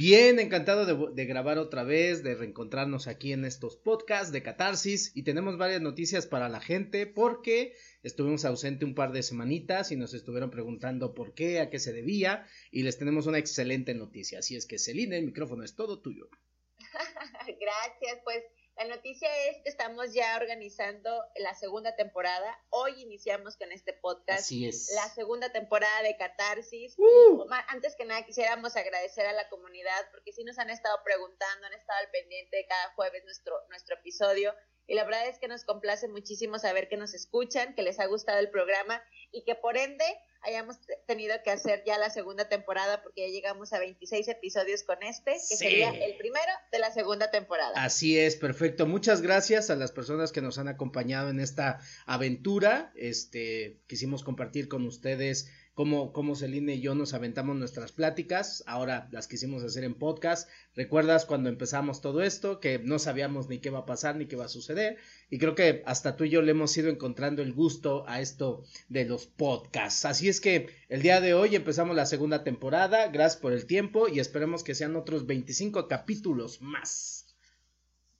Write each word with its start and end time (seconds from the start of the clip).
Bien, 0.00 0.38
encantado 0.38 1.10
de, 1.12 1.26
grabar 1.26 1.58
otra 1.58 1.82
vez, 1.84 2.22
de 2.22 2.34
reencontrarnos 2.34 3.06
aquí 3.06 3.34
en 3.34 3.44
estos 3.44 3.76
podcasts 3.76 4.32
de 4.32 4.42
Catarsis 4.42 5.14
y 5.14 5.24
tenemos 5.24 5.58
varias 5.58 5.82
noticias 5.82 6.26
para 6.26 6.48
la 6.48 6.62
gente 6.62 7.06
porque 7.06 7.74
estuvimos 8.02 8.46
ausente 8.46 8.86
un 8.86 8.94
par 8.94 9.12
de 9.12 9.22
semanitas 9.22 9.92
y 9.92 9.96
nos 9.96 10.14
estuvieron 10.14 10.50
preguntando 10.50 11.12
por 11.12 11.34
qué, 11.34 11.60
a 11.60 11.68
qué 11.68 11.78
se 11.78 11.92
debía 11.92 12.46
y 12.70 12.82
les 12.82 12.96
tenemos 12.96 13.26
una 13.26 13.36
excelente 13.36 13.92
noticia. 13.92 14.38
Así 14.38 14.56
es 14.56 14.64
que 14.64 14.78
Celine, 14.78 15.18
el 15.18 15.26
micrófono 15.26 15.64
es 15.64 15.76
todo 15.76 16.00
tuyo. 16.00 16.30
Gracias, 16.78 18.20
pues 18.24 18.42
la 18.80 18.96
noticia 18.96 19.28
es 19.50 19.58
que 19.62 19.68
estamos 19.68 20.14
ya 20.14 20.38
organizando 20.38 21.10
la 21.36 21.54
segunda 21.54 21.96
temporada. 21.96 22.58
Hoy 22.70 23.02
iniciamos 23.02 23.56
con 23.58 23.70
este 23.72 23.92
podcast. 23.92 24.40
Así 24.40 24.66
es. 24.66 24.90
La 24.94 25.06
segunda 25.10 25.52
temporada 25.52 26.02
de 26.02 26.16
Catarsis. 26.16 26.94
Uh. 26.96 27.44
Antes 27.68 27.94
que 27.94 28.06
nada, 28.06 28.24
quisiéramos 28.24 28.76
agradecer 28.76 29.26
a 29.26 29.34
la 29.34 29.46
comunidad 29.50 30.10
porque 30.12 30.32
sí 30.32 30.44
nos 30.44 30.58
han 30.58 30.70
estado 30.70 30.96
preguntando, 31.04 31.66
han 31.66 31.74
estado 31.74 31.98
al 31.98 32.10
pendiente 32.10 32.56
de 32.56 32.66
cada 32.66 32.94
jueves 32.94 33.22
nuestro, 33.24 33.54
nuestro 33.68 33.96
episodio. 33.96 34.54
Y 34.86 34.94
la 34.94 35.04
verdad 35.04 35.28
es 35.28 35.38
que 35.38 35.46
nos 35.46 35.64
complace 35.64 36.08
muchísimo 36.08 36.58
saber 36.58 36.88
que 36.88 36.96
nos 36.96 37.12
escuchan, 37.12 37.74
que 37.74 37.82
les 37.82 38.00
ha 38.00 38.06
gustado 38.06 38.38
el 38.38 38.48
programa 38.48 39.02
y 39.32 39.44
que 39.44 39.54
por 39.54 39.76
ende 39.76 40.04
hayamos 40.42 40.78
tenido 41.06 41.34
que 41.44 41.50
hacer 41.50 41.82
ya 41.86 41.98
la 41.98 42.10
segunda 42.10 42.48
temporada 42.48 43.02
porque 43.02 43.26
ya 43.26 43.32
llegamos 43.32 43.72
a 43.72 43.78
26 43.78 44.28
episodios 44.28 44.82
con 44.84 45.02
este, 45.02 45.32
que 45.32 45.56
sería 45.56 45.90
el 45.90 46.16
primero 46.16 46.52
de 46.72 46.78
la 46.78 46.92
segunda 46.92 47.30
temporada. 47.30 47.72
Así 47.76 48.18
es, 48.18 48.36
perfecto. 48.36 48.86
Muchas 48.86 49.20
gracias 49.20 49.70
a 49.70 49.76
las 49.76 49.92
personas 49.92 50.32
que 50.32 50.40
nos 50.40 50.58
han 50.58 50.68
acompañado 50.68 51.28
en 51.28 51.40
esta 51.40 51.80
aventura. 52.06 52.92
Este, 52.94 53.80
quisimos 53.86 54.24
compartir 54.24 54.68
con 54.68 54.86
ustedes 54.86 55.50
cómo, 55.80 56.12
cómo 56.12 56.36
Celine 56.36 56.74
y 56.74 56.82
yo 56.82 56.94
nos 56.94 57.14
aventamos 57.14 57.56
nuestras 57.56 57.90
pláticas, 57.90 58.62
ahora 58.66 59.08
las 59.12 59.26
quisimos 59.26 59.62
hacer 59.62 59.82
en 59.82 59.94
podcast. 59.94 60.46
¿Recuerdas 60.74 61.24
cuando 61.24 61.48
empezamos 61.48 62.02
todo 62.02 62.20
esto? 62.20 62.60
Que 62.60 62.78
no 62.78 62.98
sabíamos 62.98 63.48
ni 63.48 63.60
qué 63.60 63.70
va 63.70 63.78
a 63.78 63.86
pasar 63.86 64.16
ni 64.16 64.26
qué 64.26 64.36
va 64.36 64.44
a 64.44 64.48
suceder. 64.48 64.98
Y 65.30 65.38
creo 65.38 65.54
que 65.54 65.82
hasta 65.86 66.16
tú 66.16 66.24
y 66.24 66.28
yo 66.28 66.42
le 66.42 66.50
hemos 66.50 66.76
ido 66.76 66.90
encontrando 66.90 67.40
el 67.40 67.54
gusto 67.54 68.04
a 68.06 68.20
esto 68.20 68.62
de 68.90 69.06
los 69.06 69.24
podcasts. 69.24 70.04
Así 70.04 70.28
es 70.28 70.42
que 70.42 70.68
el 70.90 71.00
día 71.00 71.22
de 71.22 71.32
hoy 71.32 71.56
empezamos 71.56 71.96
la 71.96 72.04
segunda 72.04 72.44
temporada. 72.44 73.08
Gracias 73.08 73.40
por 73.40 73.54
el 73.54 73.64
tiempo 73.64 74.06
y 74.06 74.20
esperemos 74.20 74.62
que 74.62 74.74
sean 74.74 74.96
otros 74.96 75.26
25 75.26 75.88
capítulos 75.88 76.60
más. 76.60 77.34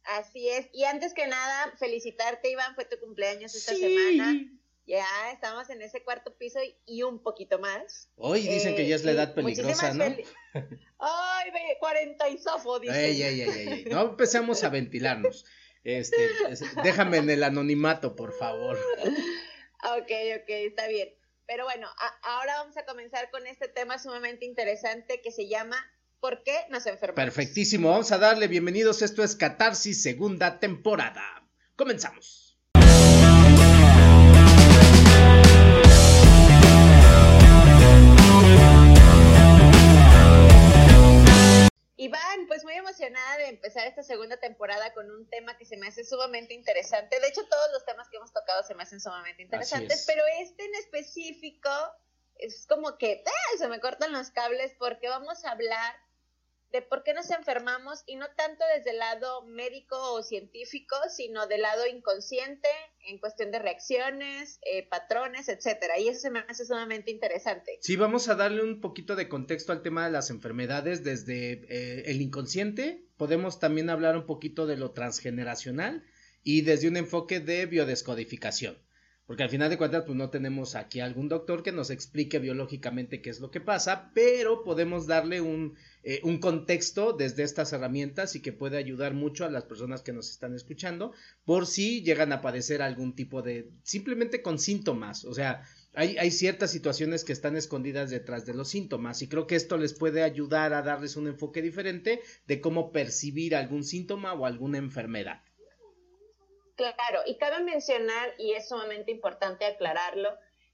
Así 0.05 0.49
es. 0.49 0.67
Y 0.73 0.85
antes 0.85 1.13
que 1.13 1.27
nada, 1.27 1.75
felicitarte, 1.79 2.51
Iván. 2.51 2.75
Fue 2.75 2.87
tu 2.87 2.99
cumpleaños 2.99 3.55
esta 3.55 3.75
semana. 3.75 4.51
Ya 4.91 5.07
estamos 5.33 5.71
en 5.71 5.81
ese 5.83 6.03
cuarto 6.03 6.37
piso 6.37 6.59
y, 6.85 7.05
un 7.05 7.23
poquito 7.23 7.61
más. 7.61 8.11
Hoy 8.17 8.41
dicen 8.41 8.75
que 8.75 8.89
ya 8.89 8.97
es 8.97 9.05
la 9.05 9.13
eh, 9.13 9.15
edad 9.15 9.35
peligrosa, 9.35 9.95
¿no? 9.95 10.03
Ay, 10.99 11.51
ve, 11.53 11.77
40 11.79 12.29
y 12.29 12.39
sofo, 12.39 12.81
dice. 12.81 13.85
No 13.89 14.01
empecemos 14.01 14.65
a 14.65 14.69
ventilarnos. 14.69 15.47
Este, 15.85 16.17
déjame 16.83 17.19
en 17.19 17.31
el 17.31 17.45
anonimato, 17.45 18.17
por 18.17 18.33
favor. 18.33 18.77
Ok, 19.83 20.11
ok, 20.43 20.49
está 20.49 20.89
bien. 20.89 21.15
Pero 21.47 21.67
bueno, 21.67 21.89
ahora 22.23 22.57
vamos 22.57 22.77
a 22.77 22.85
comenzar 22.85 23.31
con 23.31 23.47
este 23.47 23.69
tema 23.69 23.97
sumamente 23.97 24.45
interesante 24.45 25.21
que 25.23 25.31
se 25.31 25.47
llama 25.47 25.77
¿Por 26.19 26.43
qué 26.43 26.67
nos 26.69 26.85
enfermamos? 26.87 27.15
Perfectísimo, 27.15 27.91
vamos 27.91 28.11
a 28.11 28.19
darle 28.19 28.49
bienvenidos. 28.49 29.03
Esto 29.03 29.23
es 29.23 29.37
Catarsis, 29.37 30.03
segunda 30.03 30.59
temporada. 30.59 31.47
Comenzamos. 31.77 32.40
Iván, 41.97 42.47
pues 42.47 42.65
muy 42.65 42.73
emocionada 42.75 43.37
de 43.37 43.49
empezar 43.49 43.87
esta 43.87 44.03
segunda 44.03 44.39
temporada 44.39 44.95
con 44.95 45.11
un 45.11 45.29
tema 45.29 45.59
que 45.59 45.67
se 45.67 45.77
me 45.77 45.89
hace 45.89 46.03
sumamente 46.03 46.55
interesante. 46.55 47.21
De 47.21 47.29
hecho, 47.29 47.47
todos 47.47 47.67
los 47.73 47.85
temas 47.85 48.09
que 48.09 48.17
hemos 48.17 48.33
tocado 48.33 48.63
se 48.63 48.75
me 48.75 48.85
hacen 48.85 49.01
sumamente 49.01 49.43
interesantes, 49.43 50.05
pero 50.07 50.23
este 50.41 50.65
en 50.65 50.75
específico 50.77 51.71
es 52.37 52.67
como 52.67 52.97
que 52.97 53.23
se 53.59 53.69
me 53.69 53.81
cortan 53.81 54.13
los 54.13 54.31
cables 54.31 54.75
porque 54.79 55.09
vamos 55.09 55.45
a 55.45 55.51
hablar 55.51 55.95
de 56.73 56.83
por 56.83 57.03
qué 57.03 57.15
nos 57.15 57.31
enfermamos 57.31 58.03
y 58.07 58.17
no 58.17 58.27
tanto 58.37 58.65
desde 58.77 58.91
el 58.91 58.99
lado 58.99 59.43
médico 59.43 59.97
o 60.13 60.23
científico, 60.23 60.97
sino 61.15 61.47
del 61.47 61.63
lado 61.63 61.87
inconsciente 61.87 62.69
en 63.07 63.19
cuestión 63.19 63.51
de 63.51 63.59
reacciones, 63.59 64.61
eh, 64.63 64.87
patrones, 64.89 65.49
etcétera. 65.49 65.99
Y 65.99 66.09
eso 66.09 66.21
se 66.21 66.31
me 66.31 66.41
hace 66.41 66.65
sumamente 66.65 67.11
interesante. 67.11 67.79
Sí, 67.81 67.97
vamos 67.97 68.29
a 68.29 68.35
darle 68.35 68.63
un 68.63 68.81
poquito 68.81 69.17
de 69.17 69.29
contexto 69.29 69.73
al 69.73 69.83
tema 69.83 70.05
de 70.05 70.13
las 70.13 70.31
enfermedades 70.31 71.03
desde 71.03 71.65
eh, 71.69 72.05
el 72.07 72.21
inconsciente. 72.21 73.05
Podemos 73.17 73.59
también 73.59 73.91
hablar 73.91 74.17
un 74.17 74.27
poquito 74.27 74.67
de 74.67 74.77
lo 74.77 74.93
transgeneracional 74.93 76.05
y 76.43 76.63
desde 76.63 76.89
un 76.89 76.97
enfoque 76.97 77.41
de 77.41 77.67
biodescodificación. 77.67 78.79
Porque 79.31 79.45
al 79.45 79.49
final 79.49 79.71
de 79.71 79.79
cuentas, 79.79 80.03
pues 80.05 80.19
no 80.19 80.29
tenemos 80.29 80.75
aquí 80.75 80.99
algún 80.99 81.29
doctor 81.29 81.63
que 81.63 81.71
nos 81.71 81.91
explique 81.91 82.41
biológicamente 82.41 83.23
qué 83.23 83.31
es 83.31 83.39
lo 83.39 83.53
que 83.53 83.61
pasa, 83.61 84.11
pero 84.13 84.65
podemos 84.65 85.07
darle 85.07 85.41
un, 85.41 85.77
eh, 86.03 86.19
un 86.25 86.41
contexto 86.41 87.13
desde 87.13 87.45
estas 87.45 87.73
herramientas 87.73 88.35
y 88.35 88.43
que 88.43 88.53
puede 88.53 88.77
ayudar 88.77 89.15
mucho 89.15 89.45
a 89.45 89.49
las 89.49 89.63
personas 89.63 90.03
que 90.03 90.13
nos 90.13 90.31
están 90.31 90.57
escuchando 90.57 91.13
por 91.45 91.69
si 91.69 92.03
llegan 92.03 92.33
a 92.33 92.43
padecer 92.43 92.83
algún 92.83 93.15
tipo 93.15 93.41
de, 93.41 93.71
simplemente 93.85 94.43
con 94.43 94.59
síntomas, 94.59 95.25
o 95.25 95.33
sea, 95.33 95.63
hay, 95.95 96.19
hay, 96.19 96.33
ciertas 96.33 96.73
situaciones 96.73 97.23
que 97.23 97.33
están 97.33 97.57
escondidas 97.57 98.11
detrás 98.11 98.47
de 98.47 98.55
los 98.55 98.69
síntomas 98.71 99.23
y 99.23 99.29
creo 99.29 99.47
que 99.47 99.55
esto 99.55 99.77
les 99.77 99.95
puede 99.95 100.25
ayudar 100.25 100.75
a 100.75 100.83
darles 100.83 101.15
un 101.15 101.29
enfoque 101.29 101.63
diferente 101.63 102.21
de 102.49 102.61
cómo 102.61 102.91
percibir 102.91 103.55
algún 103.55 103.85
síntoma 103.85 104.33
o 104.33 104.45
alguna 104.45 104.79
enfermedad. 104.79 105.41
Claro, 106.81 107.23
y 107.27 107.37
cabe 107.37 107.63
mencionar, 107.63 108.35
y 108.39 108.53
es 108.53 108.69
sumamente 108.69 109.11
importante 109.11 109.65
aclararlo, 109.65 110.31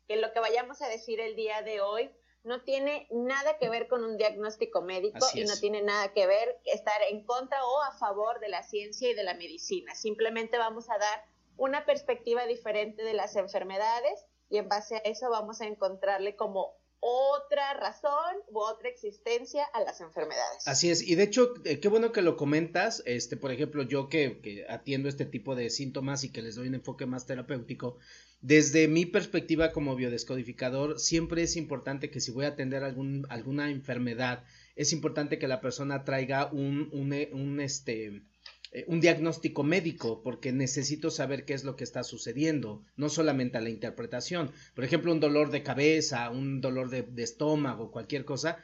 que 0.06 0.17
lo 0.17 0.33
que 0.33 0.41
vayamos 0.41 0.81
a 0.83 0.89
decir 0.89 1.21
el 1.21 1.37
día 1.37 1.62
de 1.62 1.81
hoy 1.81 2.11
no 2.44 2.62
tiene 2.62 3.09
nada 3.11 3.59
que 3.59 3.69
ver 3.69 3.89
con 3.89 4.05
un 4.05 4.16
diagnóstico 4.16 4.81
médico 4.81 5.27
y 5.34 5.45
no 5.45 5.56
tiene 5.59 5.83
nada 5.83 6.12
que 6.12 6.28
ver 6.28 6.61
estar 6.65 7.03
en 7.11 7.25
contra 7.25 7.65
o 7.65 7.83
a 7.83 7.99
favor 7.99 8.39
de 8.39 8.49
la 8.49 8.62
ciencia 8.62 9.11
y 9.11 9.15
de 9.15 9.25
la 9.25 9.34
medicina. 9.34 9.95
Simplemente 9.97 10.56
vamos 10.56 10.89
a 10.89 10.97
dar 10.97 11.25
una 11.56 11.84
perspectiva 11.84 12.47
diferente 12.47 13.03
de 13.03 13.15
las 13.15 13.34
enfermedades 13.34 14.25
y 14.49 14.59
en 14.59 14.69
base 14.69 14.95
a 14.95 14.99
eso 14.99 15.28
vamos 15.28 15.61
a 15.61 15.66
encontrarle 15.66 16.37
como 16.37 16.77
otra 17.01 17.75
razón 17.75 18.37
u 18.49 18.59
otra 18.59 18.89
existencia 18.89 19.65
a 19.75 19.81
las 19.81 20.01
enfermedades. 20.01 20.67
Así 20.67 20.91
es, 20.91 21.03
y 21.03 21.15
de 21.15 21.25
hecho, 21.25 21.55
eh, 21.65 21.81
qué 21.81 21.89
bueno 21.89 22.12
que 22.12 22.23
lo 22.23 22.37
comentas, 22.37 23.03
este, 23.07 23.37
por 23.37 23.53
ejemplo, 23.53 23.83
yo 23.83 24.09
que, 24.09 24.41
que, 24.41 24.67
atiendo 24.69 25.09
este 25.09 25.27
tipo 25.27 25.55
de 25.55 25.71
síntomas 25.71 26.25
y 26.25 26.33
que 26.33 26.43
les 26.43 26.57
doy 26.57 26.69
un 26.69 26.75
enfoque 26.75 27.07
más 27.07 27.27
terapéutico, 27.27 27.99
desde 28.41 28.89
mi 28.89 29.07
perspectiva 29.07 29.73
como 29.73 29.97
biodescodificador, 29.97 31.01
siempre 31.01 31.43
es 31.43 31.57
importante 31.57 32.11
que 32.11 32.21
si 32.21 32.31
voy 32.31 32.45
a 32.45 32.49
atender 32.49 32.84
algún, 32.84 33.27
alguna 33.28 33.71
enfermedad, 33.71 34.45
es 34.75 34.93
importante 34.93 35.39
que 35.39 35.49
la 35.49 35.61
persona 35.61 36.05
traiga 36.05 36.51
un, 36.53 36.89
un, 36.93 37.13
un 37.33 37.61
este, 37.61 38.23
eh, 38.72 38.84
un 38.88 39.00
diagnóstico 39.00 39.62
médico 39.62 40.22
porque 40.22 40.53
necesito 40.53 41.10
saber 41.10 41.44
qué 41.44 41.54
es 41.54 41.65
lo 41.65 41.77
que 41.77 41.84
está 41.84 42.03
sucediendo, 42.03 42.82
no 42.97 43.09
solamente 43.09 43.59
a 43.59 43.60
la 43.60 43.71
interpretación. 43.71 44.50
Por 44.75 44.84
ejemplo, 44.84 45.12
un 45.12 45.21
dolor 45.21 45.50
de 45.50 45.62
cabeza, 45.62 46.31
un 46.31 46.60
dolor 46.60 46.91
de, 46.91 47.06
estómago, 47.22 47.91
cualquier 47.91 48.25
cosa, 48.25 48.59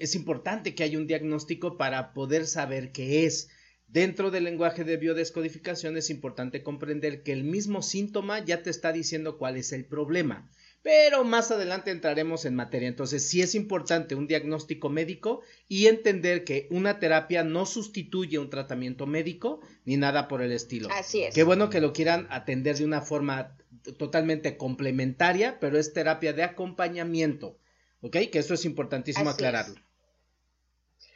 es 0.00 0.14
importante 0.14 0.74
que 0.74 0.82
haya 0.82 0.98
un 0.98 1.06
diagnóstico 1.06 1.76
para 1.76 2.12
poder 2.14 2.46
saber 2.46 2.90
qué 2.92 3.26
es. 3.26 3.48
Dentro 3.86 4.30
del 4.30 4.44
lenguaje 4.44 4.84
de 4.84 4.96
biodescodificación 4.96 5.96
es 5.96 6.10
importante 6.10 6.62
comprender 6.62 7.22
que 7.22 7.32
el 7.32 7.44
mismo 7.44 7.82
síntoma 7.82 8.44
ya 8.44 8.62
te 8.62 8.70
está 8.70 8.92
diciendo 8.92 9.38
cuál 9.38 9.56
es 9.56 9.72
el 9.72 9.84
problema 9.84 10.50
pero 10.82 11.22
más 11.22 11.50
adelante 11.50 11.90
entraremos 11.90 12.44
en 12.44 12.56
materia. 12.56 12.88
Entonces, 12.88 13.26
sí 13.26 13.40
es 13.40 13.54
importante 13.54 14.16
un 14.16 14.26
diagnóstico 14.26 14.88
médico 14.88 15.42
y 15.68 15.86
entender 15.86 16.44
que 16.44 16.66
una 16.70 16.98
terapia 16.98 17.44
no 17.44 17.66
sustituye 17.66 18.38
un 18.38 18.50
tratamiento 18.50 19.06
médico 19.06 19.60
ni 19.84 19.96
nada 19.96 20.26
por 20.26 20.42
el 20.42 20.52
estilo. 20.52 20.88
Así 20.90 21.22
es. 21.22 21.34
Qué 21.34 21.44
bueno 21.44 21.70
que 21.70 21.80
lo 21.80 21.92
quieran 21.92 22.26
atender 22.30 22.76
de 22.76 22.84
una 22.84 23.00
forma 23.00 23.56
totalmente 23.96 24.56
complementaria, 24.56 25.58
pero 25.60 25.78
es 25.78 25.92
terapia 25.92 26.32
de 26.32 26.42
acompañamiento. 26.42 27.58
¿Ok? 28.00 28.16
Que 28.32 28.40
eso 28.40 28.54
es 28.54 28.64
importantísimo 28.64 29.30
aclararlo. 29.30 29.76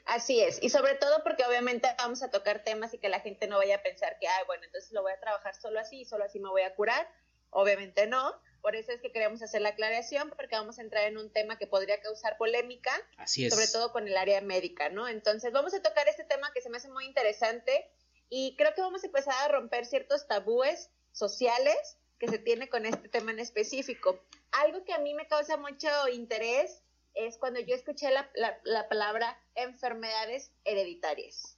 Así 0.07 0.41
es, 0.41 0.61
y 0.63 0.71
sobre 0.71 0.95
todo 0.95 1.25
porque 1.25 1.45
obviamente 1.45 1.89
vamos 1.99 2.23
a 2.23 2.31
tocar 2.31 2.63
temas 2.63 2.95
y 2.95 2.99
que 2.99 3.09
la 3.09 3.19
gente 3.19 3.49
no 3.49 3.57
vaya 3.57 3.75
a 3.75 3.83
pensar 3.83 4.17
que, 4.21 4.29
ay, 4.29 4.45
bueno, 4.47 4.63
entonces 4.63 4.93
lo 4.93 5.03
voy 5.03 5.11
a 5.11 5.19
trabajar 5.19 5.57
solo 5.57 5.81
así 5.81 6.03
y 6.03 6.05
solo 6.05 6.23
así 6.23 6.39
me 6.39 6.49
voy 6.49 6.63
a 6.63 6.73
curar. 6.77 7.11
Obviamente 7.51 8.07
no, 8.07 8.41
por 8.67 8.75
eso 8.75 8.91
es 8.91 9.01
que 9.01 9.13
queremos 9.13 9.41
hacer 9.43 9.63
la 9.63 9.69
aclaración, 9.69 10.29
porque 10.31 10.57
vamos 10.57 10.81
a 10.81 10.83
entrar 10.83 11.05
en 11.05 11.19
un 11.19 11.31
tema 11.31 11.57
que 11.57 11.69
podría 11.69 12.01
causar 12.01 12.37
polémica, 12.37 12.91
Así 13.17 13.49
sobre 13.49 13.69
todo 13.69 13.93
con 13.93 14.09
el 14.09 14.17
área 14.17 14.41
médica, 14.41 14.89
¿no? 14.89 15.07
Entonces, 15.07 15.53
vamos 15.53 15.73
a 15.73 15.81
tocar 15.81 16.09
este 16.09 16.25
tema 16.25 16.51
que 16.53 16.61
se 16.61 16.69
me 16.69 16.79
hace 16.79 16.91
muy 16.91 17.05
interesante 17.05 17.89
y 18.29 18.57
creo 18.57 18.75
que 18.75 18.81
vamos 18.81 19.05
a 19.05 19.07
empezar 19.07 19.35
a 19.45 19.53
romper 19.53 19.87
ciertos 19.87 20.27
tabúes 20.27 20.91
sociales 21.13 21.77
que 22.19 22.27
se 22.27 22.41
tiene 22.41 22.69
con 22.69 22.87
este 22.87 23.09
tema 23.09 23.31
en 23.31 23.39
específico. 23.39 24.21
Algo 24.51 24.85
que 24.85 24.95
a 24.95 24.99
mí 24.99 25.15
me 25.15 25.29
causa 25.29 25.57
mucho 25.57 25.87
interés 26.13 26.83
es 27.15 27.39
cuando 27.39 27.61
yo 27.61 27.73
escuché 27.73 28.11
la, 28.11 28.29
la 28.65 28.89
palabra 28.89 29.41
enfermedades 29.55 30.51
hereditarias. 30.65 31.57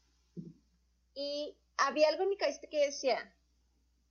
Y 1.14 1.56
había 1.78 2.10
algo 2.10 2.24
en 2.24 2.28
mi 2.28 2.36
cabeza 2.36 2.60
que 2.70 2.84
decía, 2.84 3.34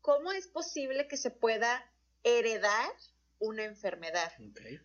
¿cómo 0.01 0.31
es 0.31 0.47
posible 0.47 1.07
que 1.07 1.17
se 1.17 1.29
pueda 1.29 1.87
heredar 2.23 2.91
una 3.39 3.63
enfermedad? 3.63 4.31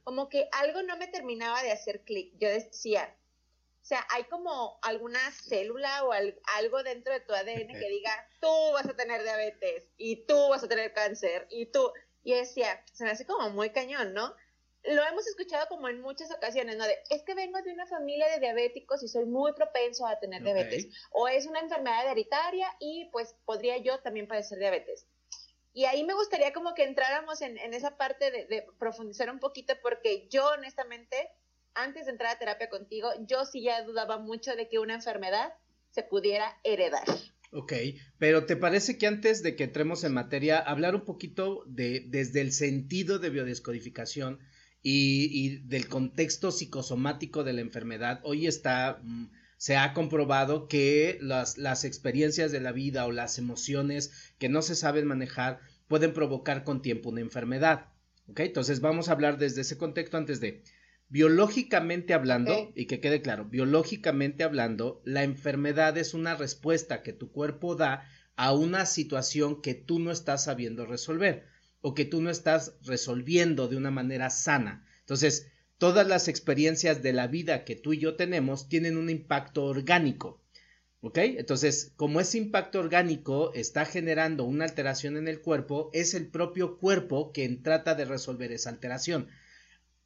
Como 0.04 0.28
que 0.28 0.48
algo 0.52 0.82
no 0.82 0.96
me 0.96 1.08
terminaba 1.08 1.62
de 1.62 1.72
hacer 1.72 2.04
clic. 2.04 2.34
Yo 2.38 2.48
decía, 2.48 3.14
o 3.82 3.84
sea, 3.84 4.06
hay 4.10 4.24
como 4.24 4.78
alguna 4.82 5.18
célula 5.32 6.04
o 6.04 6.12
algo 6.12 6.82
dentro 6.84 7.12
de 7.12 7.20
tu 7.20 7.34
ADN 7.34 7.66
que 7.68 7.88
diga, 7.90 8.28
tú 8.40 8.48
vas 8.72 8.86
a 8.86 8.94
tener 8.94 9.22
diabetes 9.22 9.88
y 9.96 10.24
tú 10.24 10.36
vas 10.50 10.62
a 10.62 10.68
tener 10.68 10.92
cáncer 10.92 11.46
y 11.50 11.66
tú. 11.66 11.92
Y 12.22 12.34
decía, 12.34 12.84
se 12.92 13.04
me 13.04 13.10
hace 13.10 13.26
como 13.26 13.50
muy 13.50 13.70
cañón, 13.70 14.14
¿no? 14.14 14.34
Lo 14.84 15.02
hemos 15.04 15.26
escuchado 15.26 15.66
como 15.68 15.88
en 15.88 16.00
muchas 16.00 16.30
ocasiones, 16.32 16.76
¿no? 16.76 16.84
De, 16.84 16.96
es 17.10 17.22
que 17.24 17.34
vengo 17.34 17.60
de 17.62 17.72
una 17.72 17.86
familia 17.86 18.28
de 18.28 18.40
diabéticos 18.40 19.02
y 19.02 19.08
soy 19.08 19.26
muy 19.26 19.52
propenso 19.52 20.06
a 20.06 20.18
tener 20.18 20.42
diabetes. 20.42 20.86
O 21.10 21.26
es 21.26 21.46
una 21.46 21.60
enfermedad 21.60 22.06
hereditaria 22.06 22.68
y 22.78 23.08
pues 23.10 23.34
podría 23.44 23.78
yo 23.78 23.98
también 24.00 24.28
padecer 24.28 24.58
diabetes. 24.58 25.06
Y 25.74 25.84
ahí 25.86 26.04
me 26.04 26.14
gustaría 26.14 26.52
como 26.52 26.74
que 26.74 26.84
entráramos 26.84 27.40
en, 27.40 27.56
esa 27.72 27.96
parte 27.96 28.30
de, 28.30 28.66
profundizar 28.78 29.30
un 29.30 29.38
poquito 29.38 29.74
porque 29.82 30.28
yo 30.30 30.46
honestamente, 30.50 31.16
antes 31.74 32.04
de 32.06 32.12
entrar 32.12 32.34
a 32.36 32.38
terapia 32.38 32.68
contigo, 32.68 33.08
yo 33.26 33.46
sí 33.46 33.62
ya 33.62 33.82
dudaba 33.82 34.18
mucho 34.18 34.54
de 34.54 34.68
que 34.68 34.78
una 34.78 34.94
enfermedad 34.94 35.52
se 35.90 36.02
pudiera 36.02 36.58
heredar. 36.62 37.04
Ok, 37.52 37.72
pero 38.18 38.46
¿te 38.46 38.56
parece 38.56 38.96
que 38.96 39.06
antes 39.06 39.42
de 39.42 39.56
que 39.56 39.64
entremos 39.64 40.04
en 40.04 40.14
materia, 40.14 40.58
hablar 40.58 40.94
un 40.94 41.04
poquito 41.04 41.64
de 41.66 42.04
desde 42.08 42.40
el 42.40 42.52
sentido 42.52 43.18
de 43.18 43.28
biodescodificación 43.28 44.40
y, 44.82 45.58
del 45.66 45.88
contexto 45.88 46.50
psicosomático 46.50 47.44
de 47.44 47.52
la 47.52 47.60
enfermedad? 47.60 48.20
Hoy 48.24 48.46
está, 48.46 49.00
mm, 49.02 49.26
se 49.62 49.76
ha 49.76 49.94
comprobado 49.94 50.66
que 50.66 51.18
las, 51.20 51.56
las 51.56 51.84
experiencias 51.84 52.50
de 52.50 52.58
la 52.58 52.72
vida 52.72 53.06
o 53.06 53.12
las 53.12 53.38
emociones 53.38 54.34
que 54.38 54.48
no 54.48 54.60
se 54.60 54.74
saben 54.74 55.06
manejar 55.06 55.60
pueden 55.86 56.12
provocar 56.12 56.64
con 56.64 56.82
tiempo 56.82 57.10
una 57.10 57.20
enfermedad. 57.20 57.86
¿Ok? 58.26 58.40
Entonces 58.40 58.80
vamos 58.80 59.08
a 59.08 59.12
hablar 59.12 59.38
desde 59.38 59.60
ese 59.60 59.78
contexto 59.78 60.16
antes 60.16 60.40
de 60.40 60.64
biológicamente 61.10 62.12
hablando, 62.12 62.72
y 62.74 62.86
que 62.86 62.98
quede 62.98 63.22
claro, 63.22 63.44
biológicamente 63.44 64.42
hablando, 64.42 65.00
la 65.04 65.22
enfermedad 65.22 65.96
es 65.96 66.12
una 66.12 66.34
respuesta 66.34 67.04
que 67.04 67.12
tu 67.12 67.30
cuerpo 67.30 67.76
da 67.76 68.04
a 68.34 68.52
una 68.52 68.84
situación 68.84 69.62
que 69.62 69.74
tú 69.74 70.00
no 70.00 70.10
estás 70.10 70.42
sabiendo 70.42 70.86
resolver 70.86 71.46
o 71.80 71.94
que 71.94 72.04
tú 72.04 72.20
no 72.20 72.30
estás 72.30 72.78
resolviendo 72.82 73.68
de 73.68 73.76
una 73.76 73.92
manera 73.92 74.28
sana. 74.28 74.84
Entonces, 75.02 75.52
todas 75.82 76.06
las 76.06 76.28
experiencias 76.28 77.02
de 77.02 77.12
la 77.12 77.26
vida 77.26 77.64
que 77.64 77.74
tú 77.74 77.92
y 77.92 77.98
yo 77.98 78.14
tenemos 78.14 78.68
tienen 78.68 78.96
un 78.96 79.10
impacto 79.10 79.64
orgánico. 79.64 80.40
¿Ok? 81.00 81.18
Entonces, 81.18 81.92
como 81.96 82.20
ese 82.20 82.38
impacto 82.38 82.78
orgánico 82.78 83.52
está 83.52 83.84
generando 83.84 84.44
una 84.44 84.64
alteración 84.64 85.16
en 85.16 85.26
el 85.26 85.40
cuerpo, 85.40 85.90
es 85.92 86.14
el 86.14 86.28
propio 86.28 86.78
cuerpo 86.78 87.32
quien 87.32 87.64
trata 87.64 87.96
de 87.96 88.04
resolver 88.04 88.52
esa 88.52 88.70
alteración 88.70 89.26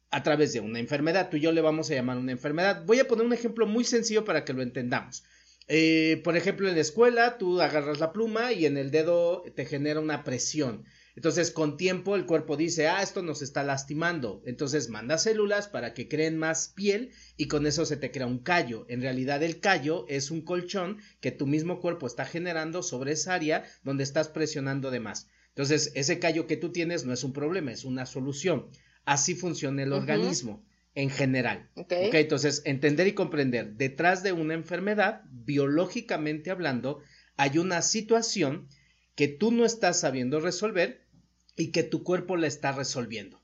a 0.09 0.23
través 0.23 0.51
de 0.51 0.61
una 0.61 0.79
enfermedad. 0.79 1.29
Tú 1.29 1.37
y 1.37 1.41
yo 1.41 1.51
le 1.51 1.61
vamos 1.61 1.91
a 1.91 1.93
llamar 1.93 2.17
una 2.17 2.31
enfermedad. 2.31 2.83
Voy 2.87 2.99
a 2.99 3.07
poner 3.07 3.27
un 3.27 3.33
ejemplo 3.33 3.67
muy 3.67 3.83
sencillo 3.83 4.25
para 4.25 4.45
que 4.45 4.53
lo 4.53 4.63
entendamos. 4.63 5.25
Eh, 5.67 6.21
por 6.23 6.35
ejemplo, 6.35 6.67
en 6.67 6.73
la 6.73 6.81
escuela, 6.81 7.37
tú 7.37 7.61
agarras 7.61 7.99
la 7.99 8.13
pluma 8.13 8.51
y 8.51 8.65
en 8.65 8.77
el 8.77 8.89
dedo 8.89 9.43
te 9.55 9.67
genera 9.67 9.99
una 9.99 10.23
presión. 10.23 10.85
Entonces, 11.17 11.49
con 11.49 11.77
tiempo 11.77 12.15
el 12.15 12.27
cuerpo 12.27 12.57
dice, 12.57 12.89
ah, 12.89 13.01
esto 13.01 13.23
nos 13.23 13.41
está 13.41 13.63
lastimando. 13.63 14.43
Entonces, 14.45 14.87
manda 14.89 15.17
células 15.17 15.67
para 15.67 15.95
que 15.95 16.07
creen 16.07 16.37
más 16.37 16.67
piel 16.67 17.09
y 17.37 17.47
con 17.47 17.65
eso 17.65 17.87
se 17.87 17.97
te 17.97 18.11
crea 18.11 18.27
un 18.27 18.37
callo. 18.37 18.85
En 18.87 19.01
realidad, 19.01 19.41
el 19.41 19.59
callo 19.59 20.05
es 20.09 20.29
un 20.29 20.41
colchón 20.41 20.99
que 21.19 21.31
tu 21.31 21.47
mismo 21.47 21.81
cuerpo 21.81 22.05
está 22.05 22.23
generando 22.23 22.83
sobre 22.83 23.13
esa 23.13 23.33
área 23.33 23.63
donde 23.83 24.03
estás 24.03 24.27
presionando 24.27 24.91
de 24.91 24.99
más. 24.99 25.27
Entonces, 25.47 25.91
ese 25.95 26.19
callo 26.19 26.45
que 26.45 26.55
tú 26.55 26.71
tienes 26.71 27.03
no 27.03 27.13
es 27.13 27.23
un 27.23 27.33
problema, 27.33 27.71
es 27.71 27.83
una 27.83 28.05
solución. 28.05 28.67
Así 29.03 29.33
funciona 29.33 29.81
el 29.81 29.93
organismo 29.93 30.63
en 30.93 31.09
general. 31.09 31.67
Okay. 31.73 32.11
Entonces, 32.13 32.61
entender 32.63 33.07
y 33.07 33.13
comprender, 33.13 33.73
detrás 33.73 34.21
de 34.21 34.33
una 34.33 34.53
enfermedad, 34.53 35.23
biológicamente 35.31 36.51
hablando, 36.51 37.01
hay 37.37 37.57
una 37.57 37.81
situación 37.81 38.67
que 39.15 39.27
tú 39.27 39.51
no 39.51 39.65
estás 39.65 39.99
sabiendo 39.99 40.39
resolver 40.39 41.06
y 41.57 41.71
que 41.71 41.83
tu 41.83 42.03
cuerpo 42.03 42.37
la 42.37 42.47
está 42.47 42.71
resolviendo. 42.71 43.41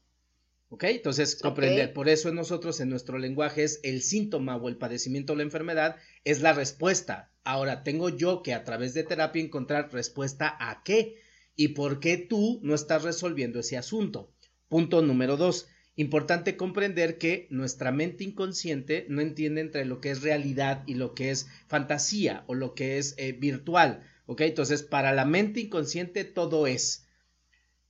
¿Ok? 0.69 0.85
Entonces, 0.85 1.35
comprender. 1.35 1.93
Por 1.93 2.09
eso 2.09 2.31
nosotros 2.31 2.79
en 2.79 2.89
nuestro 2.89 3.17
lenguaje 3.17 3.63
es 3.63 3.79
el 3.83 4.01
síntoma 4.01 4.55
o 4.55 4.69
el 4.69 4.77
padecimiento 4.77 5.33
o 5.33 5.35
la 5.35 5.43
enfermedad 5.43 5.97
es 6.23 6.41
la 6.41 6.53
respuesta. 6.53 7.31
Ahora, 7.43 7.83
tengo 7.83 8.09
yo 8.09 8.41
que 8.41 8.53
a 8.53 8.63
través 8.63 8.93
de 8.93 9.03
terapia 9.03 9.43
encontrar 9.43 9.91
respuesta 9.91 10.55
a 10.59 10.83
qué 10.83 11.17
y 11.55 11.69
por 11.69 11.99
qué 11.99 12.17
tú 12.17 12.59
no 12.63 12.73
estás 12.73 13.03
resolviendo 13.03 13.59
ese 13.59 13.77
asunto. 13.77 14.31
Punto 14.69 15.01
número 15.01 15.37
dos. 15.37 15.67
Importante 15.95 16.57
comprender 16.57 17.19
que 17.19 17.45
nuestra 17.51 17.91
mente 17.91 18.23
inconsciente 18.23 19.05
no 19.09 19.21
entiende 19.21 19.61
entre 19.61 19.85
lo 19.85 20.01
que 20.01 20.09
es 20.09 20.23
realidad 20.23 20.83
y 20.87 20.95
lo 20.95 21.13
que 21.13 21.29
es 21.29 21.47
fantasía 21.67 22.43
o 22.47 22.55
lo 22.55 22.73
que 22.73 22.97
es 22.97 23.13
eh, 23.17 23.33
virtual. 23.33 24.01
¿Ok? 24.25 24.41
Entonces, 24.41 24.81
para 24.81 25.11
la 25.13 25.25
mente 25.25 25.59
inconsciente 25.59 26.23
todo 26.23 26.65
es. 26.65 27.02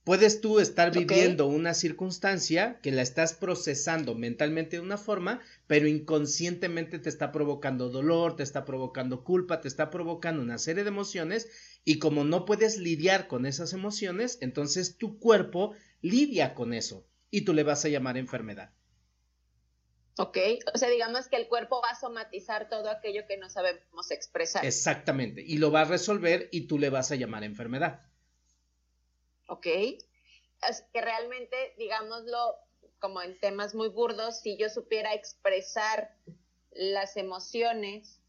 Puedes 0.04 0.42
tú 0.42 0.60
estar 0.60 0.92
viviendo 0.92 1.46
una 1.46 1.72
circunstancia 1.72 2.78
que 2.82 2.92
la 2.92 3.00
estás 3.00 3.32
procesando 3.32 4.14
mentalmente 4.14 4.76
de 4.76 4.82
una 4.82 4.98
forma, 4.98 5.40
pero 5.66 5.88
inconscientemente 5.88 6.98
te 6.98 7.08
está 7.08 7.32
provocando 7.32 7.88
dolor, 7.88 8.36
te 8.36 8.42
está 8.42 8.66
provocando 8.66 9.24
culpa, 9.24 9.62
te 9.62 9.68
está 9.68 9.88
provocando 9.88 10.42
una 10.42 10.58
serie 10.58 10.84
de 10.84 10.90
emociones 10.90 11.48
y 11.86 11.98
como 11.98 12.22
no 12.24 12.44
puedes 12.44 12.76
lidiar 12.76 13.28
con 13.28 13.46
esas 13.46 13.72
emociones, 13.72 14.36
entonces 14.42 14.98
tu 14.98 15.18
cuerpo 15.18 15.74
lidia 16.02 16.52
con 16.52 16.74
eso 16.74 17.06
y 17.30 17.46
tú 17.46 17.54
le 17.54 17.62
vas 17.62 17.86
a 17.86 17.88
llamar 17.88 18.18
enfermedad. 18.18 18.74
Ok, 20.18 20.36
o 20.72 20.78
sea, 20.78 20.90
digamos 20.90 21.28
que 21.28 21.36
el 21.36 21.48
cuerpo 21.48 21.80
va 21.82 21.90
a 21.92 21.98
somatizar 21.98 22.68
todo 22.68 22.90
aquello 22.90 23.22
que 23.26 23.38
no 23.38 23.48
sabemos 23.48 24.10
expresar. 24.10 24.66
Exactamente, 24.66 25.42
y 25.42 25.56
lo 25.56 25.72
va 25.72 25.80
a 25.80 25.86
resolver 25.86 26.50
y 26.52 26.66
tú 26.66 26.78
le 26.78 26.90
vas 26.90 27.10
a 27.10 27.16
llamar 27.16 27.42
enfermedad. 27.42 28.00
¿Ok? 29.54 29.66
Es 30.68 30.84
que 30.92 31.00
realmente, 31.00 31.56
digámoslo 31.78 32.56
como 32.98 33.20
en 33.20 33.38
temas 33.38 33.74
muy 33.74 33.88
burdos, 33.88 34.40
si 34.40 34.56
yo 34.56 34.70
supiera 34.70 35.12
expresar 35.14 36.16
las 36.72 37.16
emociones 37.16 38.20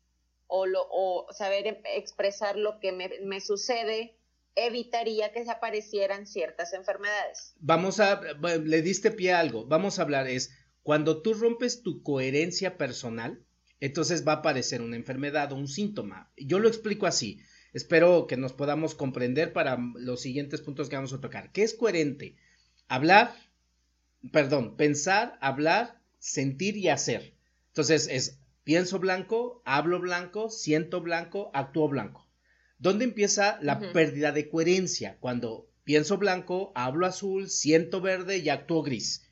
o, 0.48 0.66
lo, 0.66 0.86
o 0.90 1.28
saber 1.32 1.82
expresar 1.96 2.58
lo 2.58 2.80
que 2.80 2.92
me, 2.92 3.42
sucede, 3.42 4.18
evitaría 4.56 5.32
que 5.32 5.46
se 5.46 5.52
aparecieran 5.52 6.28
ciertas 6.28 6.74
enfermedades. 6.74 7.56
Vamos 7.60 8.00
a, 8.00 8.22
le 8.22 8.82
diste 8.82 9.12
pie 9.12 9.34
a 9.34 9.40
algo, 9.40 9.66
vamos 9.66 9.98
a 9.98 10.02
hablar, 10.02 10.28
es 10.28 10.52
cuando 10.84 11.22
tú 11.22 11.34
rompes 11.34 11.82
tu 11.82 12.04
coherencia 12.04 12.78
personal, 12.78 13.44
entonces 13.80 14.28
va 14.28 14.34
a 14.34 14.38
aparecer 14.38 14.82
una 14.82 14.96
enfermedad 14.96 15.52
o 15.52 15.56
un 15.56 15.68
síntoma. 15.68 16.32
Yo 16.38 16.60
lo 16.60 16.68
explico 16.68 17.06
así. 17.06 17.42
Espero 17.76 18.26
que 18.26 18.38
nos 18.38 18.54
podamos 18.54 18.96
comprender 18.96 19.52
para 19.52 19.78
los 19.96 20.22
siguientes 20.22 20.62
puntos 20.62 20.88
que 20.88 20.96
vamos 20.96 21.12
a 21.12 21.20
tocar. 21.20 21.52
¿Qué 21.52 21.62
es 21.62 21.74
coherente? 21.74 22.38
Hablar, 22.88 23.36
perdón, 24.32 24.78
pensar, 24.78 25.38
hablar, 25.42 26.00
sentir 26.18 26.78
y 26.78 26.88
hacer. 26.88 27.34
Entonces 27.68 28.08
es 28.10 28.40
pienso 28.64 28.98
blanco, 29.00 29.62
hablo 29.66 30.00
blanco, 30.00 30.50
siento 30.50 31.02
blanco, 31.02 31.52
actúo 31.54 31.90
blanco. 31.90 32.26
¿Dónde 32.80 33.04
empieza 33.04 33.60
la 33.62 33.92
pérdida 33.92 34.32
de 34.32 34.48
coherencia? 34.48 35.18
Cuando 35.20 35.70
pienso 35.84 36.18
blanco, 36.18 36.72
hablo 36.76 37.06
azul, 37.06 37.50
siento 37.50 38.00
verde 38.00 38.38
y 38.38 38.48
actúo 38.48 38.84
gris 38.84 39.25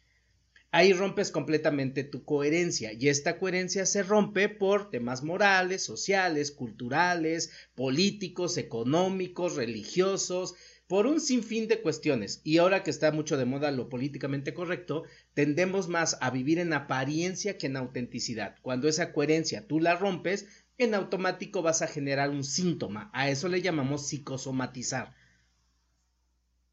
ahí 0.73 0.91
rompes 0.91 1.29
completamente 1.29 2.03
tu 2.03 2.25
coherencia 2.25 2.93
y 2.93 3.07
esta 3.07 3.37
coherencia 3.37 3.85
se 3.85 4.01
rompe 4.01 4.49
por 4.49 4.89
temas 4.89 5.21
morales, 5.21 5.83
sociales, 5.83 6.51
culturales, 6.51 7.51
políticos, 7.75 8.57
económicos, 8.57 9.55
religiosos, 9.55 10.55
por 10.87 11.05
un 11.05 11.21
sinfín 11.21 11.67
de 11.67 11.79
cuestiones. 11.79 12.41
Y 12.43 12.57
ahora 12.57 12.81
que 12.81 12.89
está 12.89 13.11
mucho 13.11 13.37
de 13.37 13.45
moda 13.45 13.69
lo 13.69 13.87
políticamente 13.87 14.55
correcto, 14.55 15.03
tendemos 15.35 15.89
más 15.89 16.17
a 16.21 16.31
vivir 16.31 16.57
en 16.57 16.73
apariencia 16.73 17.59
que 17.59 17.67
en 17.67 17.77
autenticidad. 17.77 18.55
Cuando 18.63 18.87
esa 18.87 19.13
coherencia 19.13 19.67
tú 19.67 19.79
la 19.79 19.95
rompes, 19.95 20.47
en 20.79 20.95
automático 20.95 21.61
vas 21.61 21.83
a 21.83 21.87
generar 21.87 22.31
un 22.31 22.43
síntoma. 22.43 23.11
A 23.13 23.29
eso 23.29 23.47
le 23.47 23.61
llamamos 23.61 24.07
psicosomatizar. 24.07 25.13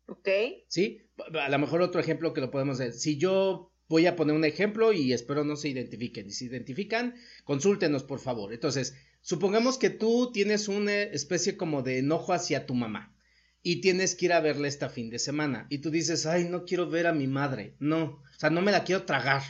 Ok. 0.07 0.29
¿Sí? 0.69 1.03
A 1.39 1.51
lo 1.51 1.59
mejor 1.59 1.83
otro 1.83 2.01
ejemplo 2.01 2.33
que 2.33 2.41
lo 2.41 2.51
podemos 2.51 2.79
ver. 2.79 2.95
Si 2.95 3.19
yo 3.19 3.70
Voy 3.91 4.07
a 4.07 4.15
poner 4.15 4.37
un 4.37 4.45
ejemplo 4.45 4.93
y 4.93 5.13
espero 5.13 5.43
no 5.43 5.57
se 5.57 5.69
identifiquen. 5.69 6.29
Y 6.29 6.31
si 6.31 6.45
identifican, 6.47 7.17
consúltenos 7.43 8.05
por 8.05 8.21
favor. 8.21 8.53
Entonces, 8.53 8.95
supongamos 9.21 9.79
que 9.79 9.91
tú 9.91 10.31
tienes 10.33 10.69
una 10.69 11.03
especie 11.03 11.57
como 11.57 11.83
de 11.83 11.99
enojo 11.99 12.33
hacia 12.33 12.67
tu 12.67 12.75
mamá 12.77 13.13
y 13.65 13.81
tienes 13.81 14.15
que 14.15 14.27
ir 14.27 14.33
a 14.33 14.41
verla 14.41 14.69
esta 14.69 14.91
fin 14.91 15.11
de 15.11 15.19
semana 15.19 15.67
y 15.71 15.79
tú 15.79 15.91
dices, 15.91 16.25
ay, 16.25 16.45
no 16.45 16.67
quiero 16.67 16.89
ver 16.89 17.09
a 17.09 17.13
mi 17.13 17.27
madre. 17.27 17.75
No, 17.81 18.05
o 18.05 18.39
sea, 18.39 18.49
no 18.49 18.63
me 18.63 18.71
la 18.71 18.85
quiero 18.85 19.03
tragar. 19.03 19.43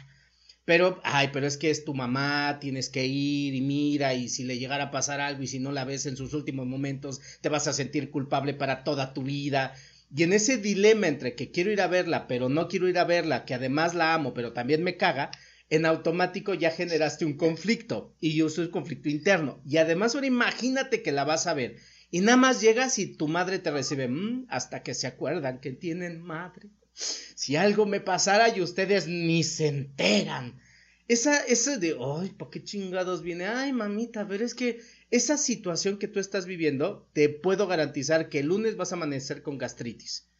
Pero, 0.64 1.00
ay, 1.04 1.28
pero 1.35 1.47
es 1.47 1.59
que 1.59 1.68
es 1.68 1.85
tu 1.85 1.92
mamá, 1.92 2.59
tienes 2.61 2.88
que 2.88 3.04
ir 3.04 3.54
y 3.54 3.61
mira, 3.61 4.14
y 4.14 4.30
si 4.30 4.44
le 4.44 4.59
llegara 4.59 4.85
a 4.85 4.90
pasar 4.90 5.20
algo 5.20 5.42
y 5.42 5.49
si 5.49 5.59
no 5.59 5.70
la 5.70 5.85
ves 5.85 6.06
en 6.06 6.16
sus 6.16 6.32
últimos 6.32 6.66
momentos, 6.66 7.20
te 7.42 7.50
vas 7.50 7.66
a 7.66 7.75
sentir 7.75 8.11
culpable 8.11 8.54
para 8.54 8.85
toda 8.85 9.12
tu 9.12 9.23
vida. 9.23 9.75
Y 10.14 10.24
en 10.24 10.32
ese 10.32 10.58
dilema 10.58 11.06
entre 11.06 11.34
que 11.34 11.50
quiero 11.50 11.70
ir 11.70 11.80
a 11.80 11.86
verla, 11.86 12.26
pero 12.26 12.48
no 12.48 12.68
quiero 12.68 12.88
ir 12.88 12.98
a 12.98 13.04
verla, 13.04 13.44
que 13.44 13.54
además 13.54 13.94
la 13.94 14.14
amo, 14.14 14.34
pero 14.34 14.52
también 14.52 14.82
me 14.82 14.96
caga, 14.96 15.30
en 15.68 15.86
automático 15.86 16.54
ya 16.54 16.70
generaste 16.70 17.24
un 17.24 17.36
conflicto. 17.36 18.16
Y 18.20 18.34
yo 18.34 18.48
soy 18.48 18.70
conflicto 18.70 19.08
interno. 19.08 19.62
Y 19.64 19.76
además 19.76 20.14
ahora 20.14 20.26
imagínate 20.26 21.02
que 21.02 21.12
la 21.12 21.24
vas 21.24 21.46
a 21.46 21.54
ver. 21.54 21.76
Y 22.10 22.20
nada 22.20 22.36
más 22.36 22.60
llegas 22.60 22.98
y 22.98 23.14
tu 23.14 23.28
madre 23.28 23.60
te 23.60 23.70
recibe, 23.70 24.08
mm, 24.08 24.46
hasta 24.48 24.82
que 24.82 24.94
se 24.94 25.06
acuerdan 25.06 25.60
que 25.60 25.70
tienen 25.70 26.20
madre. 26.20 26.70
Si 26.92 27.54
algo 27.54 27.86
me 27.86 28.00
pasara 28.00 28.54
y 28.54 28.60
ustedes 28.60 29.06
ni 29.06 29.44
se 29.44 29.68
enteran. 29.68 30.60
Esa, 31.06 31.38
esa 31.44 31.76
de, 31.76 31.96
ay, 32.00 32.30
¿para 32.30 32.50
qué 32.50 32.62
chingados 32.62 33.22
viene? 33.22 33.46
Ay, 33.46 33.72
mamita, 33.72 34.26
pero 34.26 34.44
es 34.44 34.54
que 34.54 34.80
esa 35.10 35.36
situación 35.36 35.98
que 35.98 36.08
tú 36.08 36.20
estás 36.20 36.46
viviendo, 36.46 37.08
te 37.12 37.28
puedo 37.28 37.66
garantizar 37.66 38.28
que 38.28 38.40
el 38.40 38.46
lunes 38.46 38.76
vas 38.76 38.92
a 38.92 38.96
amanecer 38.96 39.42
con 39.42 39.58
gastritis. 39.58 40.30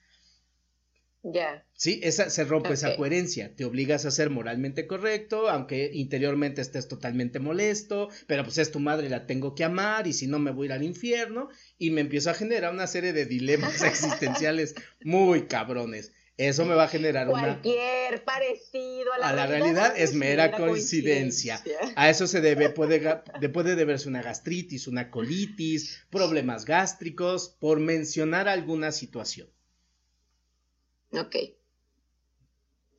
Ya. 1.22 1.66
Sí, 1.74 2.00
esa, 2.02 2.30
se 2.30 2.44
rompe 2.44 2.72
esa 2.72 2.96
coherencia. 2.96 3.54
Te 3.54 3.66
obligas 3.66 4.06
a 4.06 4.10
ser 4.10 4.30
moralmente 4.30 4.86
correcto, 4.86 5.50
aunque 5.50 5.90
interiormente 5.92 6.62
estés 6.62 6.88
totalmente 6.88 7.40
molesto, 7.40 8.08
pero 8.26 8.42
pues 8.42 8.56
es 8.58 8.70
tu 8.70 8.80
madre, 8.80 9.10
la 9.10 9.26
tengo 9.26 9.54
que 9.54 9.64
amar, 9.64 10.06
y 10.06 10.14
si 10.14 10.26
no 10.26 10.38
me 10.38 10.50
voy 10.50 10.64
a 10.64 10.66
ir 10.66 10.72
al 10.72 10.82
infierno, 10.82 11.48
y 11.76 11.90
me 11.90 12.00
empiezo 12.00 12.30
a 12.30 12.34
generar 12.34 12.72
una 12.72 12.86
serie 12.86 13.12
de 13.12 13.26
dilemas 13.26 13.82
existenciales 13.82 14.74
muy 15.02 15.46
cabrones. 15.46 16.12
Eso 16.40 16.64
me 16.64 16.75
va 16.75 16.85
a 16.85 16.88
generar 16.88 17.26
Cualquier 17.26 18.25
parecido 18.25 19.12
a 19.12 19.18
la, 19.18 19.28
a 19.28 19.32
la 19.35 19.47
realidad, 19.47 19.92
es 19.94 20.14
mera 20.14 20.50
coincidencia. 20.50 21.62
A 21.97 22.09
eso 22.09 22.26
se 22.26 22.40
debe, 22.40 22.70
puede, 22.70 23.23
puede 23.52 23.75
deberse 23.75 24.09
una 24.09 24.23
gastritis, 24.23 24.88
una 24.88 25.11
colitis, 25.11 26.02
problemas 26.09 26.64
gástricos, 26.64 27.50
por 27.61 27.78
mencionar 27.78 28.49
alguna 28.49 28.90
situación. 28.90 29.50
Ok. 31.12 31.37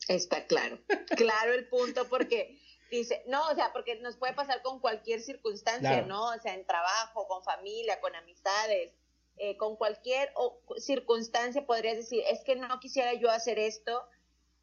Está 0.08 0.46
claro. 0.46 0.80
Claro 1.16 1.54
el 1.54 1.68
punto 1.68 2.08
porque 2.10 2.60
dice, 2.92 3.24
no, 3.26 3.50
o 3.50 3.56
sea, 3.56 3.74
porque 3.74 3.96
nos 4.02 4.18
puede 4.18 4.34
pasar 4.34 4.62
con 4.62 4.80
cualquier 4.80 5.20
circunstancia, 5.20 6.04
¿no? 6.04 6.26
O 6.26 6.40
sea, 6.40 6.54
en 6.54 6.68
trabajo, 6.68 7.28
con 7.28 7.44
familia, 7.44 8.00
con 8.02 8.16
amistades 8.16 8.92
eh, 9.38 9.58
con 9.58 9.76
cualquier 9.76 10.32
circunstancia 10.78 11.66
podrías 11.66 11.98
decir, 11.98 12.24
es 12.28 12.44
que 12.44 12.56
no 12.56 12.80
quisiera 12.80 13.14
yo 13.14 13.30
hacer 13.30 13.60
esto 13.60 14.04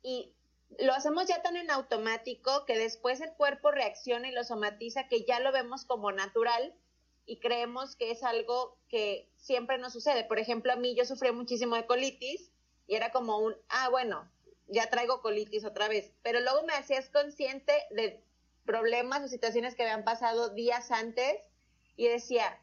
y 0.03 0.33
lo 0.79 0.93
hacemos 0.93 1.27
ya 1.27 1.43
tan 1.43 1.57
en 1.57 1.71
automático 1.71 2.65
que 2.67 2.79
después 2.79 3.21
el 3.21 3.33
cuerpo 3.33 3.71
reacciona 3.71 4.29
y 4.29 4.33
lo 4.33 4.45
somatiza 4.45 5.09
que 5.09 5.25
ya 5.25 5.41
lo 5.41 5.51
vemos 5.53 5.85
como 5.85 6.13
natural 6.13 6.75
y 7.25 7.41
creemos 7.41 7.97
que 7.97 8.11
es 8.11 8.23
algo 8.23 8.79
que 8.89 9.31
siempre 9.37 9.79
nos 9.79 9.93
sucede. 9.93 10.25
Por 10.25 10.39
ejemplo, 10.39 10.73
a 10.73 10.77
mí 10.77 10.95
yo 10.95 11.05
sufrí 11.05 11.33
muchísimo 11.33 11.77
de 11.77 11.87
colitis 11.87 12.53
y 12.87 12.95
era 12.95 13.11
como 13.11 13.39
un, 13.39 13.57
ah, 13.69 13.89
bueno, 13.91 14.31
ya 14.67 14.89
traigo 14.91 15.21
colitis 15.21 15.65
otra 15.65 15.89
vez, 15.89 16.13
pero 16.23 16.41
luego 16.41 16.63
me 16.65 16.75
hacías 16.75 17.11
consciente 17.11 17.73
de 17.91 18.23
problemas 18.65 19.23
o 19.23 19.29
situaciones 19.29 19.75
que 19.75 19.83
habían 19.83 20.05
pasado 20.05 20.51
días 20.51 20.91
antes 20.91 21.37
y 21.97 22.09
decía, 22.09 22.61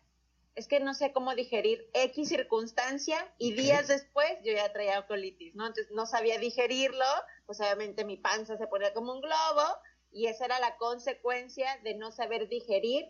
es 0.56 0.68
que 0.68 0.80
no 0.80 0.94
sé 0.94 1.12
cómo 1.12 1.36
digerir 1.36 1.90
X 1.94 2.30
circunstancia 2.30 3.18
y 3.38 3.54
días 3.54 3.88
después 3.90 4.32
yo 4.44 4.54
ya 4.54 4.72
traía 4.72 5.06
colitis, 5.06 5.54
¿no? 5.54 5.68
Entonces 5.68 5.92
no 5.92 6.06
sabía 6.06 6.40
digerirlo, 6.40 7.06
pues 7.46 7.60
obviamente 7.60 8.06
mi 8.06 8.16
panza 8.18 8.58
se 8.58 8.68
ponía 8.68 8.94
como 8.94 9.14
un 9.14 9.22
globo 9.22 9.78
y 10.12 10.28
esa 10.28 10.46
era 10.46 10.60
la 10.60 10.78
consecuencia 10.78 11.68
de 11.84 11.96
no 11.96 12.12
saber 12.12 12.48
digerir 12.48 13.06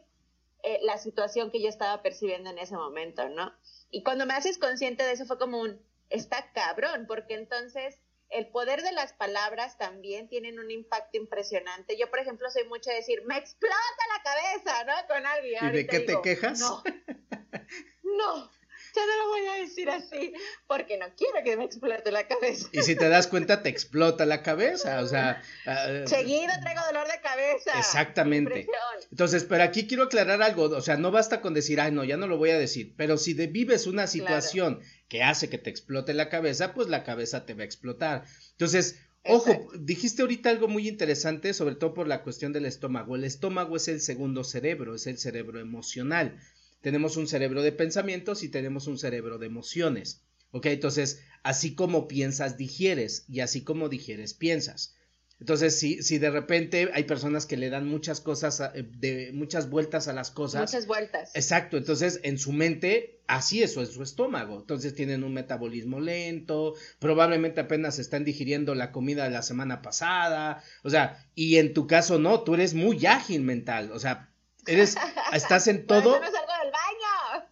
eh, 0.63 0.79
la 0.81 0.97
situación 0.97 1.51
que 1.51 1.61
yo 1.61 1.69
estaba 1.69 2.01
percibiendo 2.01 2.49
en 2.49 2.57
ese 2.57 2.75
momento, 2.75 3.29
¿no? 3.29 3.53
Y 3.91 4.01
cuando 4.01 4.25
me 4.25 4.33
haces 4.33 4.57
consciente 4.57 5.03
de 5.03 5.11
eso 5.11 5.25
fue 5.25 5.37
como 5.37 5.59
un, 5.61 5.79
está 6.09 6.51
cabrón, 6.53 7.05
porque 7.07 7.35
entonces 7.35 7.99
el 8.29 8.47
poder 8.47 8.81
de 8.81 8.91
las 8.91 9.13
palabras 9.13 9.77
también 9.77 10.27
tienen 10.27 10.59
un 10.59 10.71
impacto 10.71 11.17
impresionante. 11.17 11.97
Yo, 11.97 12.09
por 12.09 12.19
ejemplo, 12.19 12.49
soy 12.49 12.65
mucho 12.65 12.89
de 12.89 12.97
decir, 12.97 13.23
me 13.25 13.37
explota 13.37 13.75
la 14.15 14.23
cabeza, 14.23 14.83
¿no? 14.83 15.07
Con 15.07 15.25
alguien. 15.25 15.65
¿Y 15.65 15.71
de 15.71 15.87
qué 15.87 15.99
te 16.01 16.21
quejas? 16.21 16.59
No, 16.59 16.83
no, 18.03 18.51
ya 18.95 19.01
no 19.05 19.23
lo 19.23 19.29
voy 19.29 19.47
a 19.47 19.61
decir 19.61 19.89
así, 19.89 20.33
porque 20.67 20.97
no 20.97 21.05
quiero 21.17 21.43
que 21.43 21.57
me 21.57 21.65
explote 21.65 22.11
la 22.11 22.27
cabeza. 22.27 22.69
Y 22.71 22.81
si 22.81 22.95
te 22.95 23.09
das 23.09 23.27
cuenta, 23.27 23.61
te 23.61 23.69
explota 23.69 24.25
la 24.25 24.41
cabeza, 24.41 25.01
o 25.01 25.07
sea... 25.07 25.41
Uh, 25.65 26.07
Seguido 26.07 26.51
traigo 26.61 26.81
dolor 26.87 27.07
de 27.07 27.19
cabeza. 27.21 27.77
Exactamente. 27.77 28.67
Entonces, 29.11 29.43
pero 29.43 29.63
aquí 29.63 29.87
quiero 29.87 30.03
aclarar 30.03 30.41
algo, 30.41 30.63
o 30.63 30.81
sea, 30.81 30.97
no 30.97 31.11
basta 31.11 31.41
con 31.41 31.53
decir, 31.53 31.79
ay, 31.79 31.91
no, 31.91 32.03
ya 32.03 32.17
no 32.17 32.27
lo 32.27 32.37
voy 32.37 32.51
a 32.51 32.59
decir, 32.59 32.93
pero 32.97 33.17
si 33.17 33.33
vives 33.33 33.87
una 33.87 34.07
situación 34.07 34.81
que 35.07 35.23
hace 35.23 35.49
que 35.49 35.57
te 35.57 35.69
explote 35.69 36.13
la 36.13 36.29
cabeza, 36.29 36.73
pues 36.73 36.87
la 36.87 37.03
cabeza 37.03 37.45
te 37.45 37.53
va 37.53 37.61
a 37.61 37.65
explotar. 37.65 38.25
Entonces, 38.51 38.99
Ojo, 39.27 39.71
dijiste 39.79 40.21
ahorita 40.21 40.51
algo 40.51 40.67
muy 40.67 40.87
interesante, 40.87 41.55
sobre 41.55 41.75
todo 41.75 41.95
por 41.95 42.07
la 42.07 42.21
cuestión 42.21 42.53
del 42.53 42.65
estómago. 42.65 43.15
El 43.15 43.23
estómago 43.23 43.75
es 43.75 43.87
el 43.87 43.99
segundo 43.99 44.43
cerebro, 44.43 44.93
es 44.93 45.07
el 45.07 45.17
cerebro 45.17 45.59
emocional. 45.59 46.39
Tenemos 46.85 47.17
un 47.17 47.27
cerebro 47.27 47.63
de 47.63 47.71
pensamientos 47.71 48.43
y 48.43 48.49
tenemos 48.49 48.85
un 48.85 48.99
cerebro 48.99 49.39
de 49.39 49.47
emociones. 49.47 50.21
¿Ok? 50.51 50.67
Entonces, 50.67 51.23
así 51.41 51.73
como 51.73 52.07
piensas, 52.07 52.57
digieres, 52.57 53.25
y 53.27 53.39
así 53.39 53.63
como 53.63 53.89
digieres, 53.89 54.35
piensas. 54.35 54.93
Entonces, 55.39 55.79
si, 55.79 56.03
si 56.03 56.19
de 56.19 56.29
repente 56.29 56.91
hay 56.93 57.05
personas 57.05 57.47
que 57.47 57.57
le 57.57 57.71
dan 57.71 57.87
muchas 57.87 58.21
cosas, 58.21 58.61
eh, 58.75 58.87
de 58.99 59.31
muchas 59.33 59.71
vueltas 59.71 60.07
a 60.07 60.13
las 60.13 60.29
cosas. 60.29 60.61
Muchas 60.71 60.85
vueltas. 60.85 61.31
Exacto, 61.33 61.75
entonces 61.75 62.19
en 62.21 62.37
su 62.37 62.53
mente, 62.53 63.19
así 63.25 63.63
eso 63.63 63.81
es 63.81 63.89
su 63.89 64.03
estómago. 64.03 64.59
Entonces 64.59 64.93
tienen 64.93 65.23
un 65.23 65.33
metabolismo 65.33 65.99
lento, 65.99 66.75
probablemente 66.99 67.61
apenas 67.61 67.97
están 67.97 68.25
digiriendo 68.25 68.75
la 68.75 68.91
comida 68.91 69.23
de 69.23 69.31
la 69.31 69.41
semana 69.41 69.81
pasada. 69.81 70.61
O 70.83 70.91
sea, 70.91 71.25
y 71.33 71.55
en 71.55 71.73
tu 71.73 71.87
caso 71.87 72.19
no, 72.19 72.43
tú 72.43 72.53
eres 72.53 72.75
muy 72.75 73.07
ágil 73.07 73.41
mental. 73.41 73.91
O 73.91 73.97
sea, 73.97 74.29
eres, 74.67 74.95
estás 75.33 75.67
en 75.67 75.87
todo. 75.87 76.21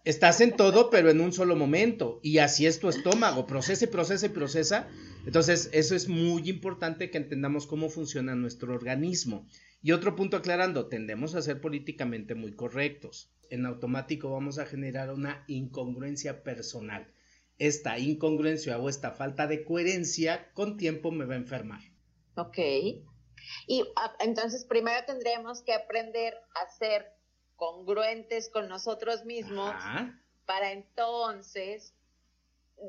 Estás 0.04 0.42
en 0.42 0.54
todo, 0.54 0.90
pero 0.90 1.08
en 1.08 1.20
un 1.22 1.32
solo 1.32 1.56
momento. 1.56 2.20
Y 2.22 2.38
así 2.38 2.66
es 2.66 2.78
tu 2.78 2.90
estómago. 2.90 3.46
Procesa 3.46 3.86
y 3.86 3.88
procesa 3.88 4.26
y 4.26 4.30
procesa. 4.30 4.88
Entonces, 5.24 5.70
eso 5.72 5.94
es 5.94 6.08
muy 6.08 6.48
importante 6.50 7.10
que 7.10 7.16
entendamos 7.16 7.66
cómo 7.66 7.88
funciona 7.88 8.34
nuestro 8.34 8.74
organismo. 8.74 9.48
Y 9.82 9.92
otro 9.92 10.14
punto 10.14 10.36
aclarando, 10.36 10.88
tendemos 10.88 11.34
a 11.34 11.42
ser 11.42 11.60
políticamente 11.60 12.34
muy 12.34 12.54
correctos. 12.54 13.30
En 13.48 13.64
automático 13.64 14.30
vamos 14.30 14.58
a 14.58 14.66
generar 14.66 15.10
una 15.10 15.44
incongruencia 15.46 16.42
personal. 16.42 17.10
Esta 17.58 17.98
incongruencia 17.98 18.78
o 18.78 18.90
esta 18.90 19.12
falta 19.12 19.46
de 19.46 19.64
coherencia 19.64 20.50
con 20.52 20.76
tiempo 20.76 21.12
me 21.12 21.24
va 21.24 21.34
a 21.34 21.38
enfermar. 21.38 21.80
Ok. 22.36 22.58
Y 23.66 23.84
ah, 23.96 24.14
entonces 24.20 24.64
primero 24.64 25.04
tendremos 25.06 25.62
que 25.62 25.72
aprender 25.72 26.34
a 26.54 26.70
ser 26.78 27.13
congruentes 27.56 28.48
con 28.48 28.68
nosotros 28.68 29.24
mismos 29.24 29.74
para 30.46 30.72
entonces 30.72 31.94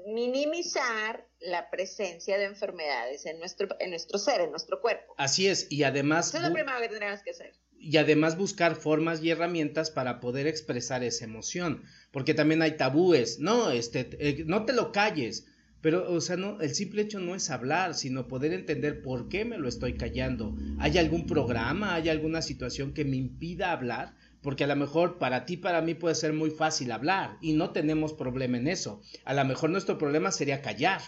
minimizar 0.07 1.25
la 1.39 1.69
presencia 1.69 2.38
de 2.38 2.45
enfermedades 2.45 3.25
en 3.25 3.39
nuestro, 3.39 3.67
en 3.79 3.91
nuestro 3.91 4.17
ser, 4.17 4.41
en 4.41 4.51
nuestro 4.51 4.81
cuerpo. 4.81 5.13
Así 5.17 5.48
es, 5.48 5.67
y 5.69 5.84
además... 5.84 6.29
Eso 6.29 6.38
es 6.38 6.43
lo 6.43 6.53
primero 6.53 6.79
que 6.79 6.89
tendremos 6.89 7.22
que 7.22 7.31
hacer. 7.31 7.53
Y 7.77 7.98
además 7.98 8.38
buscar 8.38 8.75
formas 8.75 9.22
y 9.22 9.29
herramientas 9.29 9.91
para 9.91 10.19
poder 10.19 10.48
expresar 10.48 11.03
esa 11.03 11.25
emoción, 11.25 11.84
porque 12.12 12.34
también 12.34 12.62
hay 12.62 12.77
tabúes, 12.77 13.39
no, 13.39 13.69
este, 13.72 14.10
eh, 14.19 14.43
no 14.45 14.65
te 14.65 14.74
lo 14.74 14.91
calles, 14.91 15.45
pero, 15.81 16.12
o 16.12 16.19
sea, 16.19 16.36
no, 16.36 16.60
el 16.62 16.74
simple 16.74 17.03
hecho 17.03 17.19
no 17.19 17.36
es 17.36 17.51
hablar, 17.51 17.93
sino 17.93 18.27
poder 18.27 18.53
entender 18.53 19.03
por 19.03 19.29
qué 19.29 19.45
me 19.45 19.60
lo 19.60 19.67
estoy 19.67 19.98
callando. 19.98 20.57
¿Hay 20.79 20.98
algún 20.98 21.27
programa, 21.27 21.93
hay 21.93 22.10
alguna 22.10 22.41
situación 22.41 22.95
que 22.95 23.05
me 23.05 23.17
impida 23.17 23.72
hablar? 23.72 24.15
Porque 24.45 24.63
a 24.63 24.67
lo 24.67 24.75
mejor 24.75 25.17
para 25.17 25.43
ti, 25.47 25.57
para 25.57 25.81
mí 25.81 25.95
puede 25.95 26.13
ser 26.13 26.31
muy 26.31 26.51
fácil 26.51 26.91
hablar 26.91 27.39
y 27.41 27.53
no 27.53 27.71
tenemos 27.71 28.13
problema 28.13 28.57
en 28.57 28.67
eso. 28.67 29.01
A 29.23 29.33
lo 29.33 29.43
mejor 29.43 29.71
nuestro 29.71 29.97
problema 29.97 30.31
sería 30.31 30.61
callar. 30.61 31.01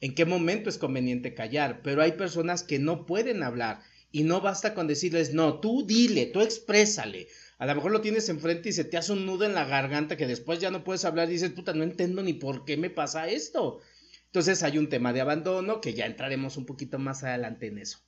¿En 0.00 0.12
qué 0.12 0.24
momento 0.24 0.68
es 0.68 0.76
conveniente 0.76 1.32
callar? 1.32 1.82
Pero 1.84 2.02
hay 2.02 2.12
personas 2.12 2.64
que 2.64 2.80
no 2.80 3.06
pueden 3.06 3.44
hablar 3.44 3.78
y 4.10 4.24
no 4.24 4.40
basta 4.40 4.74
con 4.74 4.88
decirles, 4.88 5.32
no, 5.32 5.60
tú 5.60 5.86
dile, 5.86 6.26
tú 6.26 6.40
exprésale. 6.40 7.28
A 7.58 7.66
lo 7.66 7.76
mejor 7.76 7.92
lo 7.92 8.00
tienes 8.00 8.28
enfrente 8.28 8.70
y 8.70 8.72
se 8.72 8.82
te 8.82 8.96
hace 8.96 9.12
un 9.12 9.24
nudo 9.24 9.44
en 9.44 9.54
la 9.54 9.66
garganta 9.66 10.16
que 10.16 10.26
después 10.26 10.58
ya 10.58 10.72
no 10.72 10.82
puedes 10.82 11.04
hablar 11.04 11.28
y 11.28 11.34
dices, 11.34 11.52
puta, 11.52 11.72
no 11.72 11.84
entiendo 11.84 12.24
ni 12.24 12.32
por 12.32 12.64
qué 12.64 12.76
me 12.76 12.90
pasa 12.90 13.28
esto. 13.28 13.80
Entonces 14.26 14.64
hay 14.64 14.78
un 14.78 14.88
tema 14.88 15.12
de 15.12 15.20
abandono 15.20 15.80
que 15.80 15.94
ya 15.94 16.06
entraremos 16.06 16.56
un 16.56 16.66
poquito 16.66 16.98
más 16.98 17.22
adelante 17.22 17.68
en 17.68 17.78
eso. 17.78 18.00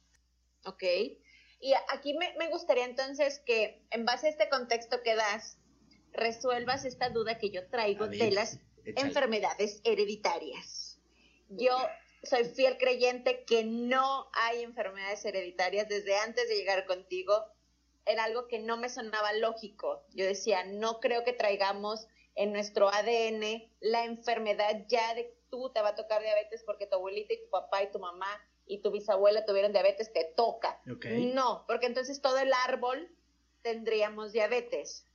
Ok. 0.64 0.82
Y 1.62 1.74
aquí 1.90 2.12
me, 2.14 2.48
gustaría 2.48 2.84
entonces 2.84 3.38
que, 3.46 3.80
en 3.90 4.04
base 4.04 4.26
a 4.26 4.30
este 4.30 4.48
contexto 4.48 5.00
que 5.04 5.14
das, 5.14 5.58
resuelvas 6.12 6.84
esta 6.84 7.08
duda 7.08 7.38
que 7.38 7.50
yo 7.50 7.68
traigo 7.68 8.08
de 8.08 8.32
las 8.32 8.58
enfermedades 8.84 9.80
hereditarias. 9.84 10.98
Yo 11.48 11.76
soy 12.24 12.46
fiel 12.46 12.78
creyente 12.78 13.44
que 13.44 13.62
no 13.62 14.28
hay 14.32 14.64
enfermedades 14.64 15.24
hereditarias 15.24 15.88
desde 15.88 16.16
antes 16.16 16.48
de 16.48 16.56
llegar 16.56 16.84
contigo. 16.84 17.46
Era 18.06 18.24
algo 18.24 18.48
que 18.48 18.58
no 18.58 18.76
me 18.76 18.88
sonaba 18.88 19.32
lógico. 19.32 20.04
Yo 20.10 20.24
decía, 20.24 20.64
no 20.64 20.98
creo 20.98 21.22
que 21.22 21.32
traigamos 21.32 22.08
en 22.34 22.52
nuestro 22.52 22.88
ADN 22.88 23.70
la 23.78 24.04
enfermedad 24.04 24.84
ya 24.88 25.14
de 25.14 25.32
tú 25.48 25.70
te 25.72 25.80
va 25.80 25.90
a 25.90 25.94
tocar 25.94 26.22
diabetes 26.22 26.64
porque 26.66 26.88
tu 26.88 26.96
abuelita 26.96 27.34
y 27.34 27.40
tu 27.44 27.50
papá 27.50 27.84
y 27.84 27.92
tu 27.92 28.00
mamá 28.00 28.40
y 28.66 28.80
tu 28.80 28.90
bisabuela 28.90 29.44
tuvieron 29.44 29.72
diabetes, 29.72 30.12
te 30.12 30.32
toca. 30.36 30.80
No, 31.34 31.64
porque 31.66 31.86
entonces 31.86 32.20
todo 32.20 32.38
el 32.38 32.52
árbol 32.52 33.08
tendríamos 33.62 34.32
diabetes. 34.32 35.06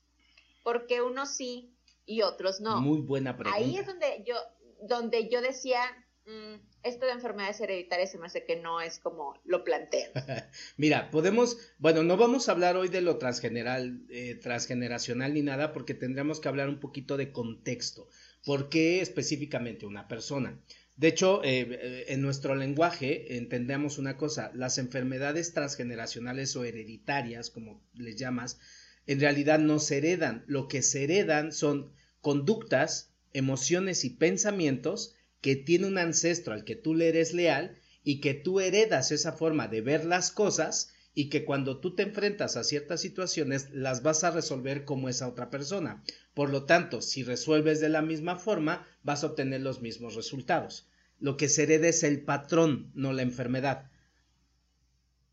Porque 0.64 1.02
unos 1.02 1.36
sí 1.36 1.74
y 2.06 2.22
otros 2.22 2.60
no. 2.62 2.82
Muy 2.82 3.02
buena 3.02 3.38
pregunta. 3.38 3.58
Ahí 3.58 3.78
es 3.78 3.86
donde 3.86 4.24
yo, 4.26 4.36
donde 4.82 5.30
yo 5.30 5.42
decía, 5.42 5.80
mm, 6.26 6.56
esto 6.84 7.06
de 7.06 7.12
enfermedades 7.12 7.60
hereditarias 7.62 8.12
se 8.12 8.18
me 8.18 8.28
hace 8.28 8.46
que 8.46 8.58
no 8.58 8.82
es 8.82 9.00
como 9.00 9.40
lo 9.46 9.64
plantean. 9.64 10.12
Mira, 10.78 11.10
podemos, 11.12 11.58
bueno, 11.78 12.04
no 12.04 12.18
vamos 12.18 12.48
a 12.48 12.54
hablar 12.54 12.76
hoy 12.76 12.90
de 12.90 13.02
lo 13.02 13.18
transgeneral, 13.18 14.06
eh, 14.10 14.36
transgeneracional 14.36 15.34
ni 15.34 15.42
nada, 15.42 15.74
porque 15.74 15.94
tendríamos 15.94 16.40
que 16.40 16.50
hablar 16.50 16.70
un 16.70 16.80
poquito 16.80 17.18
de 17.18 17.32
contexto. 17.32 18.08
¿Por 18.46 18.70
qué 18.70 19.02
específicamente 19.02 19.86
una 19.86 20.08
persona? 20.08 20.60
De 20.98 21.10
hecho, 21.10 21.44
eh, 21.44 22.06
en 22.08 22.22
nuestro 22.24 22.56
lenguaje 22.56 23.38
entendemos 23.38 24.00
una 24.00 24.18
cosa, 24.18 24.52
las 24.56 24.80
enfermedades 24.80 25.54
transgeneracionales 25.54 26.56
o 26.56 26.66
hereditarias, 26.66 27.52
como 27.52 27.84
les 27.94 28.16
llamas, 28.16 28.60
en 29.06 29.20
realidad 29.20 29.60
no 29.60 29.80
se 29.80 30.00
heredan, 30.00 30.44
lo 30.48 30.68
que 30.68 30.82
se 30.82 31.04
heredan 31.04 31.52
son 31.52 31.92
conductas, 32.22 33.14
emociones 33.34 34.06
y 34.06 34.10
pensamientos 34.10 35.14
que 35.40 35.56
tiene 35.56 35.86
un 35.86 36.00
ancestro 36.00 36.54
al 36.54 36.64
que 36.64 36.76
tú 36.76 36.96
le 36.96 37.10
eres 37.10 37.32
leal 37.32 37.78
y 38.04 38.20
que 38.20 38.34
tú 38.34 38.60
heredas 38.60 39.12
esa 39.12 39.34
forma 39.34 39.68
de 39.68 39.82
ver 39.82 40.04
las 40.04 40.32
cosas 40.32 40.94
y 41.20 41.30
que 41.30 41.46
cuando 41.46 41.80
tú 41.80 41.96
te 41.96 42.04
enfrentas 42.04 42.58
a 42.58 42.64
ciertas 42.64 43.02
situaciones 43.02 43.72
las 43.72 44.04
vas 44.04 44.24
a 44.24 44.30
resolver 44.30 44.86
como 44.86 45.10
esa 45.10 45.28
otra 45.28 45.50
persona. 45.50 46.04
Por 46.36 46.52
lo 46.52 46.66
tanto, 46.66 47.02
si 47.02 47.24
resuelves 47.24 47.80
de 47.80 47.90
la 47.90 48.04
misma 48.04 48.36
forma, 48.36 48.86
vas 49.02 49.24
a 49.24 49.28
obtener 49.28 49.62
los 49.62 49.82
mismos 49.82 50.14
resultados. 50.14 50.88
Lo 51.20 51.36
que 51.36 51.50
se 51.50 51.64
hereda 51.64 51.88
es 51.88 52.04
el 52.04 52.22
patrón, 52.22 52.92
no 52.94 53.14
la 53.14 53.24
enfermedad. 53.24 53.90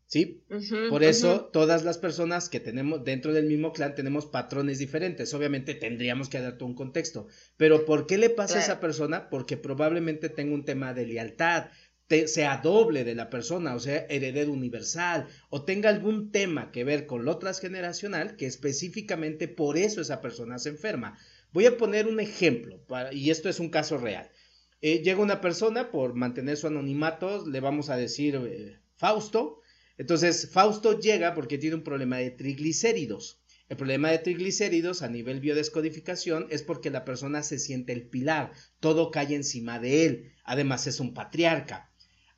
¿Sí? 0.07 0.43
Por 0.89 1.03
eso 1.03 1.49
todas 1.53 1.83
las 1.83 1.99
personas 1.99 2.49
que 2.49 2.59
tenemos 2.59 3.03
dentro 3.03 3.33
del 3.33 3.45
mismo 3.45 3.71
clan 3.71 3.93
tenemos 3.93 4.25
patrones 4.25 4.79
diferentes. 4.79 5.33
Obviamente 5.35 5.75
tendríamos 5.75 6.29
que 6.29 6.39
dar 6.39 6.57
todo 6.57 6.67
un 6.67 6.75
contexto. 6.75 7.27
Pero 7.57 7.85
¿por 7.85 8.07
qué 8.07 8.17
le 8.17 8.31
pasa 8.31 8.57
a 8.57 8.61
esa 8.61 8.79
persona? 8.79 9.29
Porque 9.29 9.55
probablemente 9.57 10.29
tenga 10.29 10.55
un 10.55 10.65
tema 10.65 10.95
de 10.95 11.05
lealtad, 11.05 11.69
sea 12.27 12.57
doble 12.57 13.03
de 13.03 13.15
la 13.15 13.29
persona, 13.29 13.75
o 13.75 13.79
sea, 13.79 14.05
heredero 14.09 14.51
universal, 14.51 15.27
o 15.49 15.63
tenga 15.63 15.89
algún 15.89 16.31
tema 16.31 16.71
que 16.71 16.83
ver 16.83 17.07
con 17.07 17.25
lo 17.25 17.37
transgeneracional, 17.37 18.35
que 18.35 18.45
específicamente 18.45 19.47
por 19.47 19.77
eso 19.77 20.01
esa 20.01 20.21
persona 20.21 20.59
se 20.59 20.69
enferma. 20.69 21.17
Voy 21.51 21.65
a 21.65 21.77
poner 21.77 22.07
un 22.07 22.19
ejemplo, 22.19 22.83
y 23.11 23.29
esto 23.29 23.49
es 23.49 23.59
un 23.59 23.69
caso 23.69 23.97
real. 23.97 24.29
Eh, 24.81 25.01
llega 25.03 25.21
una 25.21 25.41
persona, 25.41 25.89
por 25.89 26.13
mantener 26.13 26.57
su 26.57 26.67
anonimato, 26.67 27.47
le 27.47 27.59
vamos 27.59 27.89
a 27.89 27.97
decir 27.97 28.35
eh, 28.35 28.79
Fausto. 28.95 29.61
Entonces, 29.97 30.49
Fausto 30.51 30.99
llega 30.99 31.33
porque 31.33 31.57
tiene 31.57 31.77
un 31.77 31.83
problema 31.83 32.17
de 32.17 32.29
triglicéridos. 32.29 33.41
El 33.67 33.77
problema 33.77 34.11
de 34.11 34.19
triglicéridos 34.19 35.01
a 35.01 35.07
nivel 35.07 35.39
biodescodificación 35.39 36.45
es 36.51 36.61
porque 36.61 36.91
la 36.91 37.03
persona 37.03 37.41
se 37.41 37.57
siente 37.57 37.93
el 37.93 38.07
pilar, 38.07 38.51
todo 38.79 39.09
cae 39.09 39.33
encima 39.33 39.79
de 39.79 40.05
él. 40.05 40.33
Además, 40.43 40.85
es 40.85 40.99
un 40.99 41.15
patriarca. 41.15 41.89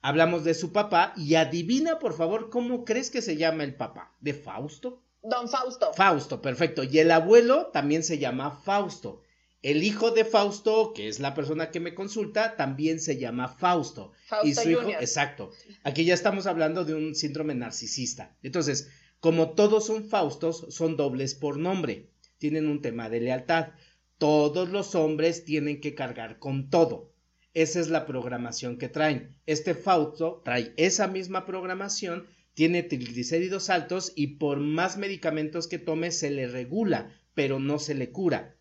Hablamos 0.07 0.45
de 0.45 0.53
su 0.53 0.71
papá 0.71 1.11
y 1.17 1.35
adivina, 1.35 1.99
por 1.99 2.13
favor, 2.13 2.49
cómo 2.49 2.85
crees 2.85 3.11
que 3.11 3.21
se 3.21 3.35
llama 3.35 3.65
el 3.65 3.75
papá. 3.75 4.15
¿De 4.21 4.33
Fausto? 4.33 5.03
Don 5.21 5.49
Fausto. 5.49 5.91
Fausto, 5.91 6.41
perfecto. 6.41 6.85
Y 6.85 6.99
el 6.99 7.11
abuelo 7.11 7.71
también 7.73 8.03
se 8.03 8.17
llama 8.17 8.51
Fausto. 8.51 9.21
El 9.61 9.83
hijo 9.83 10.11
de 10.11 10.23
Fausto, 10.23 10.93
que 10.93 11.09
es 11.09 11.19
la 11.19 11.33
persona 11.33 11.71
que 11.71 11.81
me 11.81 11.93
consulta, 11.93 12.55
también 12.55 13.01
se 13.01 13.17
llama 13.17 13.49
Fausto. 13.49 14.13
Fausto 14.27 14.47
y 14.47 14.53
su 14.53 14.69
hijo, 14.69 14.91
exacto. 14.91 15.51
Aquí 15.83 16.05
ya 16.05 16.13
estamos 16.13 16.47
hablando 16.47 16.85
de 16.85 16.93
un 16.93 17.13
síndrome 17.13 17.53
narcisista. 17.53 18.33
Entonces, 18.43 18.89
como 19.19 19.55
todos 19.55 19.87
son 19.87 20.07
Faustos, 20.07 20.67
son 20.69 20.95
dobles 20.95 21.35
por 21.35 21.57
nombre. 21.57 22.11
Tienen 22.37 22.69
un 22.69 22.81
tema 22.81 23.09
de 23.09 23.19
lealtad. 23.19 23.71
Todos 24.17 24.69
los 24.69 24.95
hombres 24.95 25.43
tienen 25.43 25.81
que 25.81 25.95
cargar 25.95 26.39
con 26.39 26.69
todo. 26.69 27.11
Esa 27.53 27.79
es 27.79 27.89
la 27.89 28.05
programación 28.05 28.77
que 28.77 28.89
traen. 28.89 29.35
Este 29.45 29.73
Fausto 29.73 30.41
trae 30.45 30.73
esa 30.77 31.07
misma 31.07 31.45
programación, 31.45 32.27
tiene 32.53 32.83
triglicéridos 32.83 33.69
altos 33.69 34.13
y 34.15 34.37
por 34.37 34.59
más 34.59 34.97
medicamentos 34.97 35.67
que 35.67 35.79
tome 35.79 36.11
se 36.11 36.29
le 36.29 36.47
regula, 36.47 37.11
pero 37.33 37.59
no 37.59 37.79
se 37.79 37.95
le 37.95 38.11
cura. 38.11 38.57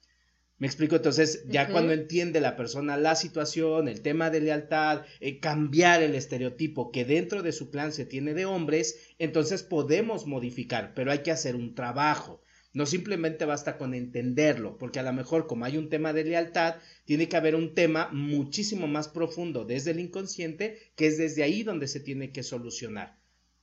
Me 0.58 0.66
explico, 0.66 0.96
entonces 0.96 1.44
ya 1.48 1.68
cuando 1.68 1.92
entiende 1.92 2.40
la 2.40 2.56
persona 2.56 2.96
la 2.96 3.14
situación, 3.14 3.88
el 3.88 4.00
tema 4.00 4.30
de 4.30 4.40
lealtad, 4.40 5.02
eh, 5.20 5.38
cambiar 5.38 6.02
el 6.02 6.14
estereotipo 6.14 6.90
que 6.90 7.04
dentro 7.04 7.42
de 7.42 7.52
su 7.52 7.70
clan 7.70 7.92
se 7.92 8.06
tiene 8.06 8.32
de 8.32 8.46
hombres, 8.46 9.14
entonces 9.18 9.62
podemos 9.62 10.26
modificar, 10.26 10.94
pero 10.94 11.12
hay 11.12 11.18
que 11.18 11.30
hacer 11.30 11.56
un 11.56 11.74
trabajo. 11.74 12.40
No 12.76 12.84
simplemente 12.84 13.46
basta 13.46 13.78
con 13.78 13.94
entenderlo, 13.94 14.76
porque 14.76 14.98
a 14.98 15.02
lo 15.02 15.10
mejor 15.14 15.46
como 15.46 15.64
hay 15.64 15.78
un 15.78 15.88
tema 15.88 16.12
de 16.12 16.24
lealtad, 16.24 16.74
tiene 17.06 17.26
que 17.26 17.38
haber 17.38 17.54
un 17.54 17.74
tema 17.74 18.10
muchísimo 18.12 18.86
más 18.86 19.08
profundo 19.08 19.64
desde 19.64 19.92
el 19.92 19.98
inconsciente, 19.98 20.92
que 20.94 21.06
es 21.06 21.16
desde 21.16 21.42
ahí 21.42 21.62
donde 21.62 21.88
se 21.88 22.00
tiene 22.00 22.32
que 22.32 22.42
solucionar. 22.42 23.18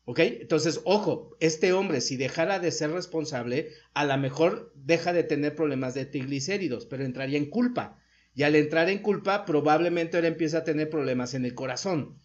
¿Ok? 0.06 0.18
Entonces, 0.18 0.82
ojo, 0.84 1.38
este 1.40 1.74
hombre, 1.74 2.02
si 2.02 2.18
dejara 2.18 2.58
de 2.58 2.72
ser 2.72 2.90
responsable, 2.90 3.70
a 3.94 4.04
lo 4.04 4.18
mejor 4.18 4.74
deja 4.74 5.14
de 5.14 5.24
tener 5.24 5.56
problemas 5.56 5.94
de 5.94 6.08
triglicéridos, 6.08 6.88
pero 6.88 7.06
entraría 7.06 7.38
en 7.38 7.52
culpa. 7.52 8.00
Y 8.34 8.42
al 8.42 8.56
entrar 8.56 8.90
en 8.90 8.98
culpa, 8.98 9.46
probablemente 9.46 10.18
ahora 10.18 10.30
empieza 10.30 10.58
a 10.58 10.64
tener 10.64 10.90
problemas 10.90 11.36
en 11.36 11.46
el 11.46 11.54
corazón 11.54 12.18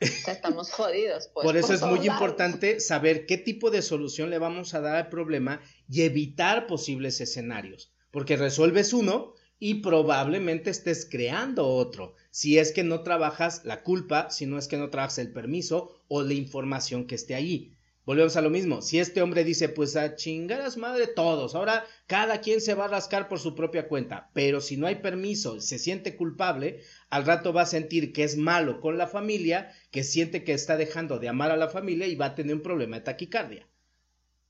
estamos 0.26 0.70
jodidos. 0.72 1.28
Pues, 1.32 1.44
por 1.44 1.56
eso 1.56 1.72
es 1.74 1.82
muy 1.82 2.06
importante 2.06 2.80
saber 2.80 3.26
qué 3.26 3.38
tipo 3.38 3.70
de 3.70 3.82
solución 3.82 4.30
le 4.30 4.38
vamos 4.38 4.74
a 4.74 4.80
dar 4.80 4.96
al 4.96 5.08
problema 5.08 5.60
y 5.88 6.02
evitar 6.02 6.66
posibles 6.66 7.20
escenarios, 7.20 7.92
porque 8.10 8.36
resuelves 8.36 8.92
uno 8.92 9.34
y 9.58 9.76
probablemente 9.76 10.70
estés 10.70 11.08
creando 11.10 11.66
otro, 11.66 12.14
si 12.30 12.58
es 12.58 12.72
que 12.72 12.84
no 12.84 13.02
trabajas 13.02 13.64
la 13.64 13.82
culpa, 13.82 14.30
si 14.30 14.46
no 14.46 14.58
es 14.58 14.68
que 14.68 14.76
no 14.76 14.90
trabajas 14.90 15.18
el 15.18 15.32
permiso 15.32 15.94
o 16.08 16.22
la 16.22 16.34
información 16.34 17.06
que 17.06 17.14
esté 17.14 17.34
ahí. 17.34 17.75
Volvemos 18.06 18.36
a 18.36 18.40
lo 18.40 18.50
mismo. 18.50 18.82
Si 18.82 19.00
este 19.00 19.20
hombre 19.20 19.42
dice, 19.42 19.68
pues 19.68 19.96
a 19.96 20.14
chingar 20.14 20.60
a 20.60 20.70
su 20.70 20.78
madre 20.78 21.08
todos, 21.08 21.56
ahora 21.56 21.84
cada 22.06 22.40
quien 22.40 22.60
se 22.60 22.74
va 22.74 22.84
a 22.84 22.88
rascar 22.88 23.28
por 23.28 23.40
su 23.40 23.56
propia 23.56 23.88
cuenta, 23.88 24.30
pero 24.32 24.60
si 24.60 24.76
no 24.76 24.86
hay 24.86 24.96
permiso, 24.96 25.60
se 25.60 25.80
siente 25.80 26.16
culpable, 26.16 26.84
al 27.10 27.26
rato 27.26 27.52
va 27.52 27.62
a 27.62 27.66
sentir 27.66 28.12
que 28.12 28.22
es 28.22 28.36
malo 28.36 28.80
con 28.80 28.96
la 28.96 29.08
familia, 29.08 29.74
que 29.90 30.04
siente 30.04 30.44
que 30.44 30.52
está 30.52 30.76
dejando 30.76 31.18
de 31.18 31.28
amar 31.28 31.50
a 31.50 31.56
la 31.56 31.68
familia 31.68 32.06
y 32.06 32.14
va 32.14 32.26
a 32.26 32.34
tener 32.36 32.54
un 32.54 32.62
problema 32.62 32.96
de 32.96 33.02
taquicardia 33.02 33.68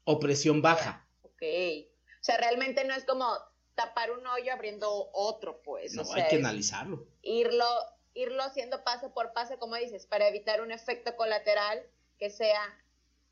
o 0.04 0.20
presión 0.20 0.60
baja. 0.60 1.08
Ok. 1.22 1.42
O 1.42 2.24
sea, 2.26 2.36
realmente 2.36 2.84
no 2.84 2.94
es 2.94 3.04
como 3.04 3.26
tapar 3.74 4.10
un 4.10 4.26
hoyo 4.26 4.52
abriendo 4.52 5.08
otro, 5.14 5.62
pues. 5.62 5.94
No, 5.94 6.02
hay 6.12 6.28
que 6.28 6.36
analizarlo. 6.36 7.06
Irlo, 7.22 7.64
irlo 8.12 8.42
haciendo 8.42 8.84
paso 8.84 9.14
por 9.14 9.32
paso, 9.32 9.58
como 9.58 9.76
dices, 9.76 10.04
para 10.04 10.28
evitar 10.28 10.60
un 10.60 10.72
efecto 10.72 11.16
colateral 11.16 11.82
que 12.18 12.28
sea 12.28 12.60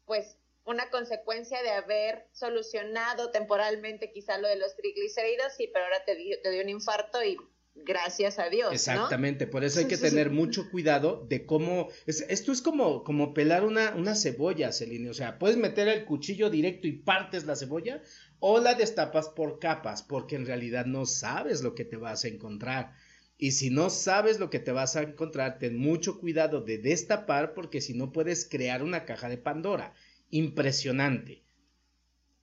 pues 0.06 0.38
una 0.64 0.88
consecuencia 0.90 1.62
de 1.62 1.70
haber 1.70 2.26
solucionado 2.32 3.30
temporalmente 3.30 4.12
quizá 4.12 4.38
lo 4.38 4.48
de 4.48 4.56
los 4.56 4.76
triglicéridos, 4.76 5.52
sí, 5.56 5.68
pero 5.72 5.84
ahora 5.84 6.04
te 6.04 6.16
dio, 6.16 6.40
te 6.42 6.50
dio 6.50 6.62
un 6.62 6.70
infarto 6.70 7.22
y 7.22 7.36
gracias 7.74 8.38
a 8.38 8.48
Dios. 8.48 8.72
Exactamente, 8.72 9.46
por 9.46 9.64
eso 9.64 9.80
hay 9.80 9.86
que 9.86 9.98
tener 9.98 10.30
mucho 10.30 10.70
cuidado 10.70 11.26
de 11.28 11.44
cómo, 11.44 11.88
esto 12.06 12.52
es 12.52 12.62
como, 12.62 13.04
como 13.04 13.34
pelar 13.34 13.64
una, 13.64 13.94
una 13.94 14.14
cebolla, 14.14 14.72
Celine, 14.72 15.10
o 15.10 15.14
sea, 15.14 15.38
puedes 15.38 15.56
meter 15.56 15.88
el 15.88 16.04
cuchillo 16.04 16.50
directo 16.50 16.86
y 16.86 16.92
partes 16.92 17.44
la 17.44 17.56
cebolla 17.56 18.00
o 18.38 18.60
la 18.60 18.74
destapas 18.74 19.28
por 19.28 19.58
capas, 19.58 20.02
porque 20.02 20.36
en 20.36 20.46
realidad 20.46 20.86
no 20.86 21.04
sabes 21.04 21.62
lo 21.62 21.74
que 21.74 21.84
te 21.84 21.96
vas 21.96 22.24
a 22.24 22.28
encontrar. 22.28 22.92
Y 23.36 23.52
si 23.52 23.70
no 23.70 23.90
sabes 23.90 24.38
lo 24.38 24.48
que 24.48 24.60
te 24.60 24.72
vas 24.72 24.96
a 24.96 25.02
encontrar, 25.02 25.58
ten 25.58 25.76
mucho 25.76 26.20
cuidado 26.20 26.60
de 26.60 26.78
destapar 26.78 27.52
porque 27.52 27.80
si 27.80 27.94
no 27.94 28.12
puedes 28.12 28.48
crear 28.48 28.82
una 28.82 29.04
caja 29.04 29.28
de 29.28 29.38
Pandora. 29.38 29.94
Impresionante. 30.30 31.42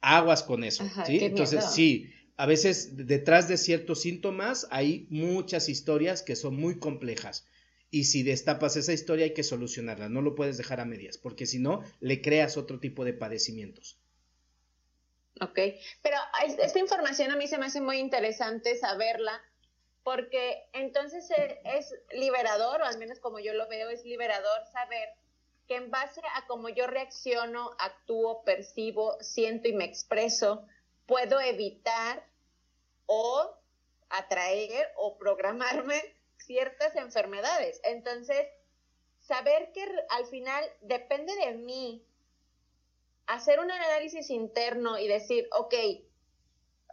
Aguas 0.01 0.43
con 0.43 0.63
eso. 0.63 0.85
¿sí? 1.05 1.19
Entonces, 1.23 1.65
sí, 1.71 2.11
a 2.35 2.45
veces 2.45 2.97
detrás 2.97 3.47
de 3.47 3.57
ciertos 3.57 4.01
síntomas 4.01 4.67
hay 4.71 5.07
muchas 5.09 5.69
historias 5.69 6.23
que 6.23 6.35
son 6.35 6.55
muy 6.55 6.79
complejas. 6.79 7.45
Y 7.89 8.05
si 8.05 8.23
destapas 8.23 8.77
esa 8.77 8.93
historia 8.93 9.25
hay 9.25 9.33
que 9.33 9.43
solucionarla, 9.43 10.09
no 10.09 10.21
lo 10.21 10.33
puedes 10.33 10.57
dejar 10.57 10.79
a 10.79 10.85
medias, 10.85 11.17
porque 11.17 11.45
si 11.45 11.59
no, 11.59 11.83
le 11.99 12.21
creas 12.21 12.55
otro 12.55 12.79
tipo 12.79 13.03
de 13.03 13.13
padecimientos. 13.13 13.97
Ok, 15.41 15.59
pero 16.01 16.17
esta 16.61 16.79
información 16.79 17.31
a 17.31 17.35
mí 17.35 17.47
se 17.47 17.57
me 17.57 17.65
hace 17.65 17.81
muy 17.81 17.97
interesante 17.97 18.77
saberla 18.77 19.41
porque 20.03 20.67
entonces 20.73 21.29
e, 21.31 21.61
es 21.63 21.93
liberador, 22.11 22.81
o 22.81 22.85
al 22.85 22.97
menos 22.97 23.19
como 23.19 23.39
yo 23.39 23.53
lo 23.53 23.67
veo, 23.67 23.89
es 23.89 24.03
liberador 24.03 24.65
saber 24.71 25.09
que 25.67 25.75
en 25.75 25.91
base 25.91 26.21
a 26.35 26.47
cómo 26.47 26.69
yo 26.69 26.87
reacciono, 26.87 27.71
actúo, 27.79 28.43
percibo, 28.43 29.17
siento 29.21 29.67
y 29.67 29.73
me 29.73 29.85
expreso, 29.85 30.65
puedo 31.05 31.39
evitar 31.39 32.25
o 33.05 33.55
atraer 34.09 34.91
o 34.95 35.17
programarme 35.17 36.01
ciertas 36.37 36.95
enfermedades. 36.95 37.79
Entonces, 37.83 38.47
saber 39.19 39.71
que 39.73 39.85
al 40.09 40.25
final 40.25 40.65
depende 40.81 41.35
de 41.35 41.53
mí 41.53 42.03
hacer 43.27 43.59
un 43.59 43.71
análisis 43.71 44.29
interno 44.29 44.97
y 44.97 45.07
decir, 45.07 45.47
ok, 45.51 45.73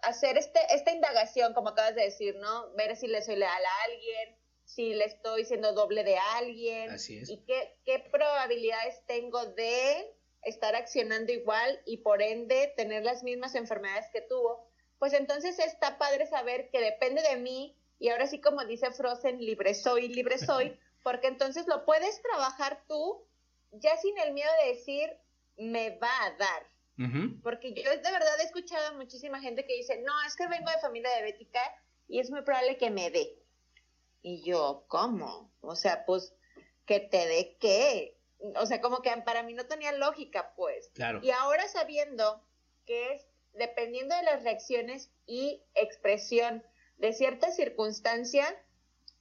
hacer 0.03 0.39
este, 0.39 0.61
esta 0.71 0.91
indagación, 0.93 1.55
como 1.55 1.71
acabas 1.71 1.95
de 1.95 2.03
decir, 2.03 2.37
¿no? 2.37 2.73
Ver 2.75 2.97
si 2.97 3.07
le 3.07 3.23
soy 3.23 3.37
leal 3.37 3.65
a 3.65 3.85
alguien, 3.85 4.37
si 4.65 4.95
le 4.95 5.05
estoy 5.05 5.45
siendo 5.45 5.73
doble 5.73 6.05
de 6.05 6.19
alguien. 6.37 6.97
Y 7.09 7.45
qué, 7.45 7.79
qué 7.85 8.01
probabilidades 8.11 9.05
tengo 9.07 9.45
de 9.47 10.15
estar 10.43 10.75
accionando 10.77 11.33
igual 11.33 11.81
y 11.85 11.99
por 11.99 12.23
ende 12.23 12.73
tener 12.77 13.05
las 13.05 13.23
mismas 13.23 13.55
enfermedades 13.55 14.07
que 14.13 14.21
tuvo. 14.21 14.69
Pues 14.99 15.13
entonces 15.13 15.59
está 15.59 15.99
padre 15.99 16.27
saber 16.27 16.71
que 16.71 16.81
depende 16.81 17.23
de 17.23 17.37
mí 17.37 17.77
y 17.99 18.11
ahora 18.11 18.27
sí 18.27 18.41
como 18.41 18.65
dice 18.65 18.91
Frozen, 18.93 19.39
libre 19.45 19.75
soy, 19.75 20.09
libre 20.09 20.39
soy, 20.39 20.79
porque 21.03 21.29
entonces 21.29 21.67
lo 21.67 21.85
puedes 21.85 22.21
trabajar 22.23 22.85
tú 22.87 23.25
ya 23.73 23.97
sin 23.97 24.17
el 24.19 24.33
miedo 24.33 24.51
de 24.63 24.69
decir 24.71 25.17
me 25.57 25.91
va 25.99 26.25
a 26.25 26.31
dar 26.33 26.67
porque 27.43 27.73
yo 27.75 27.91
de 27.91 27.97
verdad 27.99 28.41
he 28.41 28.45
escuchado 28.45 28.89
a 28.89 28.93
muchísima 28.93 29.41
gente 29.41 29.65
que 29.65 29.75
dice, 29.75 30.03
no, 30.05 30.13
es 30.27 30.35
que 30.35 30.49
vengo 30.49 30.71
de 30.71 30.81
familia 30.81 31.11
diabética 31.11 31.61
y 32.09 32.19
es 32.19 32.31
muy 32.31 32.43
probable 32.43 32.77
que 32.77 32.91
me 32.91 33.11
dé. 33.11 33.39
Y 34.23 34.43
yo, 34.43 34.85
¿cómo? 34.89 35.53
O 35.61 35.77
sea, 35.77 36.05
pues, 36.05 36.35
¿que 36.87 36.99
te 37.01 37.27
dé 37.27 37.57
qué? 37.61 38.19
O 38.57 38.67
sea, 38.67 38.81
como 38.81 39.01
que 39.01 39.11
para 39.25 39.43
mí 39.43 39.55
no 39.55 39.67
tenía 39.67 39.93
lógica, 39.93 40.55
pues. 40.57 40.91
Claro. 40.95 41.21
Y 41.23 41.31
ahora 41.31 41.69
sabiendo 41.69 42.43
que 42.85 43.15
es 43.15 43.27
dependiendo 43.55 44.17
de 44.17 44.23
las 44.23 44.43
reacciones 44.43 45.11
y 45.27 45.63
expresión 45.75 46.65
de 46.97 47.13
cierta 47.13 47.51
circunstancia, 47.51 48.47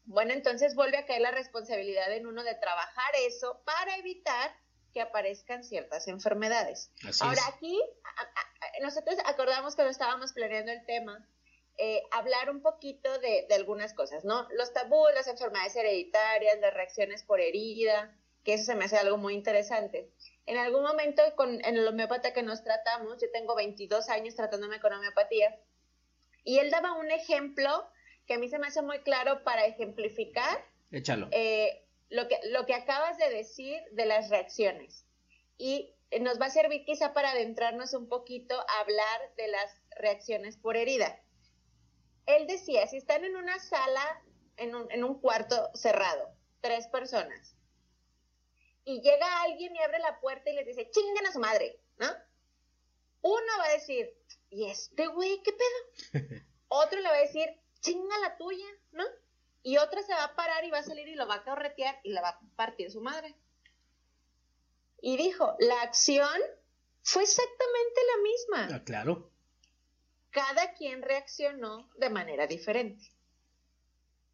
bueno, 0.05 0.33
entonces 0.33 0.75
vuelve 0.75 0.97
a 0.97 1.05
caer 1.05 1.21
la 1.21 1.31
responsabilidad 1.31 2.11
en 2.13 2.27
uno 2.27 2.43
de 2.43 2.55
trabajar 2.55 3.11
eso 3.27 3.61
para 3.65 3.97
evitar 3.97 4.55
que 4.97 5.01
aparezcan 5.01 5.63
ciertas 5.63 6.07
enfermedades. 6.07 6.89
Ahora 7.21 7.43
aquí, 7.49 7.79
nosotros 8.81 9.15
acordamos 9.25 9.75
cuando 9.75 9.91
estábamos 9.91 10.33
planeando 10.33 10.71
el 10.71 10.83
tema, 10.87 11.23
eh, 11.77 12.01
hablar 12.09 12.49
un 12.49 12.63
poquito 12.63 13.07
de, 13.19 13.45
algunas 13.53 13.93
cosas, 13.93 14.25
¿no? 14.25 14.47
Los 14.57 14.73
tabúes, 14.73 15.13
las 15.13 15.27
enfermedades 15.27 15.75
hereditarias, 15.75 16.59
las 16.59 16.73
reacciones 16.73 17.21
por 17.21 17.39
herida, 17.39 18.11
que 18.43 18.55
eso 18.55 18.63
se 18.63 18.73
me 18.73 18.85
hace 18.85 18.97
algo 18.97 19.17
muy 19.17 19.35
interesante. 19.35 20.09
En 20.47 20.57
algún 20.57 20.81
momento 20.81 21.21
con, 21.35 21.63
en 21.63 21.77
el 21.77 21.87
homeópata 21.87 22.33
que 22.33 22.41
nos 22.41 22.63
tratamos, 22.63 23.21
yo 23.21 23.29
tengo 23.31 23.55
22 23.55 24.09
años 24.09 24.33
tratándome 24.33 24.79
con 24.79 24.93
homeopatía, 24.93 25.59
y 26.43 26.57
él 26.57 26.71
daba 26.71 26.93
un 26.93 27.11
ejemplo 27.11 27.87
que 28.25 28.33
a 28.33 28.39
mí 28.39 28.49
se 28.49 28.57
me 28.57 28.65
hace 28.65 28.81
muy 28.81 28.97
claro 29.01 29.43
para 29.43 29.67
ejemplificar. 29.67 30.65
Échalo. 30.89 31.27
Eh, 31.29 31.86
lo 32.09 32.27
que, 32.27 32.39
lo 32.51 32.65
que 32.65 32.73
acabas 32.73 33.17
de 33.17 33.29
decir 33.29 33.81
de 33.91 34.05
las 34.05 34.29
reacciones. 34.29 35.05
Y 35.57 35.93
nos 36.21 36.39
va 36.39 36.45
a 36.45 36.51
servir 36.51 36.85
quizá 36.85 37.13
para 37.13 37.31
adentrarnos 37.31 37.93
un 37.93 38.07
poquito 38.07 38.55
a 38.59 38.79
hablar 38.79 39.35
de 39.35 39.47
las 39.47 39.81
reacciones 39.97 40.57
por 40.57 40.77
herida. 40.77 41.21
Él 42.25 42.47
decía, 42.47 42.87
si 42.87 42.97
están 42.97 43.23
en 43.25 43.35
una 43.35 43.59
sala, 43.59 44.23
en 44.57 44.75
un, 44.75 44.91
en 44.91 45.03
un 45.03 45.19
cuarto 45.19 45.69
cerrado, 45.73 46.29
tres 46.61 46.87
personas, 46.87 47.55
y 48.87 49.01
llega 49.01 49.41
alguien 49.41 49.75
y 49.75 49.81
abre 49.81 49.99
la 49.99 50.19
puerta 50.21 50.49
y 50.49 50.55
les 50.55 50.65
dice, 50.65 50.89
chingan 50.89 51.25
a 51.25 51.33
su 51.33 51.39
madre, 51.39 51.77
¿no? 51.97 52.07
Uno 53.21 53.57
va 53.59 53.65
a 53.65 53.73
decir, 53.73 54.15
¿y 54.49 54.69
este 54.69 55.07
güey 55.07 55.41
qué 55.43 55.51
pedo? 55.51 56.23
Otro 56.69 56.99
le 57.01 57.09
va 57.09 57.15
a 57.15 57.21
decir, 57.21 57.49
chinga 57.81 58.17
la 58.19 58.37
tuya, 58.37 58.65
¿no? 58.91 59.03
Y 59.67 59.75
otra 59.79 60.01
se 60.01 60.13
va 60.13 60.23
a 60.23 60.35
parar 60.37 60.63
y 60.63 60.71
va 60.71 60.79
a 60.79 60.83
salir 60.83 61.09
y 61.09 61.15
lo 61.15 61.27
va 61.27 61.35
a 61.35 61.43
corretear 61.43 61.99
y 62.05 62.13
le 62.13 62.21
va 62.21 62.29
a 62.29 62.39
partir 62.55 62.89
su 62.89 63.01
madre. 63.01 63.35
Y 65.01 65.17
dijo, 65.17 65.57
la 65.59 65.81
acción 65.81 66.39
fue 67.01 67.23
exactamente 67.23 67.99
la 68.15 68.23
misma. 68.23 68.77
Ah, 68.77 68.83
claro. 68.85 69.29
Cada 70.29 70.71
quien 70.71 71.01
reaccionó 71.01 71.89
de 71.97 72.09
manera 72.09 72.47
diferente. 72.47 73.11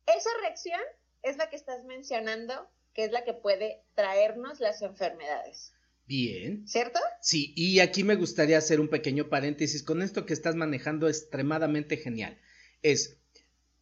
Esa 0.05 0.29
reacción 0.41 0.81
es 1.23 1.37
la 1.37 1.49
que 1.49 1.55
estás 1.55 1.83
mencionando, 1.83 2.69
que 2.93 3.05
es 3.05 3.11
la 3.11 3.23
que 3.23 3.33
puede 3.33 3.83
traernos 3.95 4.59
las 4.59 4.83
enfermedades. 4.83 5.73
Bien. 6.05 6.67
¿Cierto? 6.67 6.99
Sí, 7.21 7.55
y 7.57 7.79
aquí 7.79 8.03
me 8.03 8.17
gustaría 8.17 8.59
hacer 8.59 8.79
un 8.79 8.87
pequeño 8.87 9.29
paréntesis 9.29 9.81
con 9.81 10.03
esto 10.03 10.27
que 10.27 10.33
estás 10.33 10.53
manejando 10.53 11.07
extremadamente 11.07 11.97
genial. 11.97 12.39
Es, 12.83 13.22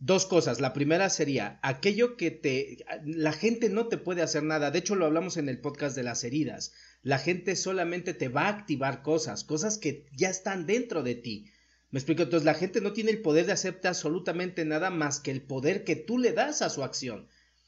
Dos 0.03 0.25
cosas. 0.25 0.59
La 0.59 0.73
primera 0.73 1.11
sería 1.11 1.59
aquello 1.61 2.17
que 2.17 2.31
te... 2.31 2.83
La 3.05 3.33
gente 3.33 3.69
no 3.69 3.87
te 3.87 3.99
puede 3.99 4.23
hacer 4.23 4.41
nada. 4.41 4.71
De 4.71 4.79
hecho, 4.79 4.95
lo 4.95 5.05
hablamos 5.05 5.37
en 5.37 5.47
el 5.47 5.59
podcast 5.59 5.95
de 5.95 6.01
las 6.01 6.23
heridas. 6.23 6.73
La 7.03 7.19
gente 7.19 7.55
solamente 7.55 8.15
te 8.15 8.27
va 8.27 8.47
a 8.47 8.49
activar 8.49 9.03
cosas, 9.03 9.43
cosas 9.43 9.77
que 9.77 10.07
ya 10.17 10.31
están 10.31 10.65
dentro 10.65 11.03
de 11.03 11.13
ti. 11.13 11.51
¿Me 11.91 11.99
explico? 11.99 12.23
Entonces 12.23 12.45
la 12.45 12.55
gente 12.55 12.81
no 12.81 12.93
tiene 12.93 13.11
el 13.11 13.21
poder 13.21 13.45
de 13.45 13.51
hacerte 13.51 13.87
absolutamente 13.87 14.65
nada 14.65 14.89
más 14.89 15.19
que 15.19 15.29
el 15.29 15.43
poder 15.43 15.83
que 15.83 15.95
tú 15.95 16.17
le 16.17 16.33
das 16.33 16.63
a 16.63 16.71
su 16.71 16.83
acción. 16.83 17.27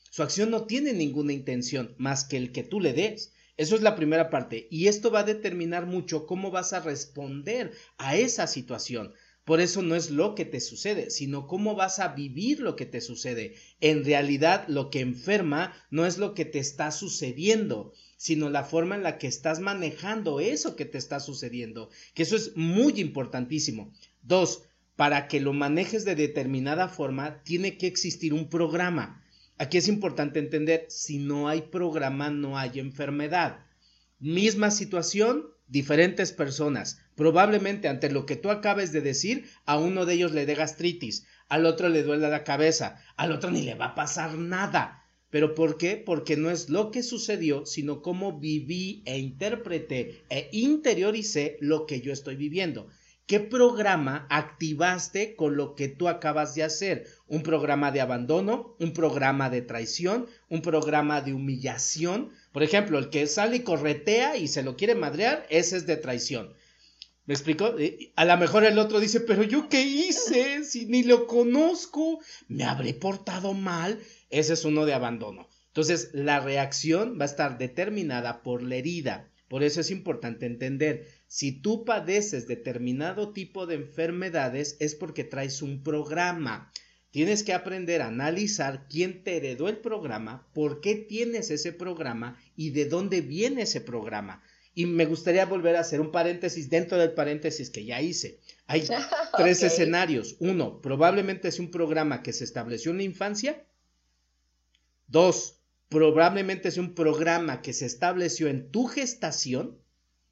Su 0.10 0.24
acción 0.24 0.50
no 0.50 0.66
tiene 0.66 0.92
ninguna 0.94 1.34
intención 1.34 1.94
más 2.00 2.24
que 2.26 2.38
el 2.38 2.52
que 2.52 2.64
tú 2.64 2.80
le 2.80 2.94
des. 2.94 3.32
Eso 3.58 3.76
es 3.76 3.84
la 3.84 3.96
primera 3.96 4.32
parte. 4.32 4.68
Y 4.72 4.88
esto 4.88 5.12
va 5.12 5.20
a 5.20 5.24
determinar 5.24 5.86
mucho 5.86 6.26
cómo 6.26 6.50
vas 6.50 6.74
a 6.74 6.80
responder 6.80 7.74
a 8.00 8.16
esa 8.18 8.48
situación. 8.48 9.14
Por 9.46 9.60
eso 9.60 9.82
no 9.82 9.96
es 9.96 10.10
lo 10.10 10.36
que 10.36 10.46
te 10.46 10.62
sucede, 10.62 11.10
sino 11.10 11.48
cómo 11.48 11.76
vas 11.76 12.00
a 12.00 12.10
vivir 12.10 12.62
lo 12.62 12.78
que 12.78 12.86
te 12.86 13.02
sucede. 13.02 13.56
En 13.82 14.06
realidad 14.06 14.66
lo 14.70 14.90
que 14.90 15.02
enferma 15.02 15.74
no 15.92 16.06
es 16.06 16.18
lo 16.18 16.34
que 16.34 16.46
te 16.46 16.60
está 16.60 16.92
sucediendo, 16.92 17.94
sino 18.16 18.50
la 18.50 18.64
forma 18.64 18.96
en 18.96 19.04
la 19.04 19.18
que 19.18 19.28
estás 19.28 19.60
manejando 19.60 20.40
eso 20.40 20.78
que 20.78 20.86
te 20.86 20.98
está 20.98 21.20
sucediendo, 21.20 21.90
que 22.14 22.24
eso 22.24 22.38
es 22.38 22.56
muy 22.56 23.02
importantísimo. 23.02 23.92
Dos, 24.22 24.64
para 24.96 25.28
que 25.28 25.42
lo 25.42 25.52
manejes 25.52 26.06
de 26.06 26.16
determinada 26.16 26.88
forma, 26.88 27.44
tiene 27.44 27.78
que 27.78 27.88
existir 27.88 28.34
un 28.34 28.50
programa. 28.50 29.22
Aquí 29.58 29.78
es 29.78 29.90
importante 29.90 30.40
entender, 30.40 30.86
si 30.88 31.18
no 31.20 31.50
hay 31.50 31.64
programa, 31.64 32.30
no 32.30 32.58
hay 32.58 32.80
enfermedad. 32.80 33.66
Misma 34.20 34.72
situación, 34.72 35.53
diferentes 35.74 36.32
personas. 36.32 37.00
Probablemente 37.16 37.88
ante 37.88 38.12
lo 38.12 38.28
que 38.28 38.36
tú 38.36 38.52
acabes 38.52 38.92
de 38.92 39.02
decir, 39.02 39.50
a 39.66 39.80
uno 39.80 40.06
de 40.06 40.14
ellos 40.14 40.32
le 40.32 40.46
dé 40.46 40.54
gastritis, 40.54 41.26
al 41.50 41.66
otro 41.66 41.90
le 41.90 42.04
duele 42.04 42.30
la 42.30 42.44
cabeza, 42.44 43.02
al 43.18 43.32
otro 43.32 43.50
ni 43.50 43.64
le 43.64 43.74
va 43.74 43.88
a 43.88 43.96
pasar 43.96 44.38
nada. 44.38 45.04
¿Pero 45.32 45.56
por 45.56 45.80
qué? 45.80 45.98
Porque 45.98 46.38
no 46.38 46.52
es 46.52 46.70
lo 46.70 46.92
que 46.92 47.02
sucedió, 47.02 47.66
sino 47.66 48.04
cómo 48.04 48.40
viví 48.40 49.02
e 49.06 49.18
interpreté 49.18 50.24
e 50.30 50.48
interioricé 50.52 51.58
lo 51.60 51.88
que 51.88 52.02
yo 52.02 52.14
estoy 52.14 52.36
viviendo. 52.36 52.88
¿Qué 53.26 53.40
programa 53.40 54.28
activaste 54.30 55.36
con 55.36 55.56
lo 55.56 55.74
que 55.74 55.88
tú 55.88 56.08
acabas 56.08 56.54
de 56.54 56.64
hacer? 56.64 57.08
¿Un 57.26 57.42
programa 57.42 57.92
de 57.92 58.02
abandono? 58.02 58.76
¿Un 58.80 58.94
programa 58.94 59.50
de 59.50 59.64
traición? 59.64 60.28
¿Un 60.50 60.62
programa 60.62 61.22
de 61.22 61.34
humillación? 61.34 62.30
Por 62.54 62.64
ejemplo, 62.64 63.00
el 63.00 63.10
que 63.10 63.28
sale 63.28 63.58
y 63.58 63.60
corretea 63.62 64.38
y 64.38 64.48
se 64.48 64.64
lo 64.64 64.78
quiere 64.78 64.96
madrear, 64.96 65.46
ese 65.50 65.76
es 65.76 65.86
de 65.86 65.98
traición. 65.98 66.54
¿Me 67.26 67.34
explico? 67.34 67.76
A 68.16 68.26
lo 68.26 68.38
mejor 68.38 68.64
el 68.64 68.78
otro 68.80 69.00
dice, 69.00 69.22
pero 69.22 69.44
yo 69.44 69.70
qué 69.70 69.82
hice, 69.82 70.64
si 70.64 70.86
ni 70.86 71.04
lo 71.04 71.26
conozco, 71.26 72.20
me 72.48 72.66
habré 72.66 72.94
portado 72.94 73.54
mal. 73.54 74.00
Ese 74.30 74.54
es 74.54 74.66
uno 74.66 74.86
de 74.86 74.94
abandono. 74.94 75.48
Entonces, 75.68 76.12
la 76.14 76.42
reacción 76.42 77.18
va 77.20 77.24
a 77.24 77.28
estar 77.28 77.58
determinada 77.58 78.44
por 78.44 78.62
la 78.62 78.76
herida. 78.76 79.30
Por 79.48 79.64
eso 79.64 79.82
es 79.82 79.90
importante 79.90 80.46
entender, 80.46 81.08
si 81.28 81.52
tú 81.52 81.86
padeces 81.86 82.48
determinado 82.48 83.34
tipo 83.34 83.66
de 83.66 83.76
enfermedades 83.76 84.78
es 84.80 84.94
porque 84.94 85.24
traes 85.24 85.62
un 85.62 85.82
programa. 85.82 86.72
Tienes 87.14 87.44
que 87.44 87.54
aprender 87.54 88.02
a 88.02 88.08
analizar 88.08 88.88
quién 88.90 89.24
te 89.24 89.38
heredó 89.38 89.70
el 89.70 89.78
programa, 89.78 90.48
por 90.52 90.82
qué 90.82 90.96
tienes 90.96 91.52
ese 91.52 91.72
programa 91.72 92.40
y 92.56 92.72
de 92.72 92.86
dónde 92.86 93.22
viene 93.22 93.62
ese 93.62 93.82
programa. 93.82 94.42
Y 94.74 94.88
me 94.88 95.06
gustaría 95.06 95.46
volver 95.46 95.76
a 95.76 95.82
hacer 95.82 96.02
un 96.02 96.12
paréntesis 96.12 96.72
dentro 96.72 96.98
del 96.98 97.12
paréntesis 97.12 97.70
que 97.70 97.86
ya 97.86 98.02
hice. 98.02 98.40
Hay 98.66 98.88
tres 99.38 99.62
escenarios. 99.62 100.38
Uno, 100.40 100.82
probablemente 100.82 101.50
es 101.50 101.60
un 101.60 101.70
programa 101.70 102.24
que 102.24 102.34
se 102.34 102.46
estableció 102.46 102.90
en 102.90 102.98
la 102.98 103.04
infancia. 103.04 103.64
Dos, 105.06 105.60
probablemente 105.90 106.70
es 106.70 106.78
un 106.78 106.96
programa 106.96 107.62
que 107.62 107.74
se 107.74 107.86
estableció 107.86 108.48
en 108.48 108.72
tu 108.72 108.88
gestación, 108.88 109.78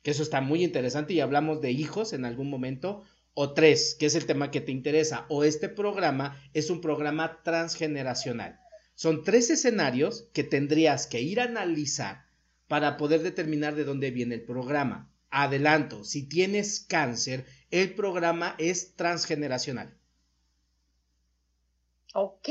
que 0.01 0.09
eso 0.09 0.23
está 0.23 0.41
muy 0.41 0.63
interesante 0.63 1.13
y 1.13 1.19
hablamos 1.19 1.61
de 1.61 1.69
hijos 1.69 2.13
en 2.13 2.25
algún 2.25 2.49
momento. 2.49 3.03
O 3.33 3.53
tres, 3.53 3.95
que 3.99 4.05
es 4.05 4.15
el 4.15 4.25
tema 4.25 4.51
que 4.51 4.61
te 4.61 4.71
interesa. 4.71 5.25
O 5.29 5.43
este 5.43 5.69
programa 5.69 6.41
es 6.53 6.69
un 6.69 6.81
programa 6.81 7.41
transgeneracional. 7.43 8.59
Son 8.95 9.23
tres 9.23 9.49
escenarios 9.49 10.27
que 10.33 10.43
tendrías 10.43 11.07
que 11.07 11.21
ir 11.21 11.39
a 11.39 11.45
analizar 11.45 12.25
para 12.67 12.97
poder 12.97 13.21
determinar 13.21 13.75
de 13.75 13.83
dónde 13.83 14.11
viene 14.11 14.35
el 14.35 14.43
programa. 14.43 15.11
Adelanto, 15.29 16.03
si 16.03 16.27
tienes 16.27 16.81
cáncer, 16.81 17.45
el 17.69 17.95
programa 17.95 18.55
es 18.57 18.95
transgeneracional. 18.95 19.97
Ok, 22.13 22.49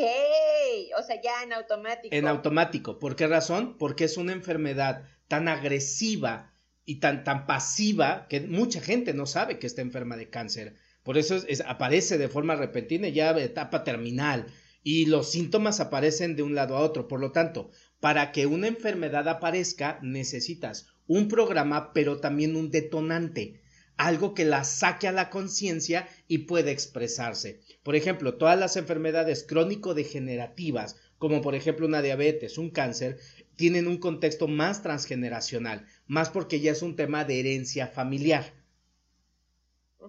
o 0.98 1.02
sea, 1.02 1.20
ya 1.22 1.42
en 1.42 1.52
automático. 1.52 2.14
En 2.14 2.26
automático. 2.26 2.98
¿Por 2.98 3.16
qué 3.16 3.26
razón? 3.26 3.76
Porque 3.76 4.04
es 4.04 4.16
una 4.16 4.32
enfermedad 4.32 5.04
tan 5.28 5.48
agresiva 5.48 6.54
y 6.90 6.96
tan, 6.96 7.22
tan 7.22 7.46
pasiva 7.46 8.26
que 8.28 8.40
mucha 8.40 8.80
gente 8.80 9.14
no 9.14 9.24
sabe 9.24 9.60
que 9.60 9.68
está 9.68 9.80
enferma 9.80 10.16
de 10.16 10.28
cáncer. 10.28 10.74
Por 11.04 11.18
eso 11.18 11.36
aparece 11.66 12.18
de 12.18 12.28
forma 12.28 12.56
repentina 12.56 13.08
ya 13.08 13.30
etapa 13.38 13.84
terminal 13.84 14.46
y 14.82 15.06
los 15.06 15.30
síntomas 15.30 15.78
aparecen 15.78 16.34
de 16.34 16.42
un 16.42 16.56
lado 16.56 16.76
a 16.76 16.80
otro. 16.80 17.06
Por 17.06 17.20
lo 17.20 17.30
tanto, 17.30 17.70
para 18.00 18.32
que 18.32 18.46
una 18.46 18.66
enfermedad 18.66 19.28
aparezca 19.28 20.00
necesitas 20.02 20.88
un 21.06 21.28
programa, 21.28 21.92
pero 21.92 22.18
también 22.18 22.56
un 22.56 22.72
detonante, 22.72 23.60
algo 23.96 24.34
que 24.34 24.44
la 24.44 24.64
saque 24.64 25.06
a 25.06 25.12
la 25.12 25.30
conciencia 25.30 26.08
y 26.26 26.38
pueda 26.38 26.72
expresarse. 26.72 27.60
Por 27.84 27.94
ejemplo, 27.94 28.34
todas 28.34 28.58
las 28.58 28.76
enfermedades 28.76 29.44
crónico-degenerativas, 29.44 30.96
como 31.18 31.40
por 31.40 31.54
ejemplo 31.54 31.86
una 31.86 32.02
diabetes, 32.02 32.58
un 32.58 32.70
cáncer, 32.70 33.18
tienen 33.60 33.88
un 33.88 33.98
contexto 33.98 34.48
más 34.48 34.82
transgeneracional, 34.82 35.86
más 36.06 36.30
porque 36.30 36.60
ya 36.60 36.72
es 36.72 36.80
un 36.80 36.96
tema 36.96 37.26
de 37.26 37.40
herencia 37.40 37.86
familiar. 37.86 38.54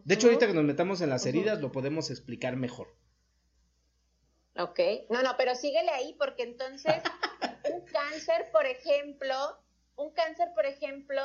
De 0.05 0.13
hecho, 0.13 0.27
ahorita 0.27 0.47
que 0.47 0.53
nos 0.53 0.63
metamos 0.63 1.01
en 1.01 1.09
las 1.09 1.25
heridas, 1.25 1.59
lo 1.59 1.69
podemos 1.69 2.09
explicar 2.11 2.55
mejor. 2.55 2.95
Ok, 4.57 4.79
no, 5.09 5.21
no, 5.21 5.35
pero 5.37 5.53
síguele 5.55 5.89
ahí 5.89 6.15
porque 6.17 6.43
entonces 6.43 6.93
un 7.73 7.81
cáncer, 7.87 8.47
por 8.53 8.65
ejemplo, 8.65 9.35
un 9.97 10.13
cáncer, 10.13 10.47
por 10.55 10.65
ejemplo, 10.65 11.21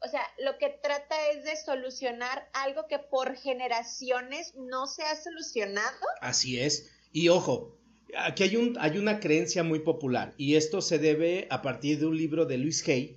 o 0.00 0.08
sea, 0.08 0.22
lo 0.38 0.56
que 0.56 0.70
trata 0.70 1.16
es 1.32 1.44
de 1.44 1.54
solucionar 1.54 2.48
algo 2.54 2.86
que 2.86 2.98
por 2.98 3.36
generaciones 3.36 4.54
no 4.54 4.86
se 4.86 5.02
ha 5.02 5.14
solucionado. 5.16 6.06
Así 6.22 6.58
es. 6.58 6.90
Y 7.12 7.28
ojo, 7.28 7.76
aquí 8.18 8.44
hay, 8.44 8.56
un, 8.56 8.76
hay 8.78 8.98
una 8.98 9.20
creencia 9.20 9.62
muy 9.62 9.80
popular 9.80 10.34
y 10.36 10.54
esto 10.54 10.80
se 10.80 10.98
debe 10.98 11.46
a 11.50 11.62
partir 11.62 11.98
de 11.98 12.06
un 12.06 12.16
libro 12.16 12.46
de 12.46 12.58
Luis 12.58 12.86
Hay 12.88 13.16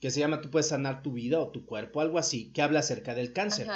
que 0.00 0.10
se 0.10 0.20
llama 0.20 0.40
Tú 0.40 0.50
puedes 0.50 0.68
sanar 0.68 1.02
tu 1.02 1.12
vida 1.12 1.40
o 1.40 1.50
tu 1.50 1.66
cuerpo, 1.66 2.00
algo 2.00 2.18
así, 2.18 2.50
que 2.52 2.62
habla 2.62 2.80
acerca 2.80 3.14
del 3.14 3.32
cáncer. 3.32 3.68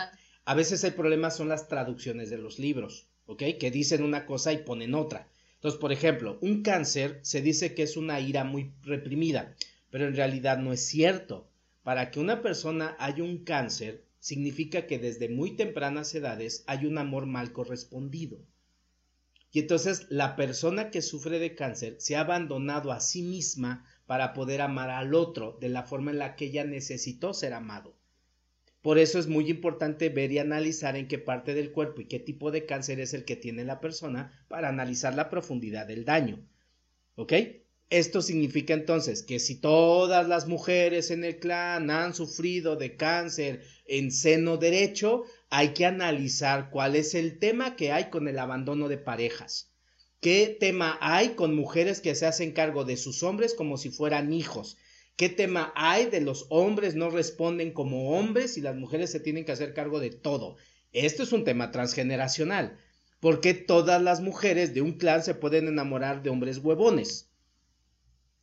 A 0.47 0.55
veces 0.55 0.83
el 0.85 0.95
problema 0.95 1.31
son 1.31 1.49
las 1.49 1.69
traducciones 1.69 2.31
de 2.31 2.39
los 2.39 2.59
libros, 2.59 3.09
¿ok? 3.27 3.43
Que 3.61 3.71
dicen 3.71 4.03
una 4.03 4.25
cosa 4.25 4.53
y 4.53 4.59
ponen 4.59 4.95
otra. 4.95 5.29
Entonces, 5.57 5.79
por 5.79 5.93
ejemplo, 5.93 6.39
un 6.41 6.63
cáncer 6.63 7.21
se 7.23 7.43
dice 7.43 7.75
que 7.75 7.83
es 7.83 7.97
una 7.97 8.21
ira 8.21 8.45
muy 8.45 8.73
reprimida, 8.83 9.55
pero 9.91 10.07
en 10.07 10.17
realidad 10.17 10.59
no 10.59 10.73
es 10.73 10.85
cierto. 10.87 11.49
Para 11.83 12.11
que 12.11 12.21
una 12.21 12.41
persona 12.41 12.97
haya 12.99 13.23
un 13.23 13.45
cáncer, 13.45 14.05
significa 14.19 14.87
que 14.87 14.99
desde 14.99 15.29
muy 15.29 15.57
tempranas 15.57 16.15
edades 16.15 16.65
hay 16.67 16.87
un 16.87 16.97
amor 16.97 17.27
mal 17.27 17.53
correspondido. 17.53 18.39
Y 19.55 19.61
entonces 19.61 20.09
la 20.11 20.35
persona 20.35 20.91
que 20.91 21.01
sufre 21.01 21.39
de 21.39 21.55
cáncer 21.55 21.95
se 22.01 22.17
ha 22.17 22.23
abandonado 22.23 22.91
a 22.91 22.99
sí 22.99 23.23
misma 23.23 23.87
para 24.05 24.33
poder 24.33 24.61
amar 24.61 24.91
al 24.91 25.15
otro 25.15 25.57
de 25.61 25.69
la 25.69 25.85
forma 25.85 26.11
en 26.11 26.19
la 26.19 26.35
que 26.35 26.47
ella 26.47 26.65
necesitó 26.65 27.33
ser 27.33 27.53
amado. 27.53 27.95
Por 28.83 28.99
eso 28.99 29.21
es 29.21 29.29
muy 29.29 29.49
importante 29.49 30.09
ver 30.09 30.33
y 30.33 30.41
analizar 30.41 30.97
en 30.97 31.07
qué 31.07 31.21
parte 31.21 31.55
del 31.55 31.71
cuerpo 31.71 32.01
y 32.01 32.07
qué 32.07 32.19
tipo 32.19 32.51
de 32.51 32.67
cáncer 32.67 32.99
es 32.99 33.15
el 33.15 33.25
que 33.25 33.37
tiene 33.37 33.63
la 33.65 33.79
persona 33.79 34.45
para 34.49 34.71
analizar 34.71 35.15
la 35.15 35.31
profundidad 35.31 35.87
del 35.87 36.05
daño. 36.05 36.45
¿Ok? 37.15 37.35
Esto 37.91 38.23
significa 38.23 38.75
entonces 38.75 39.23
que 39.23 39.39
si 39.39 39.61
todas 39.61 40.27
las 40.27 40.49
mujeres 40.49 41.13
en 41.13 41.23
el 41.23 41.39
clan 41.39 41.91
han 41.91 42.13
sufrido 42.13 42.75
de 42.75 42.97
cáncer 42.97 43.63
en 43.87 44.13
seno 44.13 44.57
derecho, 44.57 45.25
hay 45.51 45.69
que 45.75 45.87
analizar 45.87 46.71
cuál 46.71 46.97
es 46.97 47.15
el 47.15 47.39
tema 47.39 47.77
que 47.77 47.93
hay 47.93 48.11
con 48.11 48.29
el 48.29 48.39
abandono 48.39 48.89
de 48.89 48.99
parejas. 48.99 49.71
¿Qué 50.21 50.57
tema 50.59 50.97
hay 51.01 51.31
con 51.31 51.55
mujeres 51.55 52.01
que 52.01 52.15
se 52.15 52.27
hacen 52.27 52.53
cargo 52.53 52.85
de 52.85 52.97
sus 52.97 53.23
hombres 53.23 53.55
como 53.55 53.77
si 53.77 53.91
fueran 53.91 54.33
hijos? 54.33 54.79
¿Qué 55.17 55.29
tema 55.29 55.73
hay 55.77 56.07
de 56.07 56.21
los 56.21 56.47
hombres 56.49 56.95
no 56.95 57.11
responden 57.11 57.73
como 57.73 58.19
hombres 58.19 58.57
y 58.57 58.63
las 58.63 58.75
mujeres 58.75 59.13
se 59.13 59.21
tienen 59.21 59.45
que 59.45 59.53
hacer 59.53 59.75
cargo 59.75 60.01
de 60.01 60.11
todo? 60.11 60.57
Esto 60.93 61.23
es 61.23 61.33
un 61.33 61.45
tema 61.45 61.71
transgeneracional. 61.71 62.79
¿Por 63.21 63.41
qué 63.41 63.55
todas 63.55 64.03
las 64.03 64.21
mujeres 64.21 64.75
de 64.75 64.81
un 64.81 64.93
clan 64.93 65.23
se 65.23 65.35
pueden 65.35 65.69
enamorar 65.69 66.23
de 66.23 66.31
hombres 66.31 66.59
huevones? 66.59 67.31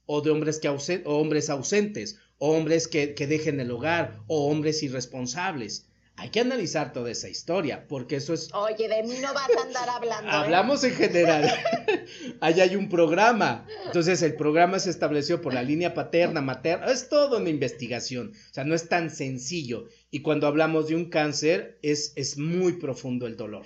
O 0.05 0.21
de 0.21 0.31
hombres, 0.31 0.59
que 0.59 0.69
o 0.69 0.77
hombres 1.05 1.49
ausentes, 1.49 2.19
o 2.37 2.51
hombres 2.51 2.87
que, 2.87 3.13
que 3.13 3.27
dejen 3.27 3.59
el 3.59 3.71
hogar, 3.71 4.19
o 4.27 4.47
hombres 4.47 4.83
irresponsables. 4.83 5.87
Hay 6.21 6.29
que 6.29 6.39
analizar 6.39 6.93
toda 6.93 7.09
esa 7.09 7.29
historia, 7.29 7.87
porque 7.87 8.17
eso 8.17 8.33
es... 8.33 8.53
Oye, 8.53 8.87
de 8.87 9.01
mí 9.01 9.15
no 9.21 9.33
vas 9.33 9.49
a 9.57 9.61
andar 9.63 9.89
hablando. 9.89 10.29
¿eh? 10.29 10.35
Hablamos 10.35 10.83
en 10.83 10.93
general. 10.93 11.51
Ahí 12.41 12.61
hay 12.61 12.75
un 12.75 12.89
programa. 12.89 13.65
Entonces, 13.87 14.21
el 14.21 14.35
programa 14.35 14.77
se 14.77 14.91
estableció 14.91 15.41
por 15.41 15.53
la 15.53 15.63
línea 15.63 15.95
paterna, 15.95 16.41
materna. 16.41 16.91
Es 16.91 17.09
todo 17.09 17.37
una 17.37 17.49
investigación. 17.49 18.33
O 18.33 18.53
sea, 18.53 18.63
no 18.65 18.75
es 18.75 18.87
tan 18.87 19.09
sencillo. 19.09 19.87
Y 20.11 20.21
cuando 20.21 20.45
hablamos 20.45 20.87
de 20.89 20.95
un 20.95 21.09
cáncer, 21.09 21.79
es, 21.81 22.13
es 22.15 22.37
muy 22.37 22.73
profundo 22.73 23.25
el 23.25 23.35
dolor. 23.35 23.65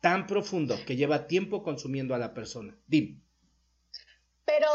Tan 0.00 0.28
profundo 0.28 0.78
que 0.86 0.94
lleva 0.94 1.26
tiempo 1.26 1.64
consumiendo 1.64 2.14
a 2.14 2.18
la 2.18 2.32
persona. 2.32 2.78
Dim. 2.86 3.20
Pero 4.44 4.68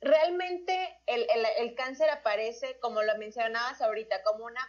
realmente 0.00 1.00
el, 1.06 1.74
cáncer 1.74 2.10
aparece, 2.10 2.78
como 2.80 3.02
lo 3.02 3.16
mencionabas 3.18 3.80
ahorita, 3.80 4.22
como 4.22 4.44
una, 4.44 4.60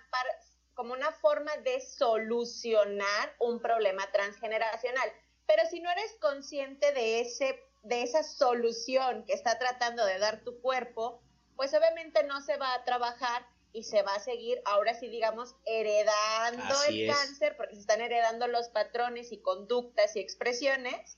como 0.73 0.93
una 0.93 1.11
forma 1.11 1.55
de 1.57 1.81
solucionar 1.81 3.35
un 3.39 3.59
problema 3.59 4.09
transgeneracional. 4.11 5.11
Pero 5.45 5.63
si 5.69 5.79
no 5.79 5.89
eres 5.91 6.13
consciente 6.19 6.91
de, 6.93 7.21
ese, 7.21 7.59
de 7.83 8.03
esa 8.03 8.23
solución 8.23 9.25
que 9.25 9.33
está 9.33 9.57
tratando 9.57 10.05
de 10.05 10.19
dar 10.19 10.43
tu 10.43 10.59
cuerpo, 10.61 11.21
pues 11.55 11.73
obviamente 11.73 12.23
no 12.23 12.41
se 12.41 12.57
va 12.57 12.73
a 12.73 12.83
trabajar 12.83 13.45
y 13.73 13.83
se 13.83 14.01
va 14.01 14.15
a 14.15 14.19
seguir, 14.19 14.61
ahora 14.65 14.93
sí 14.93 15.07
digamos, 15.07 15.55
heredando 15.65 16.75
el 16.89 17.07
cáncer, 17.07 17.55
porque 17.57 17.75
se 17.75 17.81
están 17.81 18.01
heredando 18.01 18.47
los 18.47 18.69
patrones 18.69 19.31
y 19.31 19.41
conductas 19.41 20.15
y 20.15 20.19
expresiones 20.19 21.17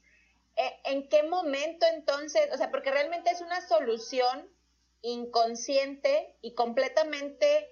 ¿en 0.86 1.08
qué 1.08 1.24
momento 1.24 1.86
entonces, 1.88 2.50
o 2.54 2.58
sea, 2.58 2.72
porque 2.72 2.92
realmente 2.92 3.30
es 3.30 3.42
una 3.42 3.66
solución 3.68 4.50
inconsciente 5.02 6.36
y 6.42 6.54
completamente 6.54 7.70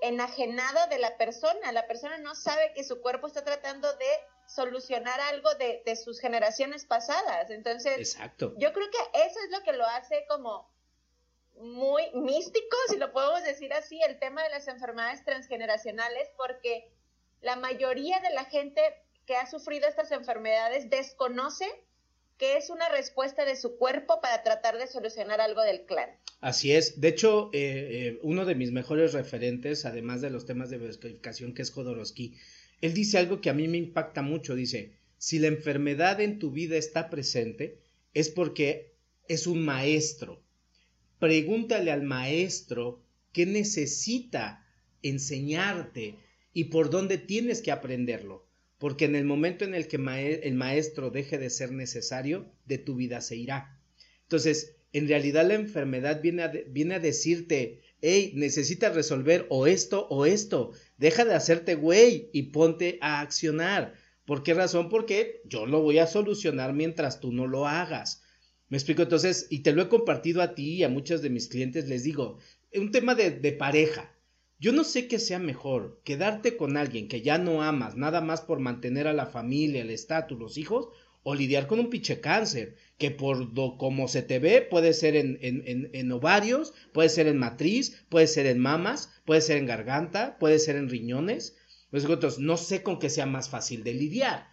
enajenada 0.00 0.86
de 0.86 0.98
la 0.98 1.16
persona. 1.16 1.72
La 1.72 1.86
persona 1.86 2.18
no 2.18 2.34
sabe 2.34 2.72
que 2.74 2.84
su 2.84 3.00
cuerpo 3.00 3.26
está 3.26 3.44
tratando 3.44 3.92
de 3.94 4.06
solucionar 4.46 5.20
algo 5.20 5.54
de, 5.54 5.96
sus 5.96 6.20
generaciones 6.20 6.84
pasadas. 6.84 7.50
Entonces, 7.50 7.98
Exacto. 7.98 8.54
yo 8.56 8.72
creo 8.72 8.88
que 8.90 9.20
eso 9.26 9.38
es 9.44 9.50
lo 9.50 9.62
que 9.62 9.72
lo 9.72 9.86
hace 9.86 10.24
como 10.28 10.68
muy 11.56 12.10
místico, 12.14 12.76
si 12.88 12.96
lo 12.96 13.12
podemos 13.12 13.42
decir 13.44 13.72
así, 13.74 14.00
el 14.02 14.18
tema 14.18 14.42
de 14.42 14.48
las 14.48 14.66
enfermedades 14.66 15.22
transgeneracionales, 15.24 16.30
porque 16.36 16.90
la 17.42 17.56
mayoría 17.56 18.18
de 18.20 18.30
la 18.30 18.46
gente 18.46 18.80
que 19.26 19.36
ha 19.36 19.46
sufrido 19.46 19.86
estas 19.86 20.10
enfermedades 20.10 20.88
desconoce 20.88 21.66
que 22.40 22.56
es 22.56 22.70
una 22.70 22.88
respuesta 22.88 23.44
de 23.44 23.54
su 23.54 23.76
cuerpo 23.76 24.22
para 24.22 24.42
tratar 24.42 24.78
de 24.78 24.86
solucionar 24.86 25.42
algo 25.42 25.60
del 25.60 25.82
clan. 25.82 26.08
Así 26.40 26.72
es. 26.72 26.98
De 26.98 27.08
hecho, 27.08 27.50
eh, 27.52 27.58
eh, 27.90 28.18
uno 28.22 28.46
de 28.46 28.54
mis 28.54 28.72
mejores 28.72 29.12
referentes, 29.12 29.84
además 29.84 30.22
de 30.22 30.30
los 30.30 30.46
temas 30.46 30.70
de 30.70 30.78
bioscodificación, 30.78 31.52
que 31.52 31.60
es 31.60 31.70
Jodorowsky, 31.70 32.38
él 32.80 32.94
dice 32.94 33.18
algo 33.18 33.42
que 33.42 33.50
a 33.50 33.52
mí 33.52 33.68
me 33.68 33.76
impacta 33.76 34.22
mucho. 34.22 34.54
Dice, 34.54 34.94
si 35.18 35.38
la 35.38 35.48
enfermedad 35.48 36.18
en 36.22 36.38
tu 36.38 36.50
vida 36.50 36.78
está 36.78 37.10
presente, 37.10 37.82
es 38.14 38.30
porque 38.30 38.94
es 39.28 39.46
un 39.46 39.62
maestro. 39.62 40.42
Pregúntale 41.18 41.92
al 41.92 42.04
maestro 42.04 43.02
qué 43.34 43.44
necesita 43.44 44.66
enseñarte 45.02 46.14
y 46.54 46.64
por 46.64 46.88
dónde 46.88 47.18
tienes 47.18 47.60
que 47.60 47.70
aprenderlo 47.70 48.49
porque 48.80 49.04
en 49.04 49.14
el 49.14 49.26
momento 49.26 49.66
en 49.66 49.74
el 49.74 49.86
que 49.88 49.96
el 50.42 50.54
maestro 50.54 51.10
deje 51.10 51.36
de 51.36 51.50
ser 51.50 51.70
necesario, 51.70 52.50
de 52.64 52.78
tu 52.78 52.96
vida 52.96 53.20
se 53.20 53.36
irá. 53.36 53.78
Entonces, 54.22 54.74
en 54.94 55.06
realidad 55.06 55.46
la 55.46 55.54
enfermedad 55.54 56.22
viene 56.22 56.94
a, 56.94 56.98
decirte, 56.98 57.82
hey, 58.00 58.32
necesitas 58.34 58.94
resolver 58.94 59.46
o 59.50 59.66
esto 59.66 60.08
o 60.08 60.24
esto, 60.24 60.72
deja 60.96 61.26
de 61.26 61.34
hacerte 61.34 61.74
güey 61.74 62.30
y 62.32 62.44
ponte 62.44 62.96
a 63.02 63.20
accionar. 63.20 63.92
¿Por 64.24 64.42
qué 64.42 64.54
razón? 64.54 64.88
Porque 64.88 65.42
yo 65.44 65.66
lo 65.66 65.82
voy 65.82 65.98
a 65.98 66.06
solucionar 66.06 66.72
mientras 66.72 67.20
tú 67.20 67.32
no 67.32 67.46
lo 67.46 67.68
hagas. 67.68 68.22
Me 68.70 68.78
explico 68.78 69.02
entonces, 69.02 69.46
y 69.50 69.58
te 69.58 69.72
lo 69.72 69.82
he 69.82 69.88
compartido 69.90 70.40
a 70.40 70.54
ti 70.54 70.76
y 70.76 70.84
a 70.84 70.88
muchos 70.88 71.20
de 71.20 71.28
mis 71.28 71.48
clientes, 71.48 71.86
les 71.86 72.02
digo, 72.02 72.38
un 72.74 72.92
tema 72.92 73.14
de 73.14 73.52
pareja. 73.52 74.10
Yo 74.60 74.72
no 74.72 74.84
sé 74.84 75.08
qué 75.08 75.18
sea 75.18 75.38
mejor, 75.38 76.02
quedarte 76.04 76.58
con 76.58 76.76
alguien 76.76 77.08
que 77.08 77.22
ya 77.22 77.38
no 77.38 77.62
amas, 77.62 77.96
nada 77.96 78.20
más 78.20 78.42
por 78.42 78.60
mantener 78.60 79.08
a 79.08 79.14
la 79.14 79.24
familia, 79.24 79.80
el 79.80 79.88
estatus, 79.88 80.38
los 80.38 80.58
hijos, 80.58 80.88
o 81.22 81.34
lidiar 81.34 81.66
con 81.66 81.80
un 81.80 81.88
pinche 81.88 82.20
cáncer, 82.20 82.76
que 82.98 83.10
por 83.10 83.54
do, 83.54 83.78
como 83.78 84.06
se 84.06 84.20
te 84.20 84.38
ve, 84.38 84.60
puede 84.60 84.92
ser 84.92 85.16
en, 85.16 85.38
en, 85.40 85.88
en, 85.94 86.12
ovarios, 86.12 86.74
puede 86.92 87.08
ser 87.08 87.26
en 87.26 87.38
matriz, 87.38 88.04
puede 88.10 88.26
ser 88.26 88.44
en 88.44 88.58
mamas, 88.58 89.10
puede 89.24 89.40
ser 89.40 89.56
en 89.56 89.64
garganta, 89.64 90.36
puede 90.38 90.58
ser 90.58 90.76
en 90.76 90.90
riñones. 90.90 91.56
Pues 91.90 92.06
no 92.38 92.56
sé 92.58 92.82
con 92.82 92.98
qué 92.98 93.08
sea 93.08 93.24
más 93.24 93.48
fácil 93.48 93.82
de 93.82 93.94
lidiar. 93.94 94.49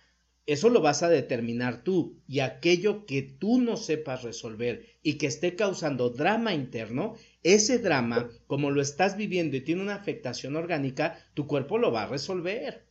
Eso 0.48 0.70
lo 0.70 0.82
vas 0.82 1.04
a 1.04 1.10
determinar 1.10 1.84
tú. 1.84 2.20
Y 2.28 2.40
aquello 2.40 3.06
que 3.06 3.22
tú 3.22 3.62
no 3.62 3.78
sepas 3.78 4.24
resolver 4.24 4.98
y 5.04 5.20
que 5.20 5.28
esté 5.28 5.56
causando 5.56 6.10
drama 6.10 6.56
interno, 6.56 7.16
ese 7.44 7.78
drama, 7.78 8.32
como 8.48 8.72
lo 8.72 8.82
estás 8.82 9.18
viviendo 9.18 9.56
y 9.56 9.62
tiene 9.62 9.84
una 9.84 9.96
afectación 9.96 10.56
orgánica, 10.56 11.20
tu 11.36 11.46
cuerpo 11.46 11.78
lo 11.78 11.92
va 11.92 12.04
a 12.04 12.08
resolver 12.08 12.88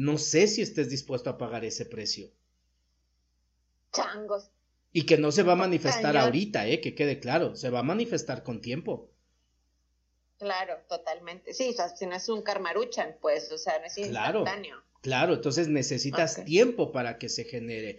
no 0.00 0.16
sé 0.16 0.46
si 0.46 0.62
estés 0.62 0.88
dispuesto 0.88 1.28
a 1.28 1.36
pagar 1.36 1.62
ese 1.66 1.84
precio. 1.84 2.30
Changos. 3.92 4.50
Y 4.92 5.04
que 5.04 5.18
no 5.18 5.30
se 5.30 5.42
va 5.42 5.52
a 5.52 5.56
manifestar 5.56 6.16
ahorita, 6.16 6.66
eh, 6.66 6.80
que 6.80 6.94
quede 6.94 7.20
claro, 7.20 7.54
se 7.54 7.68
va 7.68 7.80
a 7.80 7.82
manifestar 7.82 8.42
con 8.42 8.62
tiempo. 8.62 9.10
Claro, 10.38 10.78
totalmente. 10.88 11.52
Sí, 11.52 11.68
o 11.68 11.72
sea, 11.74 11.90
si 11.90 12.06
no 12.06 12.16
es 12.16 12.30
un 12.30 12.40
karmaruchan, 12.40 13.18
pues, 13.20 13.52
o 13.52 13.58
sea, 13.58 13.78
no 13.78 13.84
es 13.84 13.98
instantáneo. 13.98 14.44
Claro, 14.44 14.84
entonces 15.02 15.68
necesitas 15.68 16.44
tiempo 16.44 16.92
para 16.92 17.18
que 17.18 17.28
se 17.28 17.44
genere. 17.44 17.98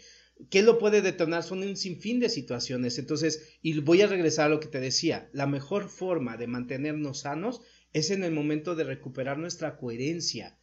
¿Qué 0.50 0.64
lo 0.64 0.80
puede 0.80 1.02
detonar? 1.02 1.44
Son 1.44 1.62
un 1.64 1.78
sinfín 1.78 2.20
de 2.20 2.30
situaciones. 2.30 2.98
Entonces, 2.98 3.58
y 3.62 3.80
voy 3.80 4.02
a 4.02 4.08
regresar 4.08 4.48
a 4.48 4.50
lo 4.50 4.60
que 4.60 4.68
te 4.68 4.80
decía, 4.80 5.30
la 5.34 5.48
mejor 5.48 5.90
forma 5.90 6.38
de 6.38 6.48
mantenernos 6.48 7.22
sanos 7.22 7.62
es 7.94 8.10
en 8.10 8.24
el 8.24 8.32
momento 8.32 8.76
de 8.76 8.84
recuperar 8.86 9.38
nuestra 9.38 9.78
coherencia 9.78 10.58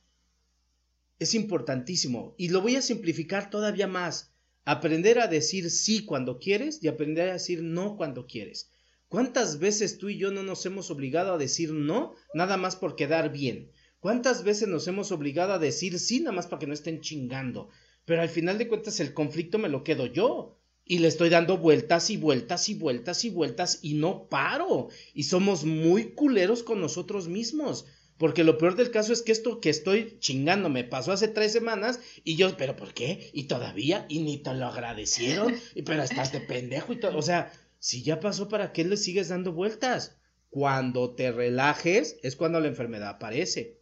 es 1.18 1.35
importantísimo 1.35 2.35
y 2.38 2.48
lo 2.48 2.61
voy 2.61 2.77
a 2.77 2.83
simplificar 2.83 3.51
todavía 3.51 3.87
más. 3.87 4.33
Aprender 4.64 5.18
a 5.18 5.29
decir 5.29 5.70
sí 5.70 6.05
cuando 6.05 6.38
quieres 6.38 6.83
y 6.83 6.88
aprender 6.88 7.31
a 7.31 7.33
decir 7.35 7.62
no 7.62 7.96
cuando 7.96 8.27
quieres. 8.27 8.70
¿Cuántas 9.09 9.59
veces 9.59 9.98
tú 9.98 10.11
y 10.11 10.18
yo 10.18 10.31
no 10.31 10.42
nos 10.42 10.64
hemos 10.66 10.90
obligado 10.90 11.33
a 11.33 11.38
decir 11.38 11.72
no 11.72 12.14
nada 12.35 12.57
más 12.57 12.77
por 12.77 12.94
quedar 12.94 13.33
bien? 13.33 13.72
¿Cuántas 14.01 14.45
veces 14.45 14.69
nos 14.69 14.87
hemos 14.87 15.11
obligado 15.11 15.53
a 15.53 15.59
decir 15.59 15.99
sí 15.99 16.21
nada 16.21 16.33
más 16.33 16.47
para 16.47 16.61
que 16.61 16.67
no 16.67 16.75
estén 16.75 17.01
chingando? 17.01 17.69
Pero 18.05 18.23
al 18.23 18.29
final 18.29 18.57
de 18.57 18.69
cuentas 18.69 19.01
el 19.01 19.13
conflicto 19.13 19.59
me 19.59 19.69
lo 19.69 19.83
quedo 19.83 20.07
yo. 20.07 20.57
Y 20.85 21.01
le 21.01 21.09
estoy 21.09 21.29
dando 21.29 21.59
vueltas 21.59 22.09
y 22.09 22.17
vueltas 22.17 22.69
y 22.69 22.75
vueltas 22.75 23.25
y 23.25 23.31
vueltas 23.31 23.81
y 23.83 23.95
no 23.95 24.29
paro. 24.29 24.89
Y 25.13 25.25
somos 25.25 25.65
muy 25.65 26.13
culeros 26.13 26.63
con 26.63 26.81
nosotros 26.81 27.29
mismos. 27.29 27.87
Porque 28.17 28.45
lo 28.45 28.57
peor 28.57 28.77
del 28.77 28.91
caso 28.91 29.13
es 29.13 29.23
que 29.23 29.33
esto 29.33 29.61
que 29.61 29.71
estoy 29.71 30.17
chingando 30.21 30.69
me 30.69 30.85
pasó 30.85 31.13
hace 31.13 31.29
tres 31.29 31.53
semanas 31.53 32.01
y 32.25 32.37
yo, 32.37 32.57
pero 32.57 32.75
¿por 32.77 32.95
qué? 32.95 33.31
Y 33.33 33.45
todavía, 33.45 34.07
y 34.09 34.21
ni 34.21 34.39
te 34.39 34.55
lo 34.55 34.67
agradecieron, 34.67 35.55
y 35.75 35.83
pero 35.83 36.03
estás 36.03 36.33
de 36.33 36.41
pendejo 36.41 36.93
y 36.93 37.01
todo. 37.01 37.17
O 37.19 37.23
sea, 37.23 37.53
si 37.79 38.03
ya 38.03 38.19
pasó, 38.19 38.49
¿para 38.49 38.73
qué 38.73 38.85
le 38.85 38.97
sigues 38.97 39.29
dando 39.29 39.53
vueltas? 39.53 40.17
Cuando 40.51 41.15
te 41.15 41.31
relajes 41.31 42.19
es 42.23 42.35
cuando 42.35 42.59
la 42.59 42.69
enfermedad 42.69 43.11
aparece. 43.11 43.78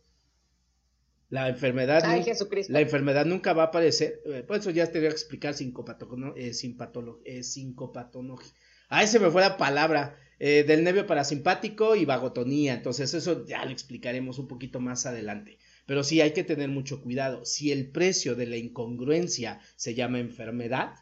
La 1.28 1.48
enfermedad, 1.48 2.02
la 2.68 2.80
enfermedad 2.80 3.26
nunca 3.26 3.52
va 3.52 3.64
a 3.64 3.66
aparecer. 3.66 4.22
Eh, 4.26 4.44
por 4.46 4.58
eso 4.58 4.70
ya 4.70 4.90
te 4.90 4.98
voy 4.98 5.08
a 5.08 5.10
explicar 5.10 5.54
eh, 5.54 5.72
eh, 6.36 7.42
sincopatología. 7.42 8.52
Ay, 8.88 9.08
se 9.08 9.18
me 9.18 9.30
fue 9.30 9.42
la 9.42 9.56
palabra. 9.56 10.16
Eh, 10.38 10.64
del 10.64 10.84
nervio 10.84 11.06
parasimpático 11.06 11.96
y 11.96 12.04
vagotonía. 12.04 12.74
Entonces 12.74 13.14
eso 13.14 13.46
ya 13.46 13.64
lo 13.64 13.70
explicaremos 13.70 14.38
un 14.38 14.48
poquito 14.48 14.80
más 14.80 15.06
adelante. 15.06 15.58
Pero 15.86 16.04
sí 16.04 16.20
hay 16.20 16.32
que 16.32 16.44
tener 16.44 16.68
mucho 16.68 17.00
cuidado. 17.00 17.44
Si 17.44 17.72
el 17.72 17.90
precio 17.90 18.34
de 18.34 18.46
la 18.46 18.56
incongruencia 18.56 19.60
se 19.76 19.94
llama 19.94 20.18
enfermedad, 20.18 20.94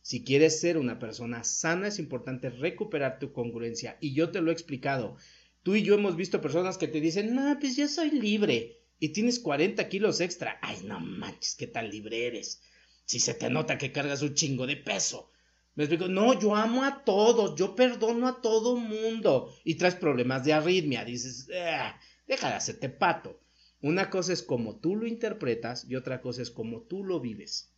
si 0.00 0.24
quieres 0.24 0.60
ser 0.60 0.78
una 0.78 0.98
persona 0.98 1.44
sana 1.44 1.88
es 1.88 2.00
importante 2.00 2.50
recuperar 2.50 3.20
tu 3.20 3.32
congruencia. 3.32 3.98
Y 4.00 4.14
yo 4.14 4.30
te 4.30 4.40
lo 4.40 4.50
he 4.50 4.54
explicado. 4.54 5.16
Tú 5.62 5.76
y 5.76 5.82
yo 5.84 5.94
hemos 5.94 6.16
visto 6.16 6.40
personas 6.40 6.76
que 6.76 6.88
te 6.88 7.00
dicen, 7.00 7.36
no, 7.36 7.56
pues 7.60 7.76
yo 7.76 7.86
soy 7.86 8.10
libre. 8.10 8.81
Y 9.02 9.08
tienes 9.08 9.40
40 9.40 9.88
kilos 9.88 10.20
extra. 10.20 10.60
Ay, 10.62 10.78
no 10.84 11.00
manches, 11.00 11.56
qué 11.56 11.66
tan 11.66 11.90
libre 11.90 12.24
eres. 12.24 12.62
Si 13.04 13.18
se 13.18 13.34
te 13.34 13.50
nota 13.50 13.76
que 13.76 13.90
cargas 13.90 14.22
un 14.22 14.34
chingo 14.34 14.64
de 14.64 14.76
peso. 14.76 15.28
Me 15.74 15.82
explico, 15.82 16.06
no, 16.06 16.38
yo 16.38 16.54
amo 16.54 16.84
a 16.84 17.02
todos, 17.02 17.56
yo 17.58 17.74
perdono 17.74 18.28
a 18.28 18.40
todo 18.40 18.76
mundo. 18.76 19.52
Y 19.64 19.74
traes 19.74 19.96
problemas 19.96 20.44
de 20.44 20.52
arritmia, 20.52 21.04
dices, 21.04 21.48
eh, 21.52 21.92
deja 22.28 22.50
de 22.50 22.54
hacerte 22.54 22.90
pato. 22.90 23.40
Una 23.80 24.08
cosa 24.08 24.32
es 24.32 24.44
como 24.44 24.76
tú 24.76 24.94
lo 24.94 25.08
interpretas 25.08 25.84
y 25.88 25.96
otra 25.96 26.20
cosa 26.20 26.40
es 26.40 26.52
como 26.52 26.82
tú 26.82 27.02
lo 27.02 27.18
vives. 27.18 27.74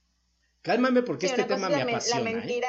Cálmame 0.60 1.00
porque 1.00 1.24
este 1.24 1.44
tema 1.44 1.70
me 1.70 1.80
apasiona. 1.80 2.32
La 2.32 2.38
¿eh? 2.44 2.62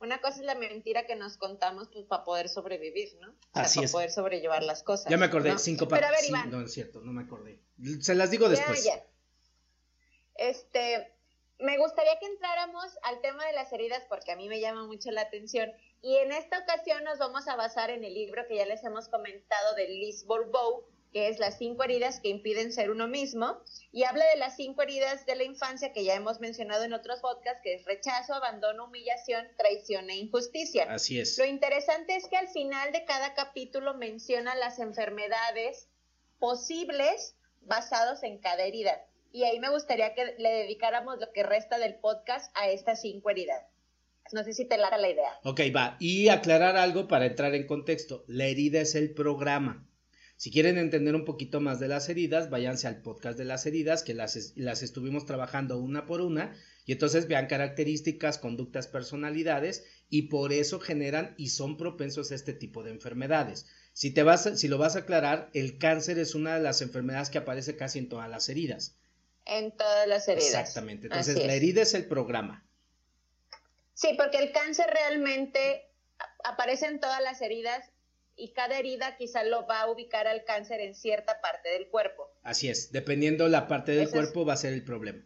Una 0.00 0.20
cosa 0.20 0.40
es 0.40 0.46
la 0.46 0.54
mentira 0.54 1.06
que 1.06 1.14
nos 1.14 1.36
contamos 1.36 1.88
pues, 1.92 2.06
para 2.06 2.24
poder 2.24 2.48
sobrevivir, 2.48 3.18
¿no? 3.20 3.34
Así 3.52 3.80
para 3.80 3.92
poder 3.92 4.10
sobrellevar 4.10 4.62
las 4.62 4.82
cosas. 4.82 5.10
Ya 5.10 5.18
me 5.18 5.26
acordé, 5.26 5.56
cinco 5.58 5.86
Pero 5.88 6.06
a 6.06 6.10
ver, 6.10 6.24
Iván. 6.26 6.50
no 6.50 6.62
es 6.62 6.72
cierto, 6.72 7.00
no 7.02 7.12
me 7.12 7.22
acordé. 7.22 7.60
Se 8.00 8.14
las 8.14 8.30
digo 8.30 8.48
después. 8.48 8.88
Este, 10.36 11.12
me 11.58 11.76
gustaría 11.76 12.18
que 12.18 12.26
entráramos 12.26 12.86
al 13.02 13.20
tema 13.20 13.44
de 13.44 13.52
las 13.52 13.70
heridas 13.72 14.02
porque 14.08 14.32
a 14.32 14.36
mí 14.36 14.48
me 14.48 14.58
llama 14.58 14.86
mucho 14.86 15.10
la 15.10 15.20
atención 15.20 15.70
y 16.00 16.16
en 16.16 16.32
esta 16.32 16.58
ocasión 16.60 17.04
nos 17.04 17.18
vamos 17.18 17.46
a 17.46 17.56
basar 17.56 17.90
en 17.90 18.02
el 18.02 18.14
libro 18.14 18.46
que 18.48 18.56
ya 18.56 18.64
les 18.64 18.82
hemos 18.84 19.08
comentado 19.08 19.74
de 19.74 19.86
Liz 19.88 20.24
Bourbeau, 20.24 20.86
que 21.12 21.28
es 21.28 21.38
Las 21.38 21.58
cinco 21.58 21.82
heridas 21.82 22.20
que 22.20 22.28
impiden 22.28 22.72
ser 22.72 22.90
uno 22.90 23.08
mismo, 23.08 23.62
y 23.92 24.04
habla 24.04 24.24
de 24.32 24.38
las 24.38 24.56
cinco 24.56 24.82
heridas 24.82 25.26
de 25.26 25.34
la 25.34 25.44
infancia 25.44 25.92
que 25.92 26.04
ya 26.04 26.14
hemos 26.14 26.40
mencionado 26.40 26.84
en 26.84 26.92
otros 26.92 27.20
podcasts, 27.20 27.60
que 27.62 27.74
es 27.74 27.84
rechazo, 27.84 28.34
abandono, 28.34 28.84
humillación, 28.84 29.46
traición 29.56 30.10
e 30.10 30.16
injusticia. 30.16 30.86
Así 30.88 31.18
es. 31.18 31.36
Lo 31.38 31.44
interesante 31.44 32.16
es 32.16 32.28
que 32.28 32.36
al 32.36 32.48
final 32.48 32.92
de 32.92 33.04
cada 33.04 33.34
capítulo 33.34 33.94
menciona 33.94 34.54
las 34.54 34.78
enfermedades 34.78 35.88
posibles 36.38 37.36
basados 37.62 38.22
en 38.22 38.38
cada 38.38 38.62
herida. 38.62 39.04
Y 39.32 39.44
ahí 39.44 39.60
me 39.60 39.70
gustaría 39.70 40.14
que 40.14 40.34
le 40.38 40.50
dedicáramos 40.50 41.18
lo 41.20 41.32
que 41.32 41.42
resta 41.42 41.78
del 41.78 41.96
podcast 41.96 42.50
a 42.56 42.68
estas 42.68 43.00
cinco 43.00 43.30
heridas. 43.30 43.64
No 44.32 44.44
sé 44.44 44.52
si 44.52 44.64
te 44.64 44.78
lara 44.78 44.98
la 44.98 45.08
idea. 45.08 45.40
Ok, 45.44 45.60
va. 45.74 45.96
Y 45.98 46.28
aclarar 46.28 46.76
algo 46.76 47.08
para 47.08 47.26
entrar 47.26 47.54
en 47.54 47.66
contexto. 47.66 48.24
La 48.28 48.46
herida 48.46 48.80
es 48.80 48.94
el 48.94 49.12
programa. 49.12 49.86
Si 50.40 50.50
quieren 50.50 50.78
entender 50.78 51.14
un 51.14 51.26
poquito 51.26 51.60
más 51.60 51.80
de 51.80 51.88
las 51.88 52.08
heridas, 52.08 52.48
váyanse 52.48 52.88
al 52.88 53.02
podcast 53.02 53.36
de 53.36 53.44
las 53.44 53.66
heridas, 53.66 54.02
que 54.02 54.14
las, 54.14 54.54
las 54.56 54.82
estuvimos 54.82 55.26
trabajando 55.26 55.76
una 55.76 56.06
por 56.06 56.22
una, 56.22 56.56
y 56.86 56.92
entonces 56.92 57.28
vean 57.28 57.46
características, 57.46 58.38
conductas, 58.38 58.88
personalidades, 58.88 59.84
y 60.08 60.28
por 60.28 60.54
eso 60.54 60.80
generan 60.80 61.34
y 61.36 61.48
son 61.50 61.76
propensos 61.76 62.32
a 62.32 62.36
este 62.36 62.54
tipo 62.54 62.82
de 62.82 62.90
enfermedades. 62.90 63.66
Si, 63.92 64.14
te 64.14 64.22
vas, 64.22 64.58
si 64.58 64.68
lo 64.68 64.78
vas 64.78 64.96
a 64.96 65.00
aclarar, 65.00 65.50
el 65.52 65.76
cáncer 65.76 66.18
es 66.18 66.34
una 66.34 66.54
de 66.54 66.62
las 66.62 66.80
enfermedades 66.80 67.28
que 67.28 67.36
aparece 67.36 67.76
casi 67.76 67.98
en 67.98 68.08
todas 68.08 68.30
las 68.30 68.48
heridas 68.48 68.96
en 69.44 69.76
todas 69.76 70.06
las 70.06 70.26
heridas. 70.28 70.48
Exactamente. 70.48 71.08
Entonces, 71.08 71.44
la 71.44 71.52
herida 71.52 71.82
es 71.82 71.92
el 71.94 72.06
programa. 72.06 72.64
Sí, 73.92 74.14
porque 74.16 74.38
el 74.38 74.52
cáncer 74.52 74.86
realmente 74.88 75.90
aparece 76.44 76.86
en 76.86 77.00
todas 77.00 77.20
las 77.20 77.42
heridas 77.42 77.90
y 78.40 78.52
cada 78.52 78.78
herida 78.78 79.16
quizá 79.16 79.44
lo 79.44 79.66
va 79.66 79.82
a 79.82 79.90
ubicar 79.90 80.26
al 80.26 80.44
cáncer 80.44 80.80
en 80.80 80.94
cierta 80.94 81.40
parte 81.40 81.68
del 81.68 81.88
cuerpo. 81.88 82.30
Así 82.42 82.68
es, 82.68 82.90
dependiendo 82.90 83.48
la 83.48 83.68
parte 83.68 83.92
del 83.92 84.10
cuerpo 84.10 84.46
va 84.46 84.54
a 84.54 84.56
ser 84.56 84.72
el 84.72 84.84
problema. 84.84 85.22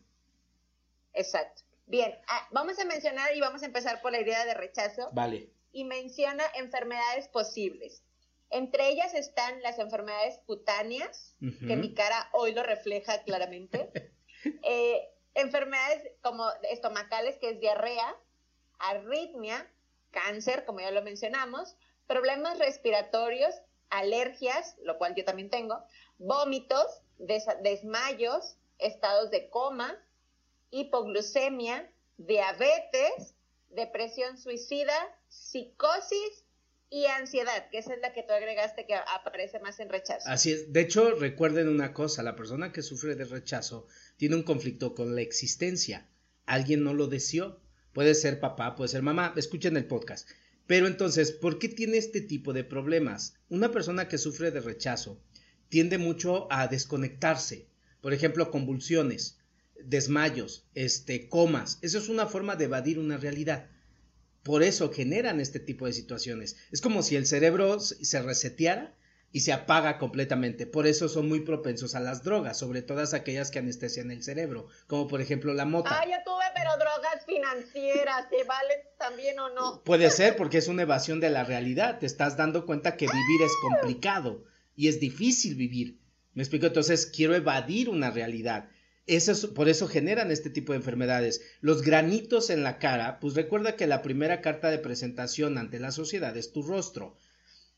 Exacto. 1.12 1.62
Bien, 1.86 2.14
ah, 2.28 2.48
vamos 2.50 2.78
a 2.78 2.84
mencionar 2.84 3.36
y 3.36 3.40
vamos 3.40 3.62
a 3.62 3.66
empezar 3.66 4.02
por 4.02 4.10
la 4.12 4.18
herida 4.18 4.44
de 4.44 4.54
rechazo. 4.54 5.10
Vale. 5.12 5.50
Y 5.72 5.84
menciona 5.84 6.44
enfermedades 6.56 7.28
posibles. 7.28 8.02
Entre 8.50 8.88
ellas 8.88 9.14
están 9.14 9.62
las 9.62 9.78
enfermedades 9.78 10.38
cutáneas, 10.46 11.36
que 11.40 11.76
mi 11.76 11.94
cara 11.94 12.28
hoy 12.32 12.52
lo 12.52 12.62
refleja 12.62 13.22
claramente. 13.22 13.90
Eh, 14.62 15.08
enfermedades 15.32 16.02
como 16.20 16.46
estomacales, 16.70 17.38
que 17.38 17.48
es 17.48 17.60
diarrea, 17.60 18.14
arritmia, 18.78 19.66
cáncer, 20.10 20.66
como 20.66 20.80
ya 20.80 20.90
lo 20.90 21.00
mencionamos, 21.00 21.78
problemas 22.06 22.58
respiratorios, 22.58 23.54
alergias, 23.90 24.76
lo 24.82 24.98
cual 24.98 25.14
yo 25.14 25.24
también 25.24 25.50
tengo, 25.50 25.82
vómitos, 26.18 27.02
desmayos, 27.18 28.56
estados 28.78 29.30
de 29.30 29.48
coma, 29.50 29.96
hipoglucemia, 30.70 31.90
diabetes, 32.16 33.34
depresión 33.70 34.38
suicida, 34.38 34.94
psicosis 35.28 36.44
y 36.90 37.06
ansiedad, 37.06 37.68
que 37.70 37.78
es 37.78 37.86
la 38.00 38.12
que 38.12 38.22
tú 38.22 38.32
agregaste 38.32 38.86
que 38.86 38.94
aparece 38.94 39.58
más 39.58 39.80
en 39.80 39.88
rechazo. 39.88 40.28
Así 40.28 40.52
es. 40.52 40.72
De 40.72 40.80
hecho, 40.80 41.14
recuerden 41.14 41.68
una 41.68 41.92
cosa, 41.92 42.22
la 42.22 42.36
persona 42.36 42.72
que 42.72 42.82
sufre 42.82 43.16
de 43.16 43.24
rechazo 43.24 43.86
tiene 44.16 44.36
un 44.36 44.44
conflicto 44.44 44.94
con 44.94 45.14
la 45.14 45.20
existencia. 45.20 46.06
Alguien 46.46 46.84
no 46.84 46.94
lo 46.94 47.06
deseó. 47.06 47.60
Puede 47.92 48.14
ser 48.14 48.38
papá, 48.40 48.76
puede 48.76 48.88
ser 48.88 49.02
mamá. 49.02 49.32
Escuchen 49.36 49.76
el 49.76 49.86
podcast. 49.86 50.28
Pero 50.66 50.86
entonces, 50.86 51.32
¿por 51.32 51.58
qué 51.58 51.68
tiene 51.68 51.98
este 51.98 52.20
tipo 52.20 52.52
de 52.52 52.64
problemas? 52.64 53.34
Una 53.48 53.70
persona 53.70 54.08
que 54.08 54.18
sufre 54.18 54.50
de 54.50 54.60
rechazo 54.60 55.20
tiende 55.68 55.98
mucho 55.98 56.50
a 56.50 56.68
desconectarse. 56.68 57.66
Por 58.00 58.14
ejemplo, 58.14 58.50
convulsiones, 58.50 59.38
desmayos, 59.82 60.64
este, 60.74 61.28
comas. 61.28 61.78
Eso 61.82 61.98
es 61.98 62.08
una 62.08 62.26
forma 62.26 62.56
de 62.56 62.64
evadir 62.64 62.98
una 62.98 63.16
realidad. 63.18 63.68
Por 64.42 64.62
eso 64.62 64.90
generan 64.90 65.40
este 65.40 65.60
tipo 65.60 65.86
de 65.86 65.92
situaciones. 65.92 66.56
Es 66.70 66.80
como 66.80 67.02
si 67.02 67.16
el 67.16 67.26
cerebro 67.26 67.80
se 67.80 68.22
reseteara 68.22 68.94
y 69.34 69.40
se 69.40 69.52
apaga 69.52 69.98
completamente. 69.98 70.64
Por 70.64 70.86
eso 70.86 71.08
son 71.08 71.28
muy 71.28 71.40
propensos 71.40 71.96
a 71.96 72.00
las 72.00 72.22
drogas, 72.22 72.56
sobre 72.56 72.82
todas 72.82 73.14
aquellas 73.14 73.50
que 73.50 73.58
anestesian 73.58 74.12
el 74.12 74.22
cerebro, 74.22 74.68
como 74.86 75.08
por 75.08 75.20
ejemplo 75.20 75.52
la 75.54 75.64
mota. 75.64 75.90
Ah, 75.90 76.08
ya 76.08 76.22
tuve, 76.22 76.44
pero 76.54 76.70
drogas 76.76 77.26
financieras, 77.26 78.30
¿te 78.30 78.44
valen 78.44 78.78
también 78.96 79.36
o 79.40 79.48
no? 79.48 79.82
Puede 79.82 80.08
ser, 80.12 80.36
porque 80.36 80.58
es 80.58 80.68
una 80.68 80.82
evasión 80.82 81.18
de 81.18 81.30
la 81.30 81.42
realidad. 81.42 81.98
Te 81.98 82.06
estás 82.06 82.36
dando 82.36 82.64
cuenta 82.64 82.96
que 82.96 83.06
vivir 83.06 83.42
es 83.44 83.50
complicado 83.60 84.44
y 84.76 84.86
es 84.86 85.00
difícil 85.00 85.56
vivir. 85.56 85.98
¿Me 86.34 86.44
explico? 86.44 86.66
Entonces 86.66 87.04
quiero 87.06 87.34
evadir 87.34 87.88
una 87.88 88.12
realidad. 88.12 88.68
Eso 89.08 89.52
por 89.52 89.68
eso 89.68 89.88
generan 89.88 90.30
este 90.30 90.48
tipo 90.48 90.74
de 90.74 90.78
enfermedades. 90.78 91.42
Los 91.60 91.82
granitos 91.82 92.50
en 92.50 92.62
la 92.62 92.78
cara, 92.78 93.18
pues 93.18 93.34
recuerda 93.34 93.74
que 93.74 93.88
la 93.88 94.00
primera 94.00 94.40
carta 94.40 94.70
de 94.70 94.78
presentación 94.78 95.58
ante 95.58 95.80
la 95.80 95.90
sociedad 95.90 96.36
es 96.36 96.52
tu 96.52 96.62
rostro. 96.62 97.16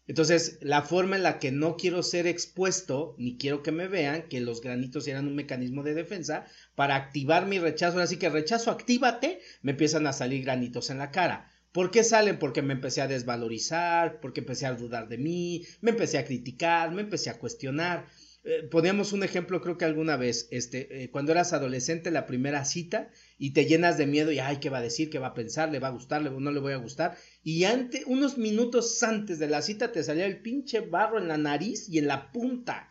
Entonces, 0.08 0.58
la 0.60 0.82
forma 0.82 1.16
en 1.16 1.24
la 1.24 1.38
que 1.38 1.50
no 1.50 1.76
quiero 1.76 2.02
ser 2.02 2.26
expuesto, 2.26 3.16
ni 3.18 3.36
quiero 3.38 3.62
que 3.62 3.72
me 3.72 3.88
vean, 3.88 4.28
que 4.28 4.40
los 4.40 4.60
granitos 4.60 5.08
eran 5.08 5.26
un 5.26 5.34
mecanismo 5.34 5.82
de 5.82 5.94
defensa, 5.94 6.46
para 6.76 6.94
activar 6.94 7.46
mi 7.46 7.58
rechazo, 7.58 7.98
así 7.98 8.16
que 8.16 8.28
rechazo, 8.28 8.70
actívate, 8.70 9.40
me 9.62 9.72
empiezan 9.72 10.06
a 10.06 10.12
salir 10.12 10.44
granitos 10.44 10.90
en 10.90 10.98
la 10.98 11.10
cara. 11.10 11.50
¿Por 11.72 11.90
qué 11.90 12.04
salen? 12.04 12.38
Porque 12.38 12.62
me 12.62 12.72
empecé 12.72 13.02
a 13.02 13.08
desvalorizar, 13.08 14.20
porque 14.20 14.40
empecé 14.40 14.64
a 14.64 14.74
dudar 14.74 15.08
de 15.08 15.18
mí, 15.18 15.66
me 15.80 15.90
empecé 15.90 16.18
a 16.18 16.24
criticar, 16.24 16.92
me 16.92 17.02
empecé 17.02 17.28
a 17.28 17.38
cuestionar. 17.38 18.06
Eh, 18.48 18.62
poníamos 18.62 19.12
un 19.12 19.24
ejemplo, 19.24 19.60
creo 19.60 19.76
que 19.76 19.84
alguna 19.84 20.16
vez, 20.16 20.46
este, 20.52 21.02
eh, 21.02 21.10
cuando 21.10 21.32
eras 21.32 21.52
adolescente, 21.52 22.12
la 22.12 22.26
primera 22.26 22.64
cita, 22.64 23.10
y 23.38 23.50
te 23.50 23.66
llenas 23.66 23.98
de 23.98 24.06
miedo 24.06 24.30
y, 24.30 24.38
ay, 24.38 24.58
¿qué 24.58 24.70
va 24.70 24.78
a 24.78 24.82
decir? 24.82 25.10
¿Qué 25.10 25.18
va 25.18 25.28
a 25.28 25.34
pensar? 25.34 25.72
¿Le 25.72 25.80
va 25.80 25.88
a 25.88 25.90
gustar? 25.90 26.22
¿Le, 26.22 26.30
no 26.30 26.52
le 26.52 26.60
voy 26.60 26.72
a 26.72 26.76
gustar? 26.76 27.16
Y 27.42 27.64
ante, 27.64 28.04
unos 28.06 28.38
minutos 28.38 29.02
antes 29.02 29.40
de 29.40 29.48
la 29.48 29.62
cita 29.62 29.90
te 29.90 30.04
salía 30.04 30.26
el 30.26 30.42
pinche 30.42 30.78
barro 30.78 31.18
en 31.18 31.26
la 31.26 31.36
nariz 31.36 31.88
y 31.88 31.98
en 31.98 32.06
la 32.06 32.30
punta. 32.30 32.88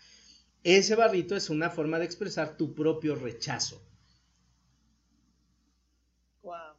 Ese 0.65 0.95
barrito 0.95 1.37
es 1.37 1.49
una 1.49 1.69
forma 1.69 1.99
de 1.99 2.05
expresar 2.05 2.57
tu 2.57 2.75
propio 2.75 3.15
rechazo. 3.15 3.81
Wow. 6.41 6.75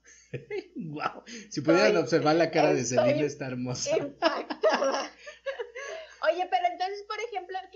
wow. 0.75 1.23
Si 1.49 1.63
pudieran 1.63 1.97
observar 1.97 2.37
la 2.37 2.51
cara 2.51 2.75
de 2.75 2.85
Celina, 2.85 3.25
está 3.25 3.47
hermosa. 3.47 3.97
Impactada. 3.97 5.11
Oye, 6.31 6.47
pero 6.51 6.67
entonces, 6.71 7.05
por 7.07 7.17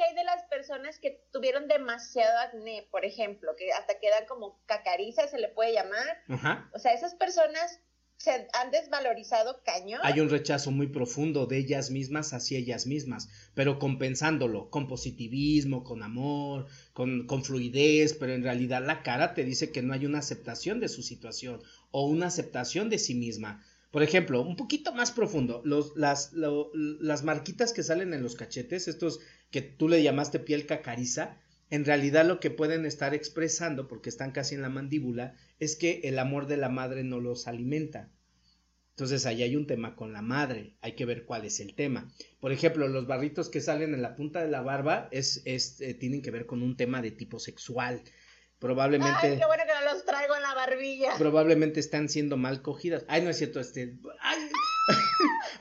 ¿qué 0.01 0.09
hay 0.09 0.15
de 0.15 0.25
las 0.25 0.45
personas 0.45 0.99
que 0.99 1.23
tuvieron 1.31 1.69
demasiado 1.69 2.39
acné, 2.39 2.89
por 2.91 3.05
ejemplo, 3.05 3.55
que 3.57 3.71
hasta 3.73 3.99
quedan 3.99 4.25
como 4.27 4.59
cacariza, 4.65 5.29
se 5.29 5.39
le 5.39 5.49
puede 5.49 5.75
llamar? 5.75 6.71
O 6.73 6.79
sea, 6.79 6.95
esas 6.95 7.15
personas 7.15 7.81
se 8.17 8.31
han 8.31 8.71
desvalorizado 8.71 9.61
cañón. 9.63 10.01
Hay 10.03 10.21
un 10.21 10.31
rechazo 10.31 10.71
muy 10.71 10.87
profundo 10.87 11.47
de 11.47 11.59
ellas 11.59 11.91
mismas 11.91 12.33
hacia 12.33 12.59
ellas 12.59 12.87
mismas, 12.87 13.29
pero 13.55 13.79
compensándolo 13.79 14.71
con 14.71 14.89
positivismo, 14.89 15.85
con 15.85 16.03
amor, 16.03 16.67
con, 16.95 17.27
con, 17.27 17.45
fluidez, 17.45 18.15
pero 18.15 18.33
en 18.33 18.43
realidad 18.43 18.83
la 18.83 19.03
cara 19.03 19.35
te 19.35 19.45
dice 19.45 19.71
que 19.71 19.83
no 19.83 19.93
hay 19.93 20.07
una 20.07 20.21
aceptación 20.21 20.81
de 20.81 20.89
su 20.89 21.03
situación 21.03 21.63
o 21.91 22.07
una 22.07 22.29
aceptación 22.29 22.89
de 22.89 22.99
sí 22.99 23.15
misma. 23.15 23.63
Por 23.91 24.03
ejemplo, 24.03 24.43
un 24.43 24.57
poquito 24.57 24.93
más 24.93 25.11
profundo, 25.11 25.63
los, 25.65 25.97
las, 25.97 26.33
las 26.33 27.25
marquitas 27.25 27.73
que 27.73 27.83
salen 27.83 28.15
en 28.15 28.23
los 28.23 28.37
cachetes, 28.37 28.87
estos 28.87 29.21
que 29.51 29.63
tú 29.63 29.89
le 29.89 30.03
llamaste 30.03 30.39
piel 30.39 30.67
cacariza, 30.67 31.39
en 31.71 31.85
realidad 31.85 32.25
lo 32.25 32.39
que 32.39 32.51
pueden 32.51 32.87
estar 32.87 33.15
expresando, 33.15 33.89
porque 33.89 34.09
están 34.09 34.31
casi 34.33 34.55
en 34.55 34.63
la 34.63 34.69
mandíbula, 34.69 35.35
es 35.59 35.77
que 35.77 36.01
el 36.05 36.19
amor 36.19 36.47
de 36.47 36.57
la 36.57 36.69
madre 36.69 37.03
no 37.03 37.21
los 37.21 37.49
alimenta. 37.49 38.11
Entonces 38.91 39.25
ahí 39.25 39.43
hay 39.43 39.57
un 39.57 39.67
tema 39.67 39.97
con 39.97 40.13
la 40.13 40.21
madre, 40.21 40.75
hay 40.83 40.95
que 40.95 41.07
ver 41.07 41.25
cuál 41.25 41.45
es 41.45 41.59
el 41.61 41.75
tema. 41.75 42.13
Por 42.39 42.53
ejemplo, 42.53 42.87
los 42.87 43.07
barritos 43.07 43.49
que 43.49 43.61
salen 43.61 43.95
en 43.95 44.03
la 44.03 44.15
punta 44.15 44.43
de 44.43 44.51
la 44.51 44.61
barba 44.61 45.09
es, 45.11 45.43
es 45.47 45.81
eh, 45.81 45.95
tienen 45.95 46.23
que 46.23 46.31
ver 46.31 46.45
con 46.45 46.63
un 46.63 46.77
tema 46.77 47.01
de 47.01 47.11
tipo 47.11 47.39
sexual. 47.39 48.03
Probablemente. 48.61 49.19
Ay, 49.23 49.39
qué 49.39 49.47
bueno 49.47 49.63
que 49.67 49.73
no 49.73 49.81
los 49.93 50.05
traigo 50.05 50.37
en 50.37 50.43
la 50.43 50.55
barbilla. 50.55 51.15
Probablemente 51.17 51.81
están 51.81 52.11
siendo 52.11 52.37
mal 52.37 52.61
cogidas. 52.61 53.05
Ay, 53.09 53.23
no 53.23 53.31
es 53.31 53.39
cierto, 53.39 53.59
este. 53.59 53.97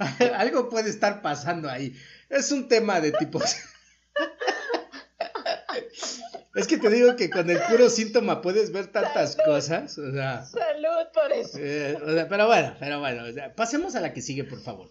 algo 0.36 0.70
puede 0.70 0.90
estar 0.90 1.22
pasando 1.22 1.70
ahí. 1.70 1.96
Es 2.28 2.52
un 2.52 2.68
tema 2.68 3.00
de 3.00 3.14
tipo. 3.14 3.42
es 6.56 6.68
que 6.68 6.78
te 6.78 6.90
digo 6.90 7.16
que 7.16 7.30
con 7.30 7.50
el 7.50 7.62
puro 7.70 7.90
síntoma 7.90 8.42
puedes 8.42 8.74
ver 8.74 8.88
tantas 8.88 9.38
cosas. 9.38 9.98
O 9.98 10.12
sea, 10.12 10.46
Salud 10.46 11.08
por 11.14 11.32
eso. 11.32 11.58
Eh, 11.58 12.26
pero 12.30 12.48
bueno, 12.48 12.76
pero 12.82 13.00
bueno. 13.00 13.24
pasemos 13.56 13.96
a 13.96 14.02
la 14.02 14.14
que 14.14 14.22
sigue, 14.22 14.44
por 14.44 14.62
favor. 14.62 14.90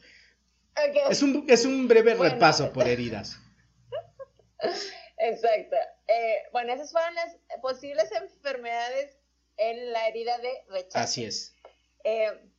Es, 1.11 1.23
un, 1.23 1.45
es 1.49 1.67
un 1.67 1.89
breve 1.89 2.15
repaso 2.15 2.73
por 2.73 2.89
heridas. 2.89 3.39
Exacto. 5.19 5.77
Eh, 6.09 6.49
bueno, 6.53 6.73
esas 6.73 6.91
fueron 6.91 7.15
las 7.15 7.37
posibles 7.61 8.11
enfermedades 8.13 9.17
en 9.59 9.93
la 9.93 10.09
herida 10.09 10.39
de 10.39 10.65
rechazo. 10.69 10.99
Así 10.99 11.25
es. 11.25 11.55
Eh, 12.05 12.51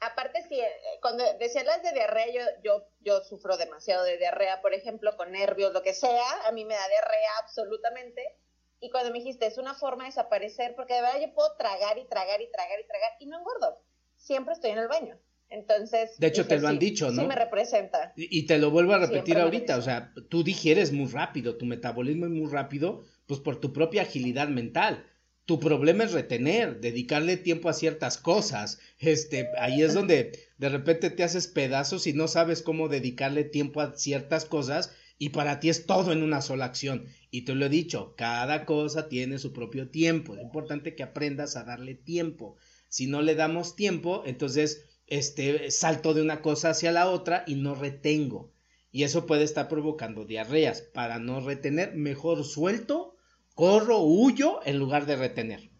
aparte, 0.00 0.42
sí, 0.48 0.60
eh, 0.60 0.72
cuando 1.00 1.24
decías 1.38 1.64
las 1.64 1.82
de 1.82 1.92
diarrea, 1.92 2.28
yo, 2.28 2.42
yo, 2.62 2.86
yo 3.00 3.22
sufro 3.22 3.56
demasiado 3.56 4.04
de 4.04 4.18
diarrea, 4.18 4.60
por 4.60 4.74
ejemplo, 4.74 5.16
con 5.16 5.32
nervios, 5.32 5.72
lo 5.72 5.82
que 5.82 5.94
sea, 5.94 6.46
a 6.46 6.52
mí 6.52 6.64
me 6.64 6.74
da 6.74 6.88
diarrea 6.88 7.38
absolutamente. 7.42 8.36
Y 8.78 8.90
cuando 8.90 9.10
me 9.10 9.18
dijiste, 9.18 9.46
es 9.46 9.56
una 9.56 9.74
forma 9.74 10.04
de 10.04 10.10
desaparecer, 10.10 10.74
porque 10.76 10.94
de 10.94 11.00
verdad 11.00 11.20
yo 11.20 11.32
puedo 11.32 11.56
tragar 11.56 11.96
y 11.96 12.04
tragar 12.04 12.42
y 12.42 12.50
tragar 12.50 12.78
y 12.78 12.86
tragar 12.86 13.12
y 13.20 13.26
no 13.26 13.38
engordo. 13.38 13.80
Siempre 14.16 14.52
estoy 14.52 14.70
en 14.70 14.78
el 14.78 14.88
baño. 14.88 15.18
Entonces. 15.48 16.10
De 16.18 16.26
hecho, 16.26 16.46
te 16.46 16.58
lo 16.58 16.68
han 16.68 16.78
dicho, 16.78 17.10
¿no? 17.10 17.22
Sí, 17.22 17.28
me 17.28 17.36
representa. 17.36 18.12
Y, 18.16 18.46
te 18.46 18.58
lo 18.58 18.70
vuelvo 18.70 18.94
a 18.94 18.98
repetir 18.98 19.38
ahorita. 19.38 19.76
O 19.78 19.82
sea, 19.82 20.12
tú 20.28 20.42
digieres 20.42 20.92
muy 20.92 21.06
rápido, 21.06 21.56
tu 21.56 21.66
metabolismo 21.66 22.26
es 22.26 22.32
muy 22.32 22.50
rápido, 22.50 23.04
pues 23.26 23.40
por 23.40 23.60
tu 23.60 23.72
propia 23.72 24.02
agilidad 24.02 24.48
mental. 24.48 25.04
Tu 25.44 25.60
problema 25.60 26.02
es 26.02 26.12
retener, 26.12 26.80
dedicarle 26.80 27.36
tiempo 27.36 27.68
a 27.68 27.72
ciertas 27.72 28.18
cosas. 28.18 28.80
Este, 28.98 29.48
ahí 29.58 29.82
es 29.82 29.94
donde 29.94 30.32
de 30.58 30.68
repente 30.68 31.10
te 31.10 31.22
haces 31.22 31.46
pedazos 31.46 32.08
y 32.08 32.12
no 32.12 32.26
sabes 32.26 32.62
cómo 32.62 32.88
dedicarle 32.88 33.44
tiempo 33.44 33.80
a 33.80 33.94
ciertas 33.96 34.44
cosas 34.44 34.92
y 35.18 35.30
para 35.30 35.60
ti 35.60 35.68
es 35.68 35.86
todo 35.86 36.12
en 36.12 36.22
una 36.22 36.42
sola 36.42 36.64
acción. 36.64 37.06
Y 37.30 37.42
te 37.42 37.54
lo 37.54 37.66
he 37.66 37.68
dicho, 37.68 38.14
cada 38.16 38.64
cosa 38.64 39.08
tiene 39.08 39.38
su 39.38 39.52
propio 39.52 39.88
tiempo. 39.88 40.34
Es 40.34 40.42
importante 40.42 40.94
que 40.94 41.02
aprendas 41.02 41.56
a 41.56 41.64
darle 41.64 41.94
tiempo. 41.94 42.56
Si 42.88 43.06
no 43.06 43.22
le 43.22 43.34
damos 43.34 43.76
tiempo, 43.76 44.24
entonces 44.26 44.84
este, 45.06 45.70
salto 45.70 46.14
de 46.14 46.22
una 46.22 46.42
cosa 46.42 46.70
hacia 46.70 46.92
la 46.92 47.08
otra 47.10 47.44
y 47.46 47.56
no 47.56 47.74
retengo. 47.74 48.52
Y 48.90 49.04
eso 49.04 49.26
puede 49.26 49.44
estar 49.44 49.68
provocando 49.68 50.24
diarreas. 50.24 50.80
Para 50.80 51.18
no 51.18 51.40
retener, 51.40 51.94
mejor 51.94 52.44
suelto, 52.44 53.16
corro, 53.54 53.98
huyo 53.98 54.60
en 54.64 54.78
lugar 54.78 55.06
de 55.06 55.16
retener. 55.16 55.70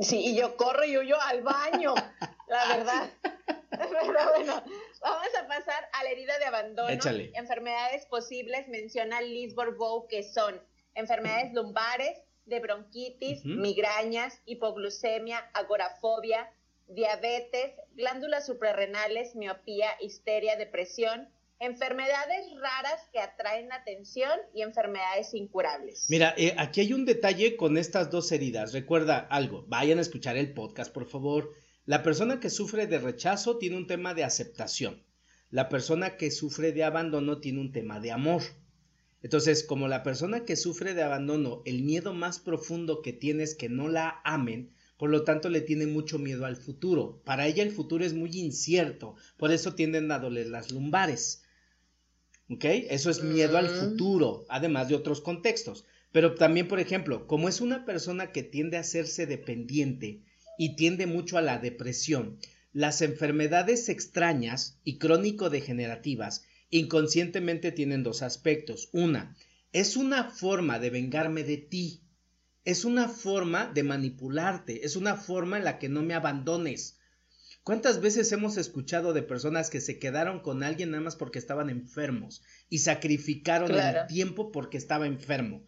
Sí, 0.00 0.20
y 0.24 0.36
yo 0.36 0.56
corro 0.56 0.84
y 0.84 0.96
huyo 0.96 1.20
al 1.20 1.42
baño, 1.42 1.94
la 2.48 2.76
verdad. 2.76 3.10
Pero 3.70 4.30
bueno, 4.36 4.62
vamos 5.00 5.28
a 5.40 5.46
pasar 5.48 5.88
a 5.92 6.04
la 6.04 6.10
herida 6.10 6.38
de 6.38 6.44
abandono. 6.44 6.88
Échale. 6.88 7.32
Enfermedades 7.34 8.06
posibles, 8.06 8.68
menciona 8.68 9.20
Liz 9.20 9.54
Bourbeau, 9.54 10.06
que 10.06 10.22
son 10.22 10.60
enfermedades 10.94 11.52
lumbares, 11.52 12.18
de 12.44 12.60
bronquitis, 12.60 13.44
migrañas, 13.44 14.40
hipoglucemia, 14.44 15.38
agorafobia, 15.54 16.50
diabetes, 16.94 17.72
glándulas 17.94 18.46
suprarrenales, 18.46 19.34
miopía, 19.36 19.88
histeria, 20.00 20.56
depresión, 20.56 21.28
enfermedades 21.60 22.46
raras 22.58 23.00
que 23.12 23.20
atraen 23.20 23.70
atención 23.72 24.32
y 24.54 24.62
enfermedades 24.62 25.34
incurables. 25.34 26.06
Mira, 26.08 26.34
eh, 26.36 26.54
aquí 26.56 26.80
hay 26.80 26.92
un 26.94 27.04
detalle 27.04 27.56
con 27.56 27.76
estas 27.76 28.10
dos 28.10 28.32
heridas. 28.32 28.72
Recuerda 28.72 29.18
algo, 29.18 29.64
vayan 29.68 29.98
a 29.98 30.02
escuchar 30.02 30.36
el 30.36 30.54
podcast, 30.54 30.92
por 30.92 31.06
favor. 31.06 31.52
La 31.84 32.02
persona 32.02 32.40
que 32.40 32.50
sufre 32.50 32.86
de 32.86 32.98
rechazo 32.98 33.58
tiene 33.58 33.76
un 33.76 33.86
tema 33.86 34.14
de 34.14 34.24
aceptación. 34.24 35.04
La 35.50 35.68
persona 35.68 36.16
que 36.16 36.30
sufre 36.30 36.72
de 36.72 36.84
abandono 36.84 37.40
tiene 37.40 37.60
un 37.60 37.72
tema 37.72 38.00
de 38.00 38.12
amor. 38.12 38.42
Entonces, 39.22 39.64
como 39.64 39.86
la 39.88 40.02
persona 40.02 40.44
que 40.44 40.56
sufre 40.56 40.94
de 40.94 41.02
abandono, 41.02 41.62
el 41.66 41.82
miedo 41.82 42.14
más 42.14 42.38
profundo 42.38 43.02
que 43.02 43.12
tiene 43.12 43.42
es 43.42 43.54
que 43.54 43.68
no 43.68 43.88
la 43.88 44.20
amen, 44.24 44.72
por 45.00 45.08
lo 45.08 45.24
tanto 45.24 45.48
le 45.48 45.62
tiene 45.62 45.86
mucho 45.86 46.18
miedo 46.18 46.44
al 46.44 46.56
futuro. 46.56 47.22
Para 47.24 47.46
ella 47.46 47.62
el 47.62 47.72
futuro 47.72 48.04
es 48.04 48.12
muy 48.12 48.38
incierto, 48.38 49.16
por 49.38 49.50
eso 49.50 49.74
tienden 49.74 50.12
a 50.12 50.18
doler 50.18 50.48
las 50.48 50.70
lumbares. 50.70 51.42
¿Ok? 52.50 52.66
Eso 52.66 53.08
es 53.08 53.22
miedo 53.22 53.56
al 53.56 53.70
futuro, 53.70 54.44
además 54.50 54.90
de 54.90 54.96
otros 54.96 55.22
contextos. 55.22 55.86
Pero 56.12 56.34
también, 56.34 56.68
por 56.68 56.80
ejemplo, 56.80 57.26
como 57.26 57.48
es 57.48 57.62
una 57.62 57.86
persona 57.86 58.30
que 58.30 58.42
tiende 58.42 58.76
a 58.76 58.80
hacerse 58.80 59.24
dependiente 59.24 60.20
y 60.58 60.76
tiende 60.76 61.06
mucho 61.06 61.38
a 61.38 61.42
la 61.42 61.58
depresión, 61.58 62.36
las 62.74 63.00
enfermedades 63.00 63.88
extrañas 63.88 64.80
y 64.84 64.98
crónico-degenerativas 64.98 66.44
inconscientemente 66.68 67.72
tienen 67.72 68.02
dos 68.02 68.20
aspectos. 68.20 68.90
Una, 68.92 69.34
es 69.72 69.96
una 69.96 70.24
forma 70.24 70.78
de 70.78 70.90
vengarme 70.90 71.42
de 71.42 71.56
ti. 71.56 72.02
Es 72.64 72.84
una 72.84 73.08
forma 73.08 73.66
de 73.66 73.82
manipularte. 73.82 74.84
Es 74.84 74.96
una 74.96 75.16
forma 75.16 75.58
en 75.58 75.64
la 75.64 75.78
que 75.78 75.88
no 75.88 76.02
me 76.02 76.14
abandones. 76.14 76.98
¿Cuántas 77.62 78.00
veces 78.00 78.32
hemos 78.32 78.56
escuchado 78.56 79.12
de 79.12 79.22
personas 79.22 79.70
que 79.70 79.80
se 79.80 79.98
quedaron 79.98 80.40
con 80.40 80.62
alguien 80.62 80.90
nada 80.90 81.02
más 81.02 81.16
porque 81.16 81.38
estaban 81.38 81.68
enfermos 81.68 82.42
y 82.68 82.78
sacrificaron 82.78 83.74
el 83.74 84.06
tiempo 84.06 84.50
porque 84.50 84.78
estaba 84.78 85.06
enfermo? 85.06 85.64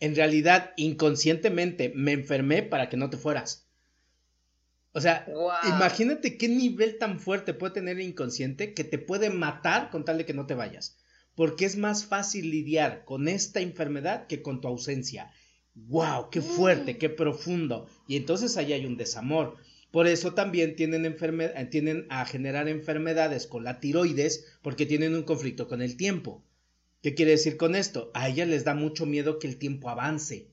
En 0.00 0.14
realidad, 0.16 0.72
inconscientemente, 0.76 1.92
me 1.94 2.12
enfermé 2.12 2.62
para 2.62 2.88
que 2.88 2.96
no 2.96 3.10
te 3.10 3.16
fueras. 3.16 3.66
O 4.92 5.00
sea, 5.00 5.26
imagínate 5.68 6.36
qué 6.36 6.48
nivel 6.48 6.98
tan 6.98 7.20
fuerte 7.20 7.54
puede 7.54 7.74
tener 7.74 7.96
el 7.96 8.06
inconsciente 8.06 8.74
que 8.74 8.82
te 8.82 8.98
puede 8.98 9.30
matar 9.30 9.90
con 9.90 10.04
tal 10.04 10.18
de 10.18 10.26
que 10.26 10.34
no 10.34 10.46
te 10.46 10.54
vayas. 10.54 10.98
Porque 11.36 11.64
es 11.64 11.76
más 11.76 12.04
fácil 12.04 12.50
lidiar 12.50 13.04
con 13.04 13.28
esta 13.28 13.60
enfermedad 13.60 14.26
que 14.26 14.42
con 14.42 14.60
tu 14.60 14.68
ausencia. 14.68 15.30
¡Wow! 15.74 16.30
¡Qué 16.30 16.40
fuerte! 16.42 16.94
Mm. 16.94 16.98
¡Qué 16.98 17.08
profundo! 17.08 17.88
Y 18.06 18.16
entonces 18.16 18.56
ahí 18.56 18.72
hay 18.72 18.86
un 18.86 18.96
desamor. 18.96 19.56
Por 19.90 20.06
eso 20.06 20.34
también 20.34 20.76
tienen, 20.76 21.04
eh, 21.04 21.68
tienen 21.70 22.06
a 22.10 22.24
generar 22.24 22.68
enfermedades 22.68 23.46
con 23.46 23.64
la 23.64 23.80
tiroides 23.80 24.58
porque 24.62 24.86
tienen 24.86 25.14
un 25.14 25.24
conflicto 25.24 25.66
con 25.68 25.82
el 25.82 25.96
tiempo. 25.96 26.44
¿Qué 27.02 27.14
quiere 27.14 27.32
decir 27.32 27.56
con 27.56 27.74
esto? 27.74 28.10
A 28.14 28.28
ella 28.28 28.44
les 28.46 28.64
da 28.64 28.74
mucho 28.74 29.06
miedo 29.06 29.38
que 29.38 29.48
el 29.48 29.56
tiempo 29.56 29.90
avance. 29.90 30.48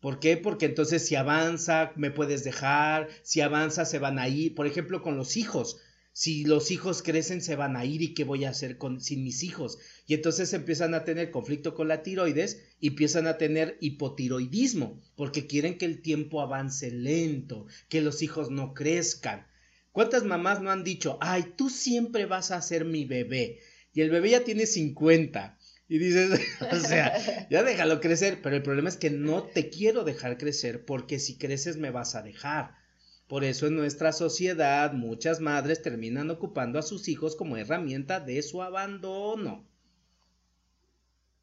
¿Por 0.00 0.18
qué? 0.18 0.36
Porque 0.36 0.66
entonces 0.66 1.06
si 1.06 1.14
avanza, 1.14 1.92
me 1.94 2.10
puedes 2.10 2.42
dejar, 2.42 3.08
si 3.22 3.40
avanza, 3.40 3.84
se 3.84 3.98
van 3.98 4.18
a 4.18 4.28
ir. 4.28 4.54
Por 4.54 4.66
ejemplo, 4.66 5.02
con 5.02 5.16
los 5.16 5.36
hijos 5.36 5.78
si 6.14 6.44
los 6.44 6.70
hijos 6.70 7.02
crecen 7.02 7.42
se 7.42 7.56
van 7.56 7.76
a 7.76 7.84
ir 7.84 8.00
y 8.00 8.14
qué 8.14 8.22
voy 8.22 8.44
a 8.44 8.50
hacer 8.50 8.78
con, 8.78 9.00
sin 9.00 9.24
mis 9.24 9.42
hijos. 9.42 9.78
Y 10.06 10.14
entonces 10.14 10.52
empiezan 10.52 10.94
a 10.94 11.02
tener 11.02 11.32
conflicto 11.32 11.74
con 11.74 11.88
la 11.88 12.04
tiroides 12.04 12.62
y 12.78 12.88
empiezan 12.88 13.26
a 13.26 13.36
tener 13.36 13.76
hipotiroidismo 13.80 15.02
porque 15.16 15.48
quieren 15.48 15.76
que 15.76 15.86
el 15.86 16.02
tiempo 16.02 16.40
avance 16.40 16.92
lento, 16.92 17.66
que 17.88 18.00
los 18.00 18.22
hijos 18.22 18.52
no 18.52 18.74
crezcan. 18.74 19.48
¿Cuántas 19.90 20.22
mamás 20.22 20.62
no 20.62 20.70
han 20.70 20.84
dicho, 20.84 21.18
ay, 21.20 21.54
tú 21.56 21.68
siempre 21.68 22.26
vas 22.26 22.52
a 22.52 22.62
ser 22.62 22.84
mi 22.84 23.04
bebé? 23.04 23.58
Y 23.92 24.00
el 24.00 24.10
bebé 24.10 24.30
ya 24.30 24.44
tiene 24.44 24.66
50. 24.66 25.58
Y 25.88 25.98
dices, 25.98 26.40
o 26.72 26.76
sea, 26.78 27.48
ya 27.50 27.64
déjalo 27.64 28.00
crecer, 28.00 28.38
pero 28.40 28.54
el 28.54 28.62
problema 28.62 28.88
es 28.88 28.96
que 28.96 29.10
no 29.10 29.42
te 29.42 29.68
quiero 29.68 30.04
dejar 30.04 30.38
crecer 30.38 30.84
porque 30.84 31.18
si 31.18 31.38
creces 31.38 31.76
me 31.76 31.90
vas 31.90 32.14
a 32.14 32.22
dejar. 32.22 32.83
Por 33.28 33.44
eso 33.44 33.66
en 33.66 33.76
nuestra 33.76 34.12
sociedad 34.12 34.92
muchas 34.92 35.40
madres 35.40 35.82
terminan 35.82 36.30
ocupando 36.30 36.78
a 36.78 36.82
sus 36.82 37.08
hijos 37.08 37.36
como 37.36 37.56
herramienta 37.56 38.20
de 38.20 38.42
su 38.42 38.62
abandono. 38.62 39.66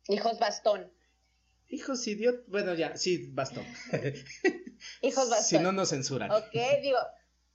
Hijos 0.08 0.40
bastón. 0.40 0.92
Hijos 1.70 2.06
idiot, 2.06 2.46
bueno 2.48 2.74
ya, 2.76 2.98
sí, 2.98 3.30
bastón. 3.32 3.66
Hijos 5.02 5.30
bastón. 5.30 5.60
Si 5.60 5.60
no 5.60 5.72
nos 5.72 5.90
censuran. 5.90 6.30
Ok, 6.32 6.54
digo, 6.82 7.00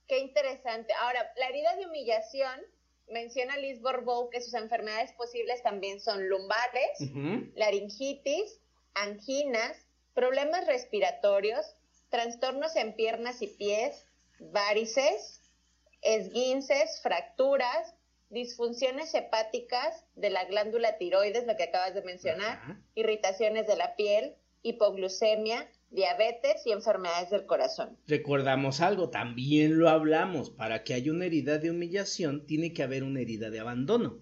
qué 0.08 0.18
interesante. 0.20 0.92
Ahora, 1.02 1.32
la 1.36 1.48
herida 1.48 1.76
de 1.76 1.86
humillación 1.86 2.60
menciona 3.08 3.56
Liz 3.58 3.80
Bourbeau 3.80 4.30
que 4.30 4.40
sus 4.40 4.54
enfermedades 4.54 5.12
posibles 5.12 5.62
también 5.62 6.00
son 6.00 6.28
lumbares, 6.28 6.98
laringitis, 7.54 8.60
anginas, 8.94 9.86
problemas 10.14 10.66
respiratorios, 10.66 11.76
trastornos 12.08 12.74
en 12.76 12.94
piernas 12.94 13.42
y 13.42 13.48
pies, 13.48 14.05
varices, 14.38 15.40
esguinces, 16.02 17.00
fracturas, 17.02 17.94
disfunciones 18.30 19.14
hepáticas 19.14 20.04
de 20.14 20.30
la 20.30 20.44
glándula 20.44 20.98
tiroides, 20.98 21.46
lo 21.46 21.56
que 21.56 21.64
acabas 21.64 21.94
de 21.94 22.02
mencionar, 22.02 22.78
irritaciones 22.94 23.66
de 23.66 23.76
la 23.76 23.96
piel, 23.96 24.34
hipoglucemia, 24.62 25.68
diabetes 25.90 26.66
y 26.66 26.72
enfermedades 26.72 27.30
del 27.30 27.46
corazón. 27.46 27.96
Recordamos 28.06 28.80
algo, 28.80 29.10
también 29.10 29.78
lo 29.78 29.88
hablamos, 29.88 30.50
para 30.50 30.82
que 30.82 30.94
haya 30.94 31.12
una 31.12 31.26
herida 31.26 31.58
de 31.58 31.70
humillación 31.70 32.46
tiene 32.46 32.72
que 32.72 32.82
haber 32.82 33.04
una 33.04 33.20
herida 33.20 33.50
de 33.50 33.60
abandono. 33.60 34.18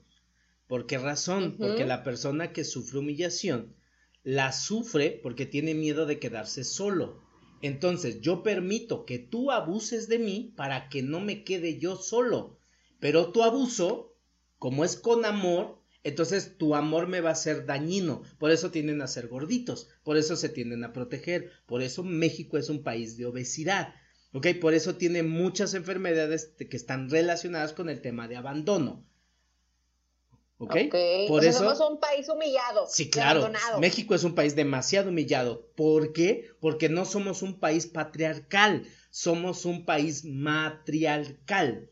¿Por 0.66 0.86
qué 0.86 0.98
razón? 0.98 1.56
Porque 1.58 1.84
la 1.84 2.02
persona 2.02 2.52
que 2.52 2.64
sufre 2.64 2.98
humillación 2.98 3.74
la 4.22 4.52
sufre 4.52 5.20
porque 5.22 5.44
tiene 5.44 5.74
miedo 5.74 6.06
de 6.06 6.18
quedarse 6.18 6.64
solo. 6.64 7.22
Entonces 7.64 8.20
yo 8.20 8.42
permito 8.42 9.06
que 9.06 9.18
tú 9.18 9.50
abuses 9.50 10.06
de 10.06 10.18
mí 10.18 10.52
para 10.54 10.90
que 10.90 11.02
no 11.02 11.20
me 11.20 11.44
quede 11.44 11.78
yo 11.78 11.96
solo. 11.96 12.58
Pero 13.00 13.32
tu 13.32 13.42
abuso, 13.42 14.14
como 14.58 14.84
es 14.84 14.96
con 14.96 15.24
amor, 15.24 15.80
entonces 16.02 16.58
tu 16.58 16.74
amor 16.74 17.06
me 17.06 17.22
va 17.22 17.30
a 17.30 17.34
ser 17.34 17.64
dañino. 17.64 18.20
Por 18.38 18.50
eso 18.50 18.70
tienden 18.70 19.00
a 19.00 19.06
ser 19.06 19.28
gorditos, 19.28 19.88
por 20.02 20.18
eso 20.18 20.36
se 20.36 20.50
tienden 20.50 20.84
a 20.84 20.92
proteger, 20.92 21.52
por 21.64 21.80
eso 21.80 22.04
México 22.04 22.58
es 22.58 22.68
un 22.68 22.82
país 22.82 23.16
de 23.16 23.24
obesidad. 23.24 23.94
¿Ok? 24.34 24.48
Por 24.60 24.74
eso 24.74 24.96
tiene 24.96 25.22
muchas 25.22 25.72
enfermedades 25.72 26.52
que 26.58 26.76
están 26.76 27.08
relacionadas 27.08 27.72
con 27.72 27.88
el 27.88 28.02
tema 28.02 28.28
de 28.28 28.36
abandono. 28.36 29.06
¿Ok? 30.64 31.28
Por 31.28 31.44
eso 31.44 31.58
somos 31.58 31.80
un 31.80 32.00
país 32.00 32.28
humillado. 32.28 32.86
Sí, 32.88 33.10
claro. 33.10 33.50
México 33.80 34.14
es 34.14 34.24
un 34.24 34.34
país 34.34 34.54
demasiado 34.56 35.10
humillado. 35.10 35.66
¿Por 35.76 36.12
qué? 36.12 36.50
Porque 36.60 36.88
no 36.88 37.04
somos 37.04 37.42
un 37.42 37.58
país 37.58 37.86
patriarcal, 37.86 38.86
somos 39.10 39.64
un 39.64 39.84
país 39.84 40.24
matriarcal. 40.24 41.90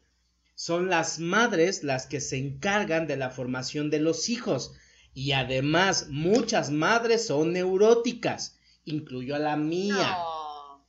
Son 0.55 0.89
las 0.89 1.19
madres 1.19 1.83
las 1.83 2.07
que 2.07 2.21
se 2.21 2.37
encargan 2.37 3.07
de 3.07 3.17
la 3.17 3.31
formación 3.31 3.91
de 3.91 4.01
los 4.01 4.29
hijos. 4.29 4.75
Y 5.15 5.33
además, 5.33 6.07
muchas 6.09 6.71
madres 6.71 7.27
son 7.27 7.53
neuróticas. 7.53 8.59
Incluyo 8.85 9.35
a 9.35 9.39
la 9.39 9.57
mía. 9.57 10.17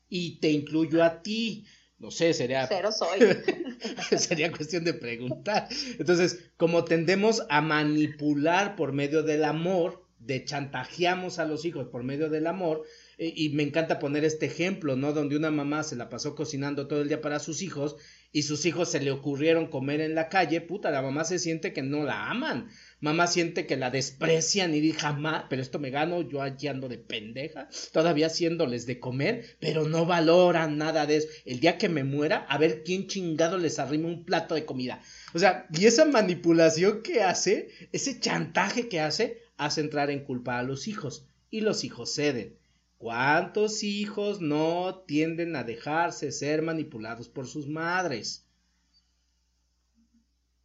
Y 0.09 0.39
te 0.39 0.51
incluyo 0.51 1.03
a 1.03 1.21
ti. 1.21 1.65
No 1.97 2.11
sé, 2.11 2.33
sería. 2.33 2.67
Cero 2.67 2.91
soy. 2.91 3.19
sería 4.17 4.51
cuestión 4.51 4.83
de 4.83 4.93
preguntar. 4.93 5.67
Entonces, 5.99 6.51
como 6.57 6.83
tendemos 6.83 7.43
a 7.49 7.61
manipular 7.61 8.75
por 8.75 8.93
medio 8.93 9.23
del 9.23 9.43
amor, 9.43 10.03
de 10.25 10.45
chantajeamos 10.45 11.37
a 11.39 11.45
los 11.45 11.65
hijos 11.65 11.87
por 11.89 12.03
medio 12.03 12.29
del 12.29 12.47
amor, 12.47 12.83
eh, 13.17 13.31
y 13.35 13.49
me 13.49 13.63
encanta 13.63 13.99
poner 13.99 14.23
este 14.23 14.45
ejemplo, 14.45 14.95
¿no? 14.95 15.11
Donde 15.13 15.35
una 15.35 15.51
mamá 15.51 15.83
se 15.83 15.95
la 15.95 16.09
pasó 16.09 16.35
cocinando 16.35 16.87
todo 16.87 17.01
el 17.01 17.09
día 17.09 17.21
para 17.21 17.39
sus 17.39 17.61
hijos 17.61 17.97
y 18.31 18.43
sus 18.43 18.65
hijos 18.65 18.89
se 18.89 18.99
le 18.99 19.11
ocurrieron 19.11 19.67
comer 19.67 20.01
en 20.01 20.15
la 20.15 20.29
calle, 20.29 20.61
puta, 20.61 20.91
la 20.91 21.01
mamá 21.01 21.23
se 21.23 21.39
siente 21.39 21.73
que 21.73 21.83
no 21.83 22.03
la 22.03 22.29
aman. 22.29 22.69
Mamá 23.03 23.27
siente 23.27 23.67
que 23.67 23.75
la 23.75 23.91
desprecian 23.91 24.73
y 24.73 24.79
dice 24.79 24.99
jamás, 24.99 25.43
pero 25.49 25.61
esto 25.61 25.77
me 25.77 25.89
gano, 25.89 26.21
yo 26.21 26.41
allí 26.41 26.69
ando 26.69 26.87
de 26.87 26.97
pendeja, 26.97 27.67
todavía 27.91 28.27
haciéndoles 28.27 28.85
de 28.85 29.01
comer, 29.01 29.57
pero 29.59 29.85
no 29.89 30.05
valoran 30.05 30.77
nada 30.77 31.05
de 31.05 31.17
eso. 31.17 31.27
El 31.43 31.59
día 31.59 31.77
que 31.77 31.89
me 31.89 32.05
muera, 32.05 32.45
a 32.47 32.57
ver 32.57 32.81
quién 32.85 33.07
chingado 33.07 33.57
les 33.57 33.77
arrima 33.77 34.07
un 34.07 34.23
plato 34.23 34.55
de 34.55 34.63
comida. 34.63 35.01
O 35.33 35.39
sea, 35.39 35.67
y 35.77 35.85
esa 35.85 36.05
manipulación 36.05 37.01
que 37.03 37.23
hace, 37.23 37.67
ese 37.91 38.21
chantaje 38.21 38.87
que 38.87 39.01
hace, 39.01 39.41
hace 39.57 39.81
entrar 39.81 40.09
en 40.09 40.23
culpa 40.23 40.57
a 40.57 40.63
los 40.63 40.87
hijos. 40.87 41.27
Y 41.49 41.59
los 41.59 41.83
hijos 41.83 42.15
ceden. 42.15 42.57
¿Cuántos 42.97 43.83
hijos 43.83 44.39
no 44.39 45.03
tienden 45.05 45.57
a 45.57 45.65
dejarse 45.65 46.31
ser 46.31 46.61
manipulados 46.61 47.27
por 47.27 47.47
sus 47.47 47.67
madres? 47.67 48.42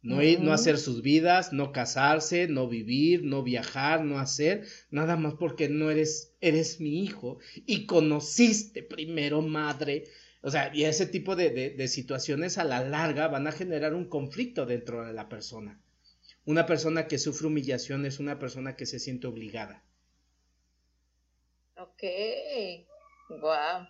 No, 0.01 0.21
ir, 0.23 0.39
no 0.39 0.53
hacer 0.53 0.77
sus 0.77 1.01
vidas, 1.01 1.51
no 1.51 1.73
casarse, 1.73 2.47
no 2.47 2.69
vivir, 2.69 3.23
no 3.23 3.43
viajar, 3.43 4.05
no 4.05 4.17
hacer, 4.17 4.65
nada 4.91 5.17
más 5.17 5.33
porque 5.33 5.67
no 5.67 5.91
eres, 5.91 6.33
eres 6.39 6.79
mi 6.79 7.03
hijo 7.03 7.39
y 7.65 7.85
conociste 7.85 8.81
primero 8.81 9.41
madre. 9.41 10.05
O 10.41 10.51
sea, 10.51 10.71
y 10.73 10.85
ese 10.85 11.05
tipo 11.05 11.35
de, 11.35 11.49
de 11.71 11.87
situaciones 11.89 12.57
a 12.57 12.63
la 12.63 12.81
larga 12.81 13.27
van 13.27 13.47
a 13.47 13.51
generar 13.51 13.93
un 13.93 14.05
conflicto 14.05 14.65
dentro 14.65 15.05
de 15.05 15.11
la 15.11 15.27
persona. 15.27 15.81
Una 16.45 16.65
persona 16.65 17.07
que 17.07 17.19
sufre 17.19 17.47
humillación 17.47 18.05
es 18.05 18.19
una 18.19 18.39
persona 18.39 18.77
que 18.77 18.85
se 18.85 18.99
siente 18.99 19.27
obligada. 19.27 19.83
Ok, 21.75 22.03
wow. 23.29 23.87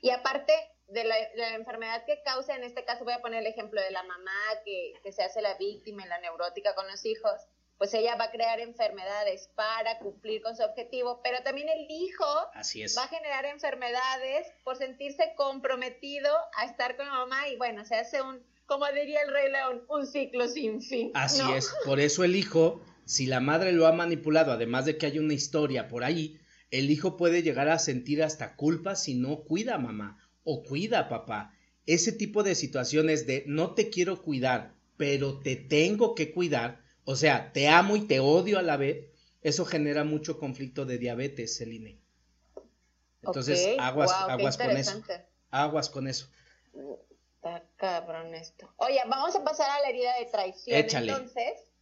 Y 0.00 0.10
aparte 0.10 0.52
de 0.92 1.04
la, 1.04 1.54
enfermedad 1.54 2.04
que 2.04 2.22
causa, 2.22 2.54
en 2.54 2.64
este 2.64 2.84
caso 2.84 3.04
voy 3.04 3.14
a 3.14 3.20
poner 3.20 3.40
el 3.40 3.46
ejemplo 3.46 3.80
de 3.80 3.90
la 3.90 4.02
mamá 4.02 4.40
que, 4.64 4.92
que 5.02 5.12
se 5.12 5.22
hace 5.22 5.40
la 5.40 5.54
víctima 5.54 6.04
y 6.04 6.08
la 6.08 6.20
neurótica 6.20 6.74
con 6.74 6.86
los 6.86 7.04
hijos, 7.04 7.32
pues 7.78 7.94
ella 7.94 8.14
va 8.16 8.26
a 8.26 8.30
crear 8.30 8.60
enfermedades 8.60 9.50
para 9.56 9.98
cumplir 9.98 10.42
con 10.42 10.56
su 10.56 10.62
objetivo, 10.62 11.20
pero 11.24 11.42
también 11.42 11.68
el 11.68 11.90
hijo 11.90 12.24
Así 12.54 12.82
es. 12.82 12.96
va 12.96 13.04
a 13.04 13.08
generar 13.08 13.44
enfermedades 13.46 14.46
por 14.62 14.76
sentirse 14.76 15.32
comprometido 15.36 16.30
a 16.56 16.66
estar 16.66 16.96
con 16.96 17.06
la 17.06 17.12
mamá 17.14 17.48
y 17.48 17.56
bueno, 17.56 17.84
se 17.84 17.96
hace 17.96 18.22
un, 18.22 18.40
como 18.66 18.86
diría 18.92 19.22
el 19.22 19.32
rey 19.32 19.50
león, 19.50 19.84
un 19.88 20.06
ciclo 20.06 20.46
sin 20.46 20.80
fin. 20.80 21.10
Así 21.14 21.42
es, 21.52 21.74
por 21.84 21.98
eso 21.98 22.22
el 22.22 22.36
hijo, 22.36 22.80
si 23.04 23.26
la 23.26 23.40
madre 23.40 23.72
lo 23.72 23.86
ha 23.86 23.92
manipulado, 23.92 24.52
además 24.52 24.84
de 24.84 24.96
que 24.96 25.06
hay 25.06 25.18
una 25.18 25.34
historia 25.34 25.88
por 25.88 26.04
ahí, 26.04 26.38
el 26.70 26.90
hijo 26.90 27.16
puede 27.16 27.42
llegar 27.42 27.68
a 27.68 27.78
sentir 27.78 28.22
hasta 28.22 28.54
culpa 28.54 28.94
si 28.94 29.14
no 29.14 29.42
cuida 29.42 29.74
a 29.74 29.78
mamá 29.78 30.21
o 30.44 30.62
cuida 30.62 31.00
a 31.00 31.08
papá. 31.08 31.54
ese 31.84 32.12
tipo 32.12 32.42
de 32.42 32.54
situaciones 32.54 33.26
de 33.26 33.44
no 33.46 33.74
te 33.74 33.90
quiero 33.90 34.22
cuidar, 34.22 34.74
pero 34.96 35.40
te 35.40 35.56
tengo 35.56 36.14
que 36.14 36.32
cuidar, 36.32 36.80
o 37.04 37.16
sea, 37.16 37.52
te 37.52 37.68
amo 37.68 37.96
y 37.96 38.06
te 38.06 38.20
odio 38.20 38.58
a 38.58 38.62
la 38.62 38.76
vez, 38.76 39.06
eso 39.42 39.64
genera 39.64 40.04
mucho 40.04 40.38
conflicto 40.38 40.84
de 40.84 40.98
diabetes, 40.98 41.56
Celine. 41.56 41.98
Entonces, 43.22 43.76
aguas, 43.78 44.12
aguas 44.12 44.56
con 44.56 44.70
eso. 44.70 45.02
Aguas 45.50 45.90
con 45.90 46.08
eso. 46.08 46.28
Está 47.36 47.64
cabrón 47.76 48.34
esto. 48.34 48.72
Oye, 48.76 49.00
vamos 49.08 49.34
a 49.34 49.42
pasar 49.42 49.70
a 49.70 49.80
la 49.80 49.88
herida 49.88 50.16
de 50.18 50.26
traición. 50.26 50.78
Échale. 50.78 51.12
Entonces. 51.12 51.72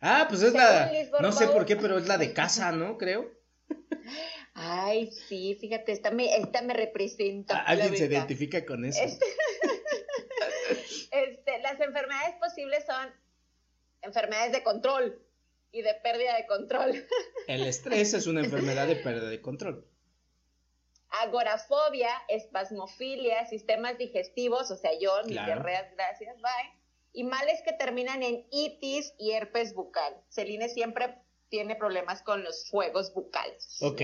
Ah, 0.00 0.26
pues 0.28 0.42
es 0.42 0.52
la. 0.54 0.90
No 1.20 1.32
sé 1.32 1.48
por 1.48 1.64
qué, 1.66 1.76
pero 1.76 1.98
es 1.98 2.08
la 2.08 2.18
de 2.18 2.32
casa, 2.32 2.72
¿no? 2.72 2.98
Creo. 2.98 3.30
Ay, 4.64 5.10
sí, 5.10 5.56
fíjate, 5.60 5.92
esta 5.92 6.10
me, 6.10 6.36
esta 6.36 6.62
me 6.62 6.74
representa. 6.74 7.58
Ah, 7.58 7.64
alguien 7.66 7.96
se 7.96 8.06
identifica 8.06 8.64
con 8.64 8.84
eso. 8.84 9.02
Este, 9.02 9.26
este, 11.10 11.58
las 11.60 11.80
enfermedades 11.80 12.36
posibles 12.36 12.84
son 12.86 13.10
enfermedades 14.02 14.52
de 14.52 14.62
control 14.62 15.20
y 15.72 15.82
de 15.82 15.94
pérdida 16.02 16.36
de 16.36 16.46
control. 16.46 17.06
El 17.48 17.66
estrés 17.66 18.14
es 18.14 18.26
una 18.26 18.40
enfermedad 18.40 18.86
de 18.86 18.96
pérdida 18.96 19.28
de 19.28 19.40
control 19.40 19.86
agorafobia, 21.12 22.10
espasmofilia, 22.28 23.46
sistemas 23.46 23.98
digestivos, 23.98 24.70
o 24.70 24.76
sea, 24.76 24.92
yo, 24.98 25.12
mis 25.24 25.34
diarreas, 25.34 25.90
gracias, 25.94 26.36
bye. 26.36 26.82
Y 27.12 27.24
males 27.24 27.60
que 27.62 27.72
terminan 27.72 28.22
en 28.22 28.46
itis 28.50 29.12
y 29.18 29.32
herpes 29.32 29.74
bucal. 29.74 30.14
Celine 30.30 30.68
siempre 30.70 31.18
tiene 31.50 31.76
problemas 31.76 32.22
con 32.22 32.42
los 32.42 32.68
fuegos 32.70 33.12
bucales. 33.12 33.78
Ok. 33.82 34.00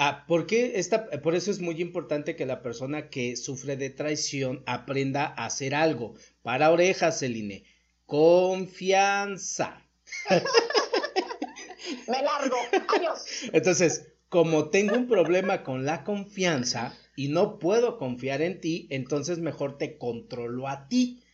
Ah, 0.00 0.24
¿por 0.28 0.46
qué 0.46 0.78
esta, 0.78 1.10
por 1.10 1.34
eso 1.34 1.50
es 1.50 1.58
muy 1.58 1.82
importante 1.82 2.36
que 2.36 2.46
la 2.46 2.62
persona 2.62 3.10
que 3.10 3.34
sufre 3.34 3.76
de 3.76 3.90
traición 3.90 4.62
aprenda 4.64 5.26
a 5.26 5.46
hacer 5.46 5.74
algo. 5.74 6.14
Para 6.42 6.70
orejas, 6.70 7.18
Celine. 7.18 7.64
Confianza. 8.06 9.82
Me 12.06 12.22
largo. 12.22 12.56
Adiós. 12.96 13.24
Entonces, 13.52 14.06
como 14.28 14.68
tengo 14.68 14.94
un 14.94 15.08
problema 15.08 15.64
con 15.64 15.84
la 15.84 16.04
confianza 16.04 16.96
y 17.16 17.26
no 17.26 17.58
puedo 17.58 17.98
confiar 17.98 18.40
en 18.40 18.60
ti, 18.60 18.86
entonces 18.90 19.40
mejor 19.40 19.78
te 19.78 19.98
controlo 19.98 20.68
a 20.68 20.86
ti. 20.86 21.24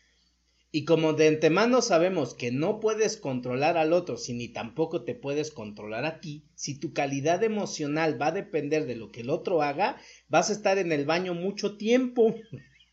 Y 0.77 0.87
como 0.87 1.12
de 1.12 1.29
antemano 1.29 1.83
sabemos 1.83 2.35
que 2.35 2.51
no 2.51 2.81
puedes 2.81 3.16
controlar 3.16 3.77
al 3.77 3.93
otro 3.93 4.16
si 4.16 4.33
ni 4.33 4.49
tampoco 4.49 5.05
te 5.05 5.14
puedes 5.14 5.53
controlar 5.53 6.05
a 6.05 6.18
ti, 6.18 6.49
si 6.57 6.81
tu 6.81 6.93
calidad 6.93 7.45
emocional 7.45 8.20
va 8.20 8.27
a 8.27 8.33
depender 8.33 8.85
de 8.85 8.97
lo 8.97 9.12
que 9.12 9.20
el 9.20 9.31
otro 9.31 9.62
haga, 9.62 9.97
vas 10.27 10.51
a 10.51 10.53
estar 10.53 10.79
en 10.79 10.91
el 10.91 11.05
baño 11.05 11.33
mucho 11.33 11.77
tiempo. 11.77 12.35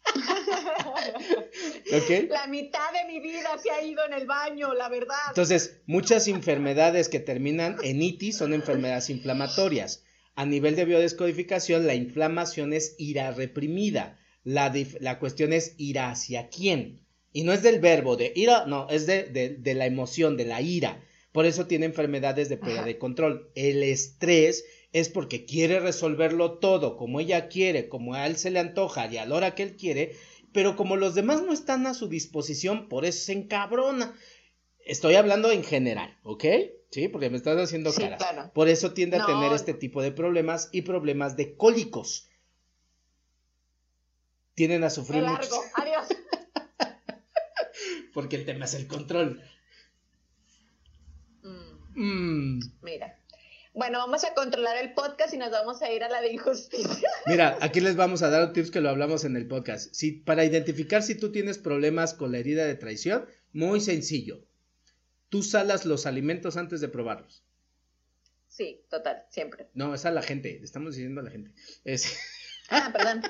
La 2.29 2.45
mitad 2.45 2.93
de 2.93 3.11
mi 3.11 3.19
vida 3.19 3.57
se 3.57 3.71
ha 3.71 3.83
ido 3.83 4.05
en 4.05 4.13
el 4.13 4.27
baño, 4.27 4.75
la 4.75 4.87
verdad. 4.87 5.17
Entonces, 5.29 5.81
muchas 5.87 6.27
enfermedades 6.27 7.09
que 7.09 7.19
terminan 7.19 7.77
en 7.81 8.03
itis 8.03 8.37
son 8.37 8.53
enfermedades 8.53 9.09
inflamatorias. 9.09 10.03
A 10.35 10.45
nivel 10.45 10.75
de 10.75 10.85
biodescodificación, 10.85 11.87
la 11.87 11.95
inflamación 11.95 12.73
es 12.73 12.93
ira 12.99 13.31
reprimida. 13.31 14.19
La, 14.43 14.71
la 14.99 15.17
cuestión 15.17 15.51
es 15.51 15.73
ira 15.79 16.11
hacia 16.11 16.47
quién. 16.49 17.01
Y 17.33 17.43
no 17.43 17.53
es 17.53 17.63
del 17.63 17.79
verbo 17.79 18.17
de 18.17 18.33
ira, 18.35 18.65
no, 18.65 18.89
es 18.89 19.05
de, 19.05 19.61
la 19.63 19.85
emoción, 19.85 20.37
de 20.37 20.45
la 20.45 20.61
ira. 20.61 21.03
Por 21.31 21.45
eso 21.45 21.65
tiene 21.65 21.85
enfermedades 21.85 22.49
de 22.49 22.57
pérdida 22.57 22.83
de 22.83 22.97
control. 22.97 23.49
El 23.55 23.83
estrés 23.83 24.65
es 24.91 25.07
porque 25.09 25.45
quiere 25.45 25.79
resolverlo 25.79 26.59
todo 26.59 26.97
como 26.97 27.19
ella 27.19 27.47
quiere, 27.47 27.87
como 27.87 28.15
a 28.15 28.27
él 28.27 28.35
se 28.35 28.51
le 28.51 28.59
antoja 28.59 29.07
y 29.07 29.17
a 29.17 29.25
la 29.25 29.35
hora 29.35 29.55
que 29.55 29.63
él 29.63 29.77
quiere, 29.77 30.15
pero 30.51 30.75
como 30.75 30.97
los 30.97 31.15
demás 31.15 31.41
no 31.43 31.53
están 31.53 31.87
a 31.87 31.93
su 31.93 32.09
disposición, 32.09 32.89
por 32.89 33.05
eso 33.05 33.25
se 33.25 33.33
encabrona. 33.33 34.13
Estoy 34.85 35.15
hablando 35.15 35.51
en 35.51 35.63
general, 35.63 36.17
¿ok? 36.23 36.43
Sí, 36.89 37.07
porque 37.07 37.29
me 37.29 37.37
estás 37.37 37.57
haciendo 37.57 37.91
sí, 37.93 38.03
Por 38.53 38.67
eso 38.67 38.91
tiende 38.91 39.17
a 39.17 39.25
tener 39.25 39.53
este 39.53 39.73
tipo 39.73 40.01
de 40.01 40.11
problemas 40.11 40.67
y 40.73 40.81
problemas 40.81 41.37
de 41.37 41.55
cólicos. 41.55 42.27
Tienen 44.55 44.83
a 44.83 44.89
sufrir 44.89 45.23
mucho. 45.23 45.49
Porque 48.13 48.35
el 48.35 48.45
tema 48.45 48.65
es 48.65 48.73
el 48.73 48.87
control. 48.87 49.41
Mm. 51.43 52.57
Mm. 52.57 52.59
Mira. 52.81 53.17
Bueno, 53.73 53.99
vamos 53.99 54.25
a 54.25 54.33
controlar 54.33 54.75
el 54.77 54.93
podcast 54.93 55.33
y 55.33 55.37
nos 55.37 55.49
vamos 55.51 55.81
a 55.81 55.89
ir 55.89 56.03
a 56.03 56.09
la 56.09 56.19
de 56.19 56.33
injusticia. 56.33 57.09
Mira, 57.25 57.57
aquí 57.61 57.79
les 57.79 57.95
vamos 57.95 58.21
a 58.21 58.29
dar 58.29 58.51
tips 58.51 58.69
que 58.69 58.81
lo 58.81 58.89
hablamos 58.89 59.23
en 59.23 59.37
el 59.37 59.47
podcast. 59.47 59.93
Si, 59.93 60.11
para 60.11 60.43
identificar 60.43 61.03
si 61.03 61.15
tú 61.15 61.31
tienes 61.31 61.57
problemas 61.57 62.13
con 62.13 62.33
la 62.33 62.39
herida 62.39 62.65
de 62.65 62.75
traición, 62.75 63.25
muy 63.53 63.79
sencillo. 63.79 64.43
Tú 65.29 65.41
salas 65.41 65.85
los 65.85 66.05
alimentos 66.05 66.57
antes 66.57 66.81
de 66.81 66.89
probarlos. 66.89 67.43
Sí, 68.49 68.83
total, 68.89 69.23
siempre. 69.29 69.69
No, 69.73 69.95
es 69.95 70.05
a 70.05 70.11
la 70.11 70.21
gente, 70.21 70.59
estamos 70.61 70.95
diciendo 70.95 71.21
a 71.21 71.23
la 71.23 71.31
gente. 71.31 71.51
Ah, 72.69 72.89
perdón. 72.91 73.21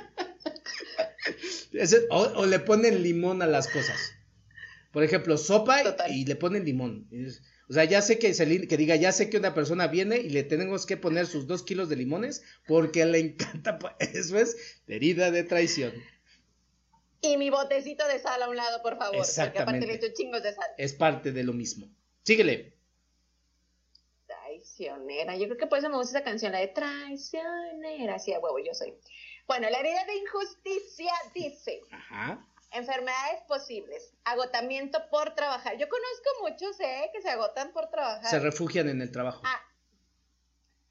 o, 2.10 2.46
le 2.48 2.60
ponen 2.60 3.04
limón 3.04 3.44
a 3.44 3.48
las 3.48 3.68
cosas. 3.68 4.14
Por 4.92 5.04
ejemplo, 5.04 5.38
sopa 5.38 5.82
y, 6.10 6.26
le 6.26 6.36
ponen 6.36 6.66
limón. 6.66 7.08
O 7.70 7.74
sea, 7.74 7.86
ya 7.86 8.02
sé 8.02 8.20
que, 8.20 8.34
que 8.34 8.78
diga, 8.78 8.98
ya 8.98 9.14
sé 9.14 9.30
que 9.30 9.38
una 9.38 9.54
persona 9.54 9.88
viene 9.88 10.18
y 10.18 10.30
le 10.30 10.44
tenemos 10.44 10.86
que 10.86 10.98
poner 10.98 11.26
sus 11.28 11.48
dos 11.48 11.64
kilos 11.64 11.88
de 11.88 11.96
limones 11.96 12.44
porque 12.68 13.06
le 13.06 13.20
encanta, 13.20 13.80
eso 14.00 14.38
es 14.38 14.82
herida 14.88 15.32
de 15.32 15.44
traición. 15.44 15.94
Y 17.22 17.38
mi 17.38 17.50
botecito 17.50 18.06
de 18.08 18.20
sal 18.20 18.42
a 18.42 18.50
un 18.50 18.58
lado, 18.58 18.82
por 18.82 18.98
favor. 18.98 19.16
Exactamente. 19.16 19.86
Porque 19.86 19.98
aparte 19.98 20.14
chingos 20.14 20.44
de 20.44 20.54
sal. 20.54 20.68
Es 20.78 20.94
parte 20.94 21.32
de 21.32 21.44
lo 21.44 21.54
mismo. 21.54 21.88
Síguele. 22.24 22.76
Traicionera. 24.26 25.38
Yo 25.38 25.46
creo 25.46 25.58
que 25.58 25.68
por 25.68 25.78
eso 25.78 25.89
me 25.89 25.98
gusta 25.98 26.18
esa 26.18 26.26
canción, 26.26 26.52
la 26.52 26.60
de 26.60 26.70
traicionera. 26.70 28.20
Sí, 28.20 28.34
a 28.34 28.39
huevo, 28.39 28.58
yo 28.60 28.74
soy. 28.74 28.96
Bueno, 29.48 29.70
la 29.70 29.80
herida 29.80 30.04
de 30.06 30.16
injusticia 30.16 31.14
dice. 31.34 31.82
Ajá. 31.92 32.46
Enfermedades 32.72 33.42
posibles. 33.48 34.14
Agotamiento 34.24 35.00
por 35.10 35.36
trabajar. 35.36 35.78
Yo 35.78 35.88
conozco 35.90 36.30
muchos, 36.42 36.80
¿eh? 36.80 37.10
Que 37.14 37.22
se 37.22 37.30
agotan 37.30 37.72
por 37.72 37.90
trabajar. 37.90 38.30
Se 38.30 38.40
refugian 38.40 38.88
en 38.88 39.02
el 39.02 39.12
trabajo. 39.12 39.42
Ah, 39.44 39.62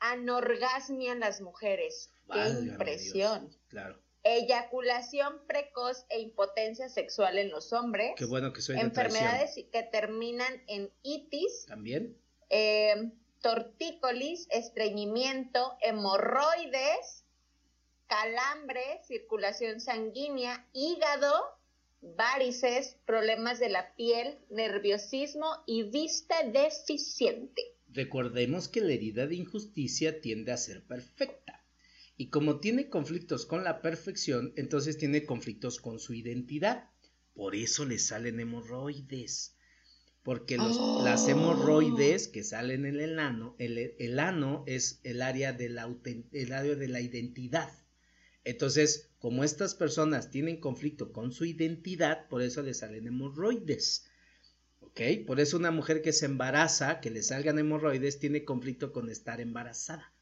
anorgasmian 0.00 1.20
las 1.20 1.40
mujeres. 1.40 2.10
Qué 2.32 2.48
impresión. 2.48 3.56
Claro. 3.68 3.98
Eyaculación 4.22 5.40
precoz 5.46 6.04
e 6.10 6.20
impotencia 6.20 6.90
sexual 6.90 7.38
en 7.38 7.50
los 7.50 7.72
hombres. 7.72 8.12
Qué 8.16 8.26
bueno 8.26 8.52
que 8.52 8.60
soy 8.60 8.76
de 8.76 8.82
Enfermedades 8.82 9.54
que 9.72 9.82
terminan 9.82 10.62
en 10.66 10.92
itis. 11.02 11.64
También. 11.66 12.18
Eh, 12.50 13.10
tortícolis, 13.40 14.46
estreñimiento, 14.50 15.78
hemorroides, 15.80 17.24
calambre, 18.06 19.00
circulación 19.04 19.80
sanguínea, 19.80 20.66
hígado, 20.74 21.42
varices, 22.02 22.96
problemas 23.06 23.58
de 23.58 23.68
la 23.68 23.94
piel, 23.94 24.38
nerviosismo 24.50 25.46
y 25.66 25.84
vista 25.84 26.36
deficiente. 26.44 27.62
Recordemos 27.88 28.68
que 28.68 28.80
la 28.80 28.92
herida 28.92 29.26
de 29.26 29.36
injusticia 29.36 30.20
tiende 30.20 30.52
a 30.52 30.56
ser 30.56 30.84
perfecta. 30.84 31.64
Y 32.16 32.28
como 32.28 32.60
tiene 32.60 32.88
conflictos 32.88 33.46
con 33.46 33.64
la 33.64 33.80
perfección, 33.80 34.52
entonces 34.56 34.98
tiene 34.98 35.24
conflictos 35.24 35.80
con 35.80 35.98
su 35.98 36.14
identidad. 36.14 36.90
Por 37.34 37.54
eso 37.54 37.84
le 37.84 37.98
salen 37.98 38.40
hemorroides. 38.40 39.56
Porque 40.22 40.58
las 40.58 41.26
hemorroides 41.28 42.28
que 42.28 42.44
salen 42.44 42.84
en 42.84 43.00
el 43.00 43.18
ano, 43.18 43.56
el, 43.58 44.18
ano 44.18 44.64
es 44.66 45.00
el 45.02 45.22
área, 45.22 45.54
de 45.54 45.70
la, 45.70 45.90
el 46.32 46.52
área 46.52 46.74
de 46.74 46.88
la 46.88 47.00
identidad. 47.00 47.72
Entonces, 48.44 49.10
como 49.18 49.44
estas 49.44 49.74
personas 49.74 50.30
tienen 50.30 50.60
conflicto 50.60 51.12
con 51.12 51.32
su 51.32 51.44
identidad, 51.44 52.28
por 52.28 52.42
eso 52.42 52.62
les 52.62 52.78
salen 52.78 53.06
hemorroides. 53.06 54.06
¿Ok? 54.80 55.00
Por 55.26 55.40
eso 55.40 55.56
una 55.56 55.70
mujer 55.70 56.02
que 56.02 56.12
se 56.12 56.26
embaraza, 56.26 57.00
que 57.00 57.10
le 57.10 57.22
salgan 57.22 57.58
hemorroides, 57.58 58.18
tiene 58.18 58.44
conflicto 58.44 58.92
con 58.92 59.10
estar 59.10 59.40
embarazada. 59.40 60.12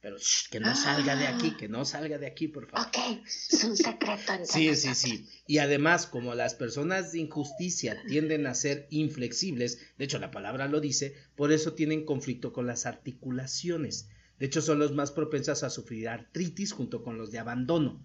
Pero 0.00 0.16
que 0.50 0.60
no 0.60 0.74
salga 0.74 1.14
de 1.14 1.26
aquí, 1.26 1.56
que 1.58 1.68
no 1.68 1.84
salga 1.84 2.16
de 2.16 2.26
aquí, 2.26 2.48
por 2.48 2.66
favor. 2.66 2.86
Ok, 2.86 3.22
es 3.26 3.64
un 3.64 3.76
secreto. 3.76 4.32
Sí, 4.44 4.74
sí, 4.74 4.94
sí. 4.94 5.28
Y 5.46 5.58
además, 5.58 6.06
como 6.06 6.34
las 6.34 6.54
personas 6.54 7.12
de 7.12 7.18
injusticia 7.18 8.02
tienden 8.08 8.46
a 8.46 8.54
ser 8.54 8.86
inflexibles, 8.88 9.78
de 9.98 10.06
hecho 10.06 10.18
la 10.18 10.30
palabra 10.30 10.68
lo 10.68 10.80
dice, 10.80 11.14
por 11.36 11.52
eso 11.52 11.74
tienen 11.74 12.06
conflicto 12.06 12.54
con 12.54 12.66
las 12.66 12.86
articulaciones. 12.86 14.08
De 14.40 14.46
hecho, 14.46 14.62
son 14.62 14.78
los 14.78 14.92
más 14.94 15.12
propensos 15.12 15.62
a 15.62 15.70
sufrir 15.70 16.08
artritis 16.08 16.72
junto 16.72 17.02
con 17.02 17.18
los 17.18 17.30
de 17.30 17.38
abandono. 17.38 18.02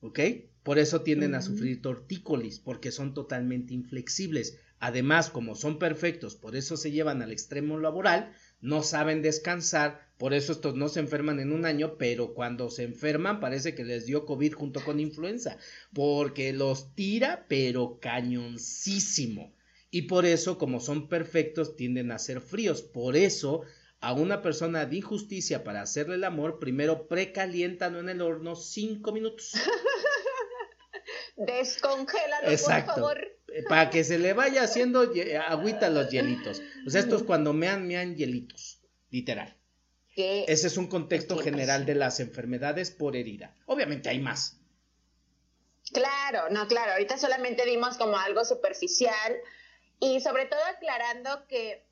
¿Ok? 0.00 0.20
Por 0.62 0.78
eso 0.78 1.02
tienden 1.02 1.34
a 1.34 1.42
sufrir 1.42 1.82
tortícolis, 1.82 2.60
porque 2.60 2.90
son 2.90 3.12
totalmente 3.12 3.74
inflexibles. 3.74 4.58
Además, 4.80 5.28
como 5.28 5.54
son 5.54 5.78
perfectos, 5.78 6.34
por 6.34 6.56
eso 6.56 6.78
se 6.78 6.92
llevan 6.92 7.20
al 7.20 7.30
extremo 7.30 7.78
laboral, 7.78 8.32
no 8.60 8.82
saben 8.82 9.20
descansar, 9.20 10.08
por 10.16 10.32
eso 10.32 10.52
estos 10.52 10.76
no 10.76 10.88
se 10.88 11.00
enferman 11.00 11.40
en 11.40 11.52
un 11.52 11.66
año, 11.66 11.98
pero 11.98 12.32
cuando 12.32 12.70
se 12.70 12.84
enferman 12.84 13.40
parece 13.40 13.74
que 13.74 13.84
les 13.84 14.06
dio 14.06 14.24
COVID 14.24 14.52
junto 14.54 14.82
con 14.82 14.98
influenza, 14.98 15.58
porque 15.92 16.54
los 16.54 16.94
tira, 16.94 17.44
pero 17.48 17.98
cañoncísimo. 18.00 19.52
Y 19.90 20.02
por 20.02 20.26
eso, 20.26 20.58
como 20.58 20.80
son 20.80 21.08
perfectos, 21.08 21.76
tienden 21.76 22.12
a 22.12 22.18
ser 22.18 22.40
fríos. 22.40 22.82
Por 22.82 23.16
eso, 23.16 23.62
a 24.00 24.12
una 24.12 24.42
persona 24.42 24.86
de 24.86 24.96
injusticia 24.96 25.64
para 25.64 25.82
hacerle 25.82 26.16
el 26.16 26.24
amor, 26.24 26.58
primero 26.58 27.08
precaliéntalo 27.08 28.00
en 28.00 28.08
el 28.08 28.20
horno 28.20 28.54
cinco 28.54 29.12
minutos. 29.12 29.52
Descongélalo, 31.36 32.48
por 32.48 32.58
favor. 32.58 33.38
Eh, 33.48 33.64
para 33.68 33.90
que 33.90 34.04
se 34.04 34.18
le 34.18 34.32
vaya 34.32 34.62
haciendo 34.62 35.12
agüita 35.48 35.88
los 35.88 36.10
hielitos. 36.10 36.62
O 36.86 36.90
sea, 36.90 37.00
estos 37.00 37.22
cuando 37.22 37.52
mean, 37.52 37.86
mean 37.86 38.16
hielitos. 38.16 38.80
Literal. 39.10 39.56
Ese 40.16 40.66
es 40.66 40.76
un 40.76 40.88
contexto 40.88 41.38
general 41.38 41.86
de 41.86 41.94
las 41.94 42.18
enfermedades 42.18 42.90
por 42.90 43.14
herida. 43.14 43.54
Obviamente 43.66 44.08
hay 44.08 44.18
más. 44.18 44.58
Claro, 45.92 46.50
no, 46.50 46.66
claro. 46.66 46.92
Ahorita 46.92 47.16
solamente 47.18 47.64
dimos 47.64 47.96
como 47.96 48.18
algo 48.18 48.44
superficial 48.44 49.36
y 50.00 50.20
sobre 50.20 50.46
todo 50.46 50.60
aclarando 50.64 51.46
que 51.46 51.87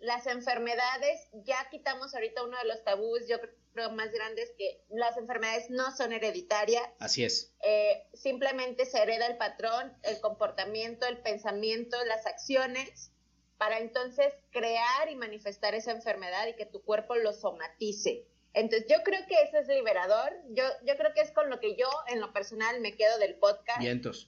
las 0.00 0.26
enfermedades, 0.26 1.28
ya 1.44 1.68
quitamos 1.70 2.14
ahorita 2.14 2.44
uno 2.44 2.58
de 2.58 2.64
los 2.64 2.82
tabús, 2.84 3.26
yo 3.28 3.36
creo 3.72 3.90
más 3.92 4.10
grandes, 4.10 4.50
que 4.58 4.82
las 4.88 5.16
enfermedades 5.16 5.70
no 5.70 5.94
son 5.94 6.12
hereditarias. 6.12 6.82
Así 6.98 7.24
es. 7.24 7.54
Eh, 7.62 8.06
simplemente 8.14 8.86
se 8.86 8.98
hereda 8.98 9.26
el 9.26 9.36
patrón, 9.36 9.92
el 10.02 10.20
comportamiento, 10.20 11.06
el 11.06 11.18
pensamiento, 11.18 12.02
las 12.06 12.26
acciones, 12.26 13.12
para 13.58 13.78
entonces 13.78 14.32
crear 14.50 15.10
y 15.10 15.16
manifestar 15.16 15.74
esa 15.74 15.92
enfermedad 15.92 16.46
y 16.46 16.56
que 16.56 16.64
tu 16.64 16.82
cuerpo 16.82 17.14
lo 17.16 17.34
somatice. 17.34 18.26
Entonces 18.52 18.88
yo 18.88 19.02
creo 19.04 19.20
que 19.28 19.34
eso 19.42 19.58
es 19.58 19.68
liberador, 19.68 20.32
yo, 20.48 20.64
yo 20.84 20.96
creo 20.96 21.12
que 21.14 21.20
es 21.20 21.30
con 21.30 21.50
lo 21.50 21.60
que 21.60 21.76
yo 21.76 21.88
en 22.08 22.20
lo 22.20 22.32
personal 22.32 22.80
me 22.80 22.96
quedo 22.96 23.18
del 23.18 23.36
podcast, 23.36 23.80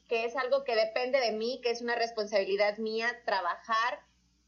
que 0.09 0.25
es 0.25 0.37
algo 0.37 0.63
que 0.63 0.77
depende 0.77 1.19
de 1.19 1.33
mí, 1.33 1.61
que 1.63 1.71
es 1.71 1.81
una 1.81 1.97
responsabilidad 1.97 2.79
mía 2.79 3.21
trabajar 3.25 4.01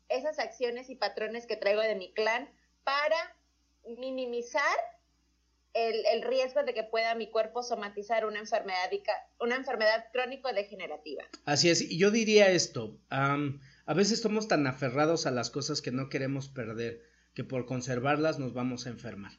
esas 0.09 0.39
acciones 0.39 0.91
y 0.91 0.97
patrones 0.97 1.47
que 1.47 1.57
traigo 1.57 1.81
de 1.81 1.95
mi 1.95 2.13
clan 2.13 2.49
para 2.85 3.17
minimizar 3.99 4.77
el, 5.75 6.23
riesgo 6.23 6.63
de 6.63 6.73
que 6.73 6.85
pueda 6.85 7.15
mi 7.15 7.31
cuerpo 7.31 7.63
somatizar 7.63 8.25
una 8.27 8.39
enfermedad, 8.39 8.91
una 9.41 9.57
enfermedad 9.57 10.07
crónico-degenerativa. 10.13 11.25
Así 11.45 11.69
es, 11.69 11.83
y 11.83 11.99
yo 11.99 12.11
diría 12.11 12.51
esto, 12.51 13.01
a 13.11 13.95
veces 13.95 14.21
somos 14.21 14.47
tan 14.47 14.67
aferrados 14.67 15.27
a 15.27 15.33
las 15.33 15.51
cosas 15.51 15.83
que 15.83 15.91
no 15.91 16.09
queremos 16.09 16.49
perder, 16.49 17.03
que 17.35 17.43
por 17.43 17.67
conservarlas 17.67 18.39
nos 18.39 18.55
vamos 18.55 18.87
a 18.87 18.91
enfermar. 18.91 19.33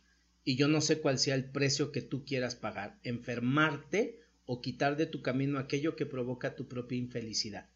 Y 0.43 0.57
yo 0.57 0.67
no 0.67 0.81
sé 0.81 0.99
cuál 0.99 1.17
sea 1.17 1.35
el 1.35 1.49
precio 1.49 1.91
que 1.91 2.01
tú 2.01 2.25
quieras 2.25 2.55
pagar, 2.55 2.99
enfermarte 3.03 4.19
o 4.45 4.61
quitar 4.61 4.97
de 4.97 5.07
tu 5.07 5.21
camino 5.21 5.57
aquello 5.57 5.95
que 5.95 6.05
provoca 6.05 6.55
tu 6.55 6.67
propia 6.67 6.97
infelicidad 6.97 7.69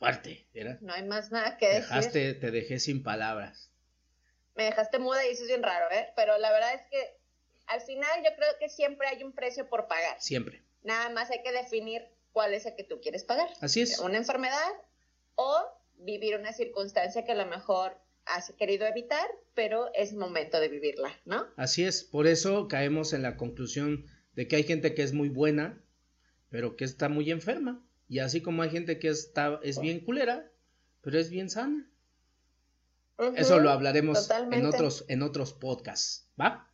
fuerte, 0.00 0.48
¿era? 0.54 0.78
No 0.80 0.94
hay 0.94 1.04
más 1.04 1.30
nada 1.30 1.58
que 1.58 1.68
dejaste, 1.68 2.34
Te 2.34 2.50
dejé 2.50 2.80
sin 2.80 3.02
palabras. 3.02 3.70
Me 4.56 4.64
dejaste 4.64 4.98
muda 4.98 5.24
y 5.26 5.30
eso 5.30 5.42
es 5.42 5.48
bien 5.48 5.62
raro, 5.62 5.90
¿eh? 5.92 6.08
Pero 6.16 6.38
la 6.38 6.50
verdad 6.50 6.74
es 6.74 6.82
que 6.90 7.20
al 7.66 7.82
final 7.82 8.10
yo 8.24 8.30
creo 8.34 8.48
que 8.58 8.68
siempre 8.68 9.06
hay 9.06 9.22
un 9.22 9.32
precio 9.32 9.68
por 9.68 9.86
pagar. 9.86 10.20
Siempre. 10.20 10.64
Nada 10.82 11.10
más 11.10 11.30
hay 11.30 11.42
que 11.42 11.52
definir 11.52 12.02
cuál 12.32 12.54
es 12.54 12.64
el 12.66 12.74
que 12.74 12.82
tú 12.82 13.00
quieres 13.00 13.24
pagar. 13.24 13.48
Así 13.60 13.82
es. 13.82 13.98
Una 14.00 14.16
enfermedad 14.16 14.72
o 15.34 15.64
vivir 15.98 16.34
una 16.36 16.52
circunstancia 16.52 17.24
que 17.24 17.32
a 17.32 17.36
lo 17.36 17.46
mejor 17.46 17.96
has 18.24 18.52
querido 18.58 18.86
evitar, 18.86 19.26
pero 19.54 19.90
es 19.94 20.14
momento 20.14 20.60
de 20.60 20.68
vivirla, 20.68 21.14
¿no? 21.26 21.46
Así 21.56 21.84
es. 21.84 22.04
Por 22.04 22.26
eso 22.26 22.68
caemos 22.68 23.12
en 23.12 23.22
la 23.22 23.36
conclusión 23.36 24.06
de 24.32 24.48
que 24.48 24.56
hay 24.56 24.64
gente 24.64 24.94
que 24.94 25.02
es 25.02 25.12
muy 25.12 25.28
buena, 25.28 25.78
pero 26.48 26.76
que 26.76 26.84
está 26.84 27.10
muy 27.10 27.30
enferma. 27.30 27.84
Y 28.10 28.18
así 28.18 28.42
como 28.42 28.62
hay 28.62 28.70
gente 28.70 28.98
que 28.98 29.06
está, 29.06 29.60
es 29.62 29.80
bien 29.80 30.00
culera, 30.00 30.50
pero 31.00 31.16
es 31.16 31.30
bien 31.30 31.48
sana. 31.48 31.88
Eso 33.36 33.60
lo 33.60 33.70
hablaremos 33.70 34.28
en 34.50 34.66
otros, 34.66 35.04
en 35.06 35.22
otros 35.22 35.52
podcasts, 35.52 36.28
¿va? 36.38 36.68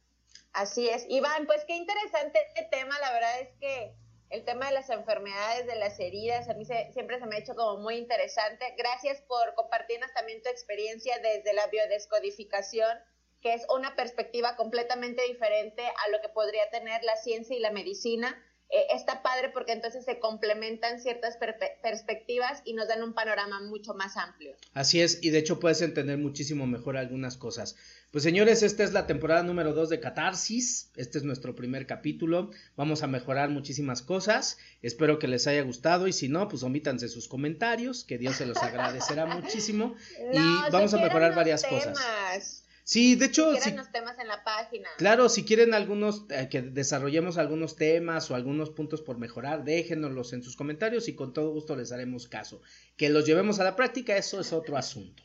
Así 0.55 0.89
es. 0.89 1.05
Iván, 1.11 1.45
pues 1.45 1.63
qué 1.67 1.77
interesante 1.77 2.39
este 2.49 2.67
tema. 2.71 2.99
La 3.01 3.13
verdad 3.13 3.41
es 3.43 3.51
que 3.61 3.95
el 4.31 4.47
tema 4.47 4.69
de 4.69 4.73
las 4.73 4.89
enfermedades, 4.89 5.67
de 5.67 5.77
las 5.77 6.01
heridas, 6.01 6.49
a 6.49 6.55
mí 6.55 6.65
siempre 6.65 7.19
se 7.19 7.27
me 7.27 7.37
ha 7.37 7.41
hecho 7.41 7.55
como 7.55 7.83
muy 7.83 7.97
interesante. 7.97 8.65
Gracias 8.79 9.21
por 9.29 9.55
compartirnos 9.57 10.11
también 10.15 10.41
tu 10.43 10.49
experiencia 10.49 11.19
desde 11.19 11.53
la 11.53 11.67
biodescodificación, 11.67 12.97
que 13.43 13.53
es 13.53 13.67
una 13.69 13.95
perspectiva 13.95 14.57
completamente 14.57 15.23
diferente 15.25 15.83
a 15.83 16.09
lo 16.11 16.23
que 16.23 16.31
podría 16.31 16.71
tener 16.71 17.05
la 17.05 17.17
ciencia 17.17 17.55
y 17.55 17.61
la 17.61 17.73
medicina. 17.73 18.43
Eh, 18.69 18.87
está 18.97 19.23
padre 19.23 19.51
porque 19.51 19.73
entonces 19.73 20.05
se 20.05 20.19
complementan 20.19 21.01
ciertas 21.01 21.39
perspectivas 21.83 22.63
y 22.65 22.75
nos 22.75 22.89
dan 22.89 23.03
un 23.05 23.15
panorama 23.15 23.61
mucho 23.61 23.95
más 23.95 24.17
amplio. 24.17 24.57
Así 24.75 25.01
es, 25.01 25.23
y 25.23 25.31
de 25.31 25.39
hecho 25.39 25.61
puedes 25.61 25.83
entender 25.83 26.19
muchísimo 26.19 26.67
mejor 26.67 26.97
algunas 26.97 27.37
cosas. 27.37 27.77
Pues 28.11 28.25
señores, 28.25 28.65
esta 28.65 28.83
es 28.83 28.93
la 28.93 29.07
temporada 29.07 29.45
número 29.45 29.73
2 29.73 29.89
de 29.89 30.01
Catarsis, 30.01 30.91
este 30.97 31.19
es 31.19 31.25
nuestro 31.25 31.55
primer 31.55 31.87
capítulo, 31.87 32.51
vamos 32.77 33.05
a 33.05 33.07
mejorar 33.07 33.51
muchísimas 33.51 34.03
cosas, 34.03 34.59
espero 34.83 35.21
que 35.21 35.29
les 35.29 35.47
haya 35.47 35.63
gustado 35.63 36.09
y 36.09 36.13
si 36.13 36.29
no, 36.29 36.49
pues 36.49 36.65
omítanse 36.65 37.09
sus 37.09 37.29
comentarios, 37.29 38.03
que 38.03 38.19
Dios 38.19 38.37
se 38.37 38.47
los 38.47 38.57
agradecerá 38.59 39.27
muchísimo 39.37 39.95
y 40.33 40.71
vamos 40.73 40.93
a 40.93 40.99
mejorar 40.99 41.37
varias 41.37 41.65
cosas. 41.65 42.65
Sí, 42.87 43.17
de 43.17 43.27
hecho. 43.27 43.53
Si 43.57 43.73
los 43.73 43.91
temas 43.91 44.17
en 44.21 44.29
la 44.29 44.45
página. 44.45 44.89
Claro, 44.97 45.29
si 45.29 45.45
quieren 45.45 45.75
algunos, 45.75 46.25
eh, 46.31 46.49
que 46.49 46.63
desarrollemos 46.63 47.37
algunos 47.37 47.75
temas 47.75 48.31
o 48.31 48.37
algunos 48.37 48.71
puntos 48.71 49.03
por 49.03 49.19
mejorar, 49.19 49.65
déjenoslos 49.65 50.33
en 50.33 50.45
sus 50.45 50.55
comentarios 50.55 51.09
y 51.09 51.17
con 51.17 51.33
todo 51.33 51.51
gusto 51.51 51.75
les 51.75 51.91
haremos 51.91 52.29
caso. 52.29 52.63
Que 52.97 53.09
los 53.09 53.27
llevemos 53.27 53.59
a 53.59 53.65
la 53.65 53.75
práctica, 53.75 54.17
eso 54.17 54.39
es 54.39 54.53
otro 54.53 54.77
asunto. 54.77 55.25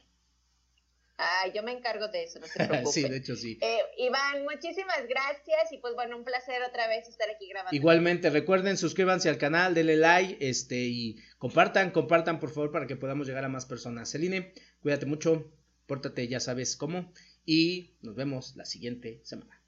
Ay, 1.17 1.51
yo 1.53 1.61
me 1.61 1.73
encargo 1.73 2.07
de 2.07 2.23
eso, 2.23 2.39
no 2.39 2.47
se 2.47 2.65
preocupen. 2.65 2.87
sí, 2.91 3.03
de 3.07 3.17
hecho 3.17 3.35
sí. 3.35 3.59
Eh, 3.61 3.77
Iván, 3.99 4.43
muchísimas 4.43 5.07
gracias 5.07 5.71
y 5.71 5.77
pues 5.77 5.93
bueno, 5.93 6.17
un 6.17 6.23
placer 6.23 6.63
otra 6.63 6.87
vez 6.87 7.07
estar 7.07 7.29
aquí 7.29 7.47
grabando. 7.47 7.75
Igualmente, 7.75 8.31
recuerden, 8.31 8.75
suscríbanse 8.75 9.29
al 9.29 9.37
canal, 9.37 9.75
denle 9.75 9.97
like, 9.97 10.37
este, 10.41 10.77
y 10.77 11.17
compartan, 11.37 11.91
compartan 11.91 12.39
por 12.39 12.49
favor 12.49 12.71
para 12.71 12.87
que 12.87 12.95
podamos 12.95 13.27
llegar 13.27 13.45
a 13.45 13.49
más 13.49 13.67
personas. 13.67 14.09
Celine, 14.09 14.51
cuídate 14.81 15.05
mucho, 15.05 15.53
pórtate, 15.85 16.27
ya 16.27 16.39
sabes 16.39 16.75
cómo 16.75 17.13
y 17.45 17.91
nos 18.01 18.15
vemos 18.15 18.55
la 18.55 18.65
siguiente 18.65 19.21
semana. 19.23 19.59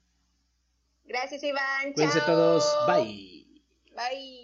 Gracias, 1.04 1.42
Iván. 1.42 1.92
Cuídense 1.94 2.20
todos. 2.22 2.64
Bye. 2.86 3.62
Bye. 3.94 4.43